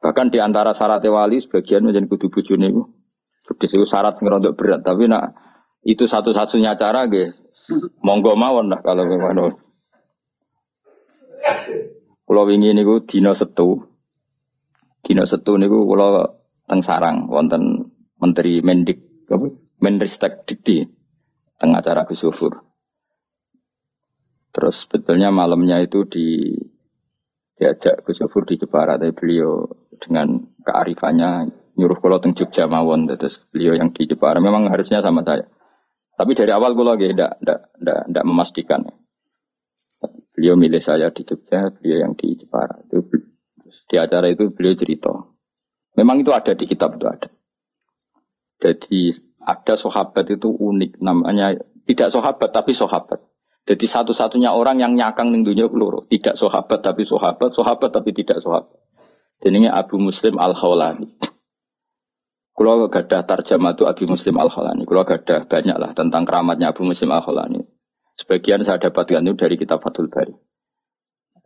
[0.01, 2.83] Bahkan di antara syarat wali sebagian menjadi kudu bojone iku.
[3.45, 5.37] Judes itu syarat untuk berat, tapi nak
[5.85, 7.31] itu satu-satunya cara nggih.
[8.03, 9.55] Monggo mawon lah kalau memang
[12.27, 13.87] Kulo wingi niku dina setu.
[14.99, 17.87] Dina setu niku kulo teng sarang wonten
[18.19, 18.99] Menteri Mendik
[19.31, 19.66] apa?
[19.77, 20.85] Menristek Dikti
[21.57, 22.25] teng acara Gus
[24.53, 26.57] Terus sebetulnya malamnya itu di
[27.57, 29.65] diajak Gus di Jepara tapi beliau
[29.97, 35.21] dengan kearifannya nyuruh kulo teng Jogja mawon terus beliau yang di Jepara memang harusnya sama
[35.21, 35.45] saya.
[36.17, 38.81] Tapi dari awal kulo lagi tidak tidak memastikan.
[40.33, 42.81] Beliau milih saya di Jogja, beliau yang di Jepara.
[42.85, 43.05] Itu
[43.89, 45.13] di acara itu beliau cerita.
[45.97, 47.29] Memang itu ada di kitab itu ada.
[48.57, 51.55] Jadi ada sahabat itu unik namanya
[51.87, 53.23] tidak sahabat tapi sahabat.
[53.67, 56.03] Jadi satu-satunya orang yang nyakang ning dunia peluru.
[56.07, 58.75] Tidak sahabat tapi sahabat, sahabat tapi tidak sahabat.
[59.43, 61.07] Ini Abu Muslim Al Khawlani.
[62.57, 64.83] Kalau gadah tarjamah itu Abu Muslim Al Khawlani.
[64.83, 67.63] Kalau gadah banyak lah tentang keramatnya Abu Muslim Al Khawlani.
[68.17, 70.33] Sebagian saya dapatkan itu dari kitab Fathul Bari.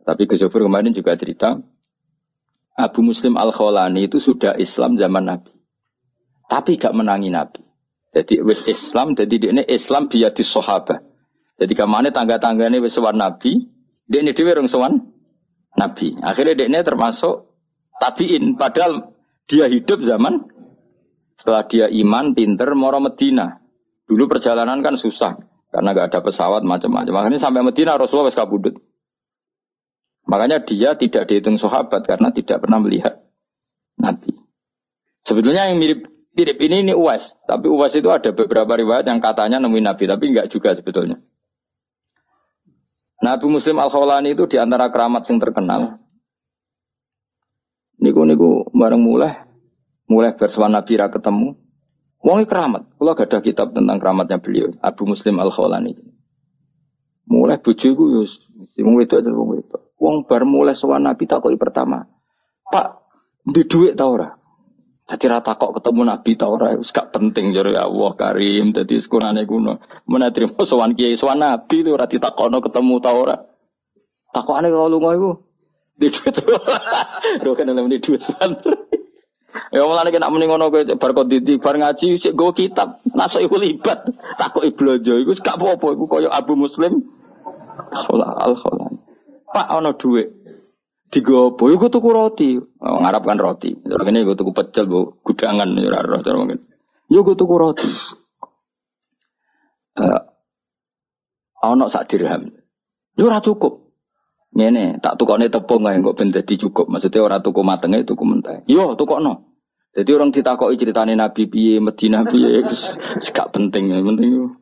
[0.02, 1.60] Tapi Gus kemarin juga cerita,
[2.74, 5.52] Abu Muslim Al-Khawlani itu sudah Islam zaman Nabi.
[6.48, 7.62] Tapi gak menangi Nabi.
[8.12, 11.00] Jadi wis Islam, jadi ini Islam dia di sahabat.
[11.56, 13.72] Jadi ke mana tangga-tangga ini wis sewan Nabi,
[14.04, 14.92] dia ini dia orang sewan
[15.80, 16.20] Nabi.
[16.20, 17.48] Akhirnya dia ini termasuk
[17.96, 18.60] tabiin.
[18.60, 19.16] Padahal
[19.48, 20.44] dia hidup zaman
[21.40, 23.64] setelah dia iman, pinter, moro Medina.
[24.04, 25.40] Dulu perjalanan kan susah.
[25.72, 27.12] Karena gak ada pesawat macam-macam.
[27.16, 28.76] Makanya sampai Medina Rasulullah wes kabudut.
[30.28, 33.24] Makanya dia tidak dihitung sahabat karena tidak pernah melihat
[33.96, 34.36] Nabi.
[35.24, 39.60] Sebetulnya yang mirip mirip ini ini Uwais, tapi Uwais itu ada beberapa riwayat yang katanya
[39.60, 41.20] nemuin Nabi, tapi enggak juga sebetulnya.
[43.22, 46.02] Nabi Muslim Al Khawlani itu di antara keramat yang terkenal.
[48.02, 49.46] Niku niku bareng mulai
[50.10, 51.54] mulai bersuara Nabi ketemu.
[52.22, 52.86] Wong keramat.
[52.98, 55.94] Kalau gak ada kitab tentang keramatnya beliau, Abu Muslim Al Khawlani.
[57.30, 58.22] Mulai bojoku yo
[58.82, 59.78] wong itu ada wong itu.
[60.02, 62.02] Wong bar mulai sowan Nabi takoki pertama.
[62.66, 63.06] Pak,
[63.46, 64.41] di duit ta ora?
[65.12, 69.44] Dadi rata kok ketemu Nabi ta ora wis gak penting jare Allah Karim dadi sekurane
[69.44, 69.76] kuno.
[70.08, 73.36] Mun trimo sowan kiai sowan Nabi ora ditakono ketemu ta ora.
[74.32, 75.30] Takokane kalau lunga iku.
[76.00, 76.36] Di duit.
[77.44, 78.24] Ro kan di duit
[79.76, 83.60] Ya mulane kena muni ngono kowe bar konditi bar ngaji sik go kitab nasuk iku
[83.60, 84.08] libat
[84.40, 87.04] takoki blonjo iku gak apa-apa iku kaya Abu Muslim
[87.92, 88.56] Khola al.
[89.52, 90.41] Pak ana dhuwit.
[91.12, 92.56] Digopo iku tuku roti.
[92.56, 93.76] Oh, ngarap kan roti.
[93.76, 96.64] Terus ngene iku tuku pecel bu gudangan ya ora roh cara mungkin.
[97.12, 97.90] Yo go tuku roti.
[100.00, 100.20] Eh
[101.60, 102.48] ana sak dirham.
[103.20, 103.92] Yo ora cukup.
[104.52, 106.88] Ngene, tak tukokne tepung ae kok ben dadi cukup.
[106.88, 108.64] Maksudnya ora tuku matenge, tuku mentah.
[108.64, 109.52] Yo tukokno.
[109.92, 114.56] Jadi orang ditakoki ceritane Nabi piye, Medina piye, wis gak penting, penting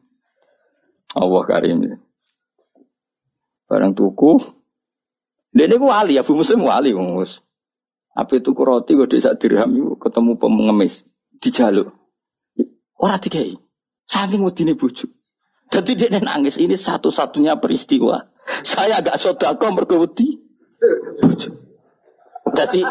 [1.15, 2.03] Allah karim.
[3.71, 4.60] Barang tuku.
[5.51, 7.43] Dia ini wali, Abu Muslim wali, mus.
[8.15, 11.03] Apa itu roti gue desa dirham ketemu pengemis
[11.41, 11.95] jaluk.
[13.01, 13.57] Orang tiga ini,
[14.05, 15.09] saking wedine bujuk.
[15.71, 18.31] Jadi dia nangis ini satu-satunya peristiwa
[18.67, 20.39] saya agak sodako mergawati.
[22.51, 22.83] Jadi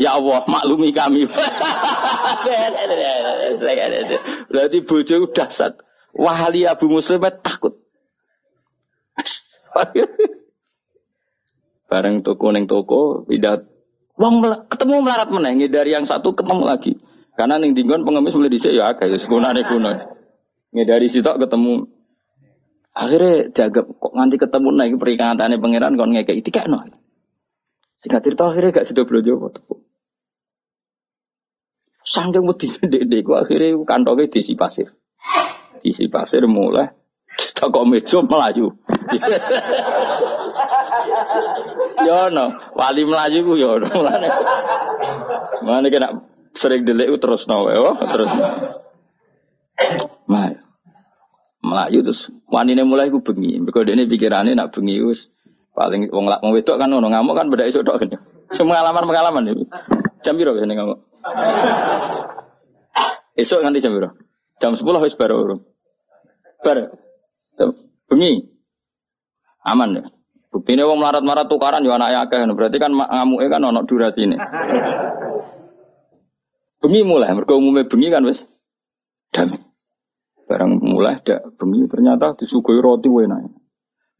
[0.00, 1.28] ya Allah maklumi kami.
[4.50, 5.76] Berarti bojo udah sat.
[6.16, 7.76] Wahali Abu Muslim takut.
[11.92, 13.68] Bareng toko neng toko, pindah
[14.16, 16.92] Wong ketemu melarat meneh dari yang satu ketemu lagi.
[17.32, 19.88] Karena ning dinggon pengemis mulai dhisik ya akeh ya sekunane kuno.
[20.72, 21.88] Ngedari sitok ketemu
[22.92, 26.84] akhirnya dianggap kok nganti ketemu naik peringatannya pangeran kon ngekek no.
[28.04, 29.80] Singkat cerita akhirnya gak sedo blojo tepuk.
[32.04, 34.92] Sanggeng wedi dek ku akhirnya kantongnya diisi pasir.
[35.80, 36.92] Diisi pasir mulai
[37.56, 38.76] kok meja melayu.
[42.06, 42.44] yo no,
[42.74, 43.88] wali melayu ku yo no.
[45.62, 46.22] Mana kena
[46.56, 48.30] sering delik terus no, oh, terus.
[50.28, 50.58] Melayu.
[51.62, 53.62] Melayu terus wanine mulai ku bengi.
[53.62, 55.30] Mergo dene pikirane nak bengi wis
[55.72, 58.18] paling wong lak wong wedok kan ono ngamuk kan beda iso tok kan.
[58.52, 59.64] Semua pengalaman itu.
[60.22, 60.98] Jam piro kene ngamuk?
[63.38, 64.12] Esok nganti jam piro?
[64.60, 65.62] Jam 10 wis baru urung.
[66.62, 66.94] Bar.
[68.10, 68.52] Bengi.
[69.64, 70.02] Aman ya.
[70.52, 72.44] Bukti ini wong marat-marat tukaran ya anaknya akeh.
[72.52, 74.36] Berarti kan ngamuknya kan ono durasi ini.
[76.84, 77.32] Bengi mulai.
[77.32, 78.44] Mereka umumnya bengi kan wes.
[79.32, 79.64] Damai.
[80.44, 83.48] Barang mulai dak bengi ternyata disugoi roti enak.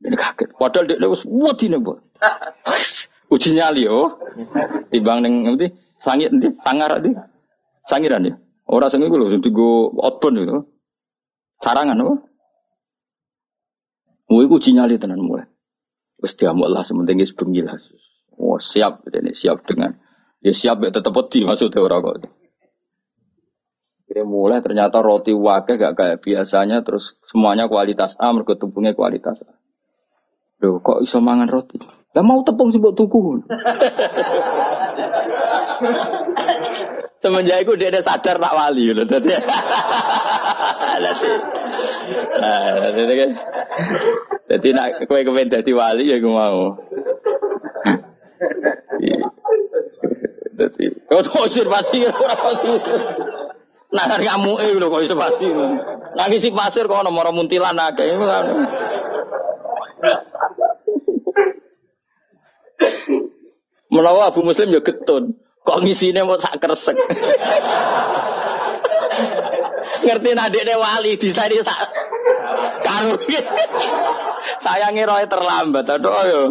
[0.09, 0.57] Ini kaget.
[0.57, 2.01] Padahal dia wes wedi nih bu.
[3.29, 4.17] Uji nyali oh.
[4.89, 5.69] Timbang neng nanti
[6.01, 7.13] sangit nanti sangar nanti
[7.93, 8.41] sangiran ya.
[8.73, 9.29] Orang sengit gue loh.
[9.29, 10.65] Nanti gue outbound itu.
[11.61, 12.25] Sarangan oh.
[14.33, 15.52] Gue uji nyali tenan mulai.
[16.23, 17.75] Wes diamuk lah sementing bengi lah.
[18.39, 19.99] Oh, siap ini siap dengan
[20.39, 22.31] ya siap ya tetep peti maksudnya orang kok.
[24.07, 29.43] Jadi mulai ternyata roti wakil gak kayak biasanya terus semuanya kualitas A mergo tepungnya kualitas
[29.43, 29.51] A.
[30.63, 31.83] Loh kok iso mangan roti?
[32.15, 33.43] Lah mau tepung sih buat tuku.
[37.23, 39.07] Semenjak itu dia ada sadar tak wali loh.
[39.07, 39.31] Jadi,
[42.37, 43.31] nah, kan
[44.53, 46.77] jadi nak kue kepen jadi wali ya gue mau.
[50.53, 52.05] Jadi kau konservasi
[53.93, 55.49] Nah dari kamu eh lo konservasi.
[56.21, 58.45] Nangis si pasir kau nomor muntilan naga itu kan.
[63.89, 65.33] Menawa Abu Muslim ya getun.
[65.65, 66.97] Kok ngisine mau sak kresek.
[70.05, 71.89] Ngerti nadekne wali disani sak
[72.85, 73.17] karo.
[74.63, 75.87] Sayangi roe terlambat.
[75.91, 76.43] Aduh yo.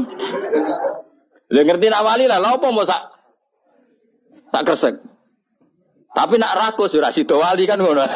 [1.51, 3.11] Lah ngerti nak wali lah, lha mau sak
[4.51, 4.95] sak kresek.
[6.11, 8.03] Tapi nak rakus ora sida wali kan ngono.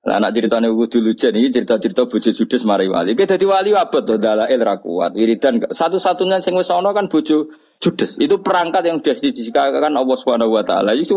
[0.00, 3.12] Lah anak ceritane kudu lujen iki cerita-cerita bojo judes mari wali.
[3.12, 5.12] Ki dadi wali abot to dalail ra kuat.
[5.12, 7.52] Wiridan satu-satunya sing wis ana kan bojo
[7.84, 8.16] judes.
[8.16, 10.96] Itu perangkat yang sudah didisikakan Allah Subhanahu wa taala.
[10.96, 11.14] Iki.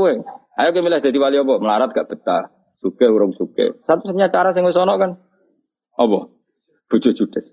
[0.59, 1.53] Ayo ke milih dadi wali apa?
[1.63, 2.51] Melarat gak betah.
[2.83, 3.79] Suke urung suke.
[3.87, 5.15] Satu-satunya cara sing wis ana kan
[5.95, 6.19] apa?
[6.91, 7.47] Bojo judes.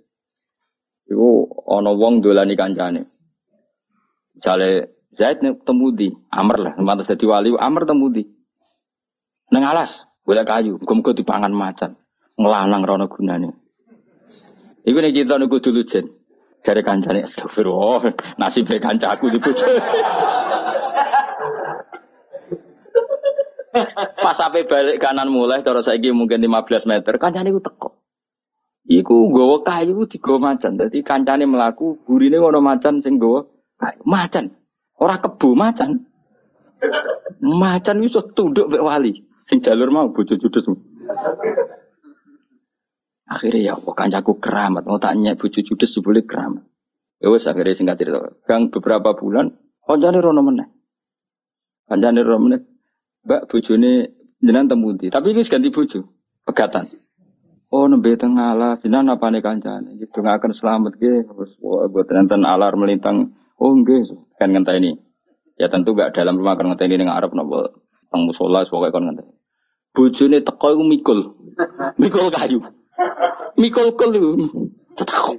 [1.06, 3.06] Iku ana wong dolani kancane.
[4.34, 8.26] Misale Zaid temu di Amr lah, mantas dadi wali Amr temu di.
[9.50, 11.98] Nang alas, boleh kayu, muga-muga dipangan macan.
[12.38, 13.50] Ngelanang rono gunane.
[14.86, 16.06] Iku nek cerita niku dulu jen.
[16.62, 19.64] Jare kancane astagfirullah, nasib kancaku dibojo.
[23.70, 27.88] Pas sampai balik kanan mulai terus saiki mungkin 15 meter, kancane iku teko.
[28.90, 30.74] Iku nggawa kayu digawa macan.
[30.74, 34.02] Dadi kancane mlaku, gurine ngono macan sing kayu.
[34.02, 34.50] Macan.
[34.98, 36.02] Ora kebo macan.
[37.38, 39.22] Macan iso tunduk mek wali.
[39.46, 40.66] Sing jalur mau bojo judes.
[43.30, 46.66] Akhirnya ya kok kancaku keramat, mau tanya bojo judes boleh keramat.
[47.22, 48.34] Ya wes akhirnya singkat cerita.
[48.48, 49.54] Gang beberapa bulan,
[49.86, 50.66] kancane rono meneh.
[51.86, 52.60] Kancane rono meneh.
[53.24, 53.92] Mbak bojone
[54.40, 55.12] jenengan temu di.
[55.12, 56.00] Tapi ini ganti bojo,
[56.48, 56.88] pegatan.
[57.70, 59.94] Oh nembe tengah lah, jenengan apa nih kancane?
[60.00, 61.28] Gitu nggak akan selamat ke.
[61.28, 63.36] Terus wah buat nonton alar melintang.
[63.60, 64.08] Oh enggak,
[64.40, 64.96] kan ngentah ini.
[65.60, 67.76] Ya tentu gak dalam rumah kan ngentah ini dengan Arab nopo.
[68.08, 69.26] Tang musola, pokoknya kan ngentah.
[69.92, 71.18] Bojone teko iku mikul.
[72.00, 72.64] Mikul kayu.
[73.60, 74.14] Mikul kul.
[74.96, 75.36] Tetakok.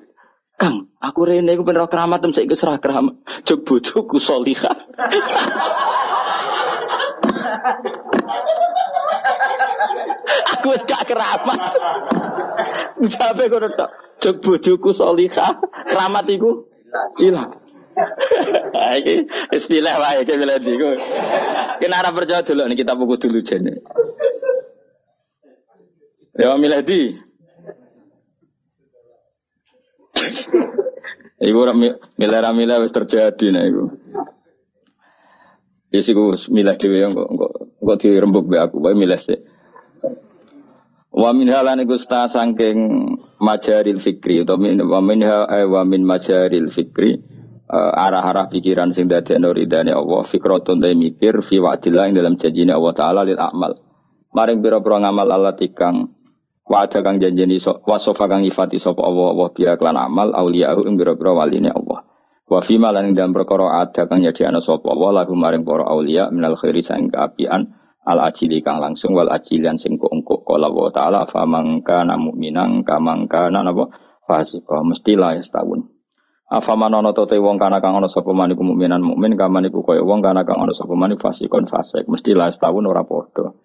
[0.62, 3.18] Kang, aku rene iku ben keramat tem saiki serah keramat.
[3.50, 4.78] Jog bojoku salihah.
[10.58, 11.60] aku wis gak keramat.
[13.10, 13.90] Jabe kono tok.
[14.22, 15.58] Jog bojoku salihah.
[15.90, 16.70] Keramat iku
[17.18, 17.58] ilang.
[19.02, 19.16] Iki
[19.52, 20.90] istilah wae iki milih iku.
[21.84, 23.84] Kena ora percaya dulu nih kita buku dulu jene.
[26.40, 27.02] Ya milih di.
[31.42, 33.84] Iku ora milih ra milih wis terjadi nek iku.
[35.92, 37.54] Wis iku milih dhewe kok kok
[37.84, 39.40] kok dirembuk be aku wae milih sih.
[41.12, 42.80] Wa min halan iku saking
[43.44, 47.20] majaril fikri utawa min wa min eh, wa min majaril fikri
[47.68, 52.72] uh, arah-arah pikiran sing dadekno ridane Allah fikratun te mikir fi wa'dillah ing dalam janjine
[52.72, 53.76] Allah taala lil amal.
[54.32, 56.16] Maring pira-pira ngamal Allah tikang
[56.64, 60.96] wa'ada kang janjeni so, wasofa kang ifati sapa Allah Allah biya klan amal auliyahu ing
[60.96, 62.11] pira-pira waline Allah.
[62.52, 64.92] Wa fi malan dalam perkara ada kang nyediakno sapa?
[64.92, 67.72] Allah lagu maring para auliya minal khairi sang kaapian
[68.04, 70.12] al ajili kang langsung wal ajilian sing kok
[70.44, 73.88] kala wa taala fa mangka mu'minan kamangka napa?
[74.28, 75.88] Fasika mesti lah setahun.
[76.52, 79.88] Afa manono to te wong kana kang ana sapa man iku mukminan mukmin kaman iku
[79.88, 80.92] kaya wong kana kang ana sapa
[81.24, 82.04] fasikon fasik.
[82.12, 83.56] Mesti lah setahun ora padha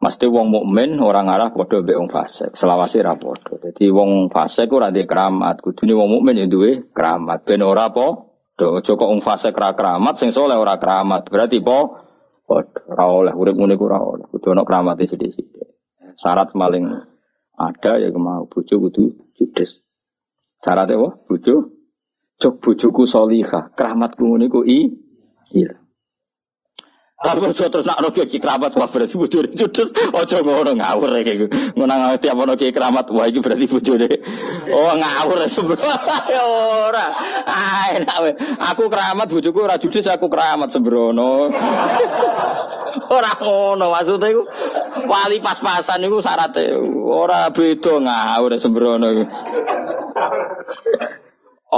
[0.00, 2.56] Mesti wong mukmin orang arah padha mbek wong fasik.
[2.56, 3.60] Selawase ra padha.
[3.60, 7.44] Dadi wong fasik ora ndek keramat, kudune wong mukmin ya duwe keramat.
[7.44, 8.28] Ben ora padha.
[8.60, 11.28] Aja kok wong fasik ra keramat, sing saleh ora keramat.
[11.28, 12.08] Berarti po
[12.50, 14.26] Ora oleh urip ngene ku ora oleh.
[14.26, 15.70] Kudu ana kramate sithik-sithik.
[16.18, 16.90] Syarat paling
[17.54, 19.78] ada ya mau bojo kudu judes.
[20.58, 21.08] Syaratnya apa?
[21.30, 21.78] Bojo
[22.40, 24.90] cok bojoku solihah, keramatku ngene ku i
[25.54, 25.79] iya.
[27.20, 29.92] Tapi ojo terus nak rogi ki keramat wah berarti bojone judes.
[29.92, 31.46] Ojo ngono ngawur kayak gitu.
[31.76, 34.08] Ngono tiap ono ki keramat wah iki berarti bojone.
[34.72, 35.84] Oh ngawur sembrono.
[36.88, 37.06] ora.
[37.44, 38.40] Ah enak
[38.72, 41.52] Aku keramat bojoku ora judes aku keramat sembrono.
[43.20, 44.42] ora ngono maksudnya iku
[45.04, 46.72] wali pas-pasan iku syaratnya
[47.04, 49.24] ora beda ngawur sembrono iku.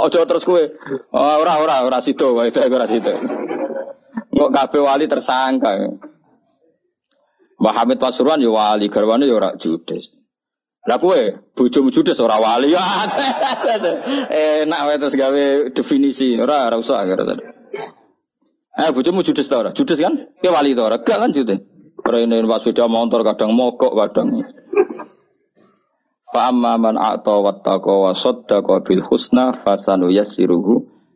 [0.07, 0.71] Ojo terus kue.
[1.11, 3.11] Oh, ora ora ora sido wae ora sido.
[4.33, 5.69] Kok kabeh wali tersangka.
[7.61, 10.09] Mbah Hamid Pasuruan ya wali, garwane ya ora judes.
[10.83, 11.15] Lah kowe
[11.55, 12.75] bojomu judes ora wali.
[14.65, 16.35] Enak wae terus gawe definisi.
[16.35, 17.23] Ora ora usah karo
[18.73, 19.71] Eh bojomu judes ta ora?
[19.71, 20.17] Judes kan?
[20.41, 20.97] Ke wali ta ora?
[20.99, 21.61] Gak kan judes.
[22.03, 24.43] Rene pas sepeda motor kadang mogok kadang.
[26.33, 30.11] Fa amma man a'ta wattaqa wa saddaqa bil husna fasanu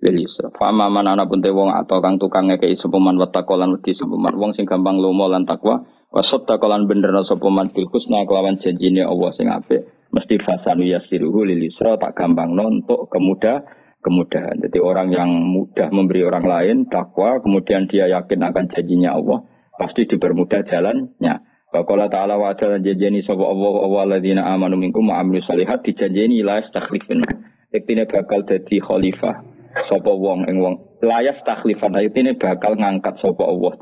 [0.02, 0.54] lil yusra.
[0.54, 3.98] Fa man ana pun te wong atau kang tukang ngekeki sapa man wattaqa lan wedi
[3.98, 5.82] sapa man wong sing gampang lomo lan takwa
[6.14, 10.86] wa saddaqa lan benerna sapa man bil husna kelawan janjine Allah sing apik mesti fasanu
[10.86, 13.66] yassiruhu lil yusra tak gampang untuk kemudah
[14.06, 14.62] kemudahan.
[14.62, 20.06] Jadi orang yang mudah memberi orang lain takwa kemudian dia yakin akan janjinya Allah pasti
[20.06, 21.36] dipermudah jalannya.
[21.68, 26.42] Qala ta'ala wa ta'ala janjeni sapa Allah wa alladzina amanu minkum wa amilu salihat dijanjeni
[26.42, 27.22] la yastakhlifun.
[27.70, 33.78] Yektine bakal dadi khalifah sapa wong ing wong la yastakhlifan yektine bakal ngangkat sapa Allah.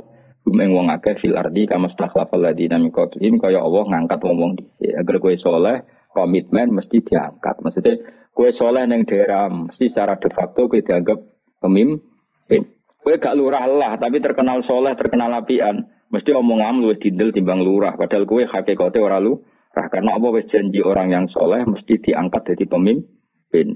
[0.45, 4.59] Hum ing wong akeh fil ardi kama stakhlafal ladzina min qablihim kaya Allah ngangkat wong-wong
[4.59, 4.93] dhisik.
[4.93, 5.77] Agar kowe saleh,
[6.13, 7.65] komitmen mesti diangkat.
[7.65, 7.93] Maksudnya
[8.35, 11.17] kowe soleh neng daerah mesti secara de facto kowe dianggap
[11.63, 12.61] pemimpin.
[13.01, 17.97] Kowe gak lurah lah tapi terkenal soleh, terkenal apian Mesti omongan lu dindel timbang lurah.
[17.97, 19.33] Padahal kue hakikatnya orang lu.
[19.75, 23.11] Karena apa wes janji orang yang soleh mesti diangkat jadi pemimpin.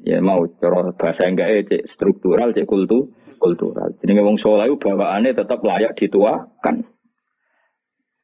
[0.03, 3.95] Ya mau cara bahasa enggak cek struktural, cek kultu, kultural.
[3.99, 6.84] Jadi ngomong soleh bawaannya tetap layak dituakan.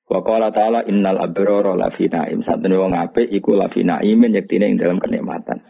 [0.05, 2.45] Wa qala ta'ala innal abrara fi naim.
[2.45, 5.65] Satene wong apik iku la fi naimin yektine ing dalam kenikmatan.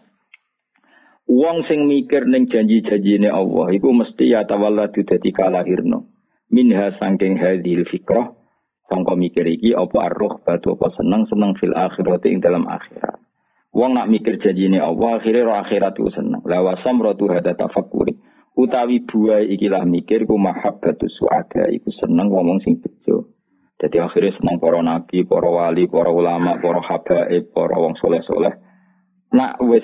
[1.26, 6.06] Wong sing mikir ning janji-janjine Allah iku mesti ya tawalladu dadi kalahirno
[6.54, 8.38] minha sangking hadil fikrah
[8.86, 13.25] sangka mikir iki apa arroh batu apa seneng seneng fil akhirat ing dalam akhirat
[13.76, 18.16] wong nak mikir janjine Allah akhirnya roh akhirat itu seneng la rotu hada tafakuri
[18.56, 23.36] utawi buai ikilah mikir ku mahabbatu suada iku seneng ngomong sing bejo
[23.76, 28.56] jadi akhirnya seneng para nabi, para wali, para ulama, para habaib, para wong soleh-soleh.
[29.36, 29.84] Nak wis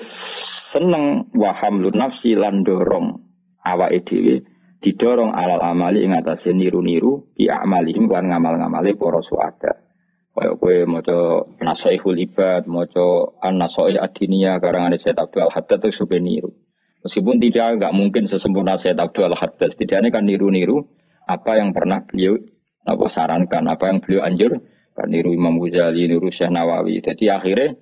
[0.72, 3.20] seneng waham lu nafsi lan dorong
[3.62, 4.48] dhewe
[4.80, 9.91] didorong alal amali ing atase niru-niru bi amalihim kan ngamal-ngamale para suada.
[10.32, 16.56] Kaya kowe maca Nasaihul Ibad, maca An-Nasaih Adinia karangan Syed Abdul Haddad itu supaya niru.
[17.04, 20.88] Meskipun tidak nggak mungkin sesempurna Syed Abdul Haddad, tidaknya kan niru-niru
[21.28, 22.40] apa yang pernah beliau
[22.88, 24.52] apa sarankan, apa yang beliau anjur,
[24.96, 27.04] kan niru Imam Ghazali, niru Syekh Nawawi.
[27.04, 27.76] Jadi akhirnya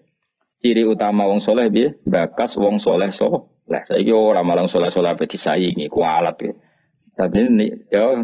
[0.59, 3.47] ciri utama wong soleh dia bakas wong soleh soleh.
[3.71, 6.53] Saya kira orang malang soleh soleh apa disaingi, kualat ya.
[7.15, 8.19] Tapi ini ya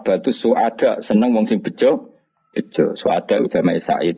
[0.00, 2.15] batu suada seneng wong sing bejo
[2.56, 4.16] bejo suada ulama Said.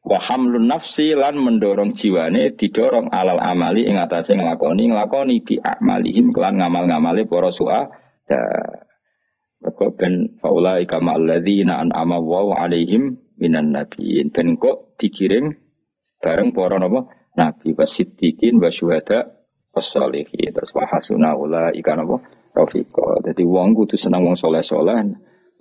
[0.00, 6.30] Wa hamlun nafsi lan mendorong jiwane didorong alal amali ing atase nglakoni nglakoni bi amalihim
[6.30, 8.40] kelan ngamal-ngamale para suada.
[9.60, 14.32] Kok ben faula ika ma'alladzina an'ama wa alaihim minan nabiyyin.
[14.32, 15.52] Ben kok dikirim
[16.22, 19.36] bareng para napa nabi wasiddiqin wa syuhada
[19.76, 20.48] was-sholihin.
[20.56, 21.36] Terus wa hasuna
[21.76, 23.22] ika napa Rafiko.
[23.22, 24.96] Jadi wong kudu senang wong soleh soleh.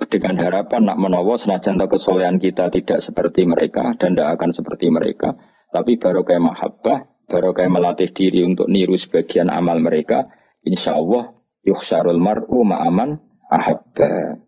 [0.08, 5.36] Dengan harapan nak menawa senajan kesolehan kita tidak seperti mereka dan tidak akan seperti mereka,
[5.76, 10.32] tapi baru kayak mahabbah, baru kayak melatih diri untuk niru sebagian amal mereka,
[10.64, 11.36] insya Allah
[11.68, 13.20] yukhsarul mar'u ma'aman
[13.52, 14.40] ahabba.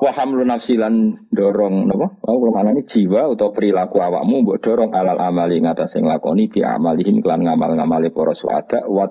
[0.00, 2.24] Wahamlu nafsilan dorong nopo?
[2.24, 6.64] Oh, mana ini jiwa atau perilaku awakmu buat dorong alal amali ngata sing lakoni bi
[6.64, 9.04] amalihim klan ngamal ngamali para suada wa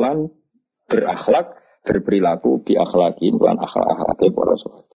[0.00, 0.32] lan
[0.88, 4.84] berakhlak berperilaku bi akhlaki lan akhlak akhlake para sahabat.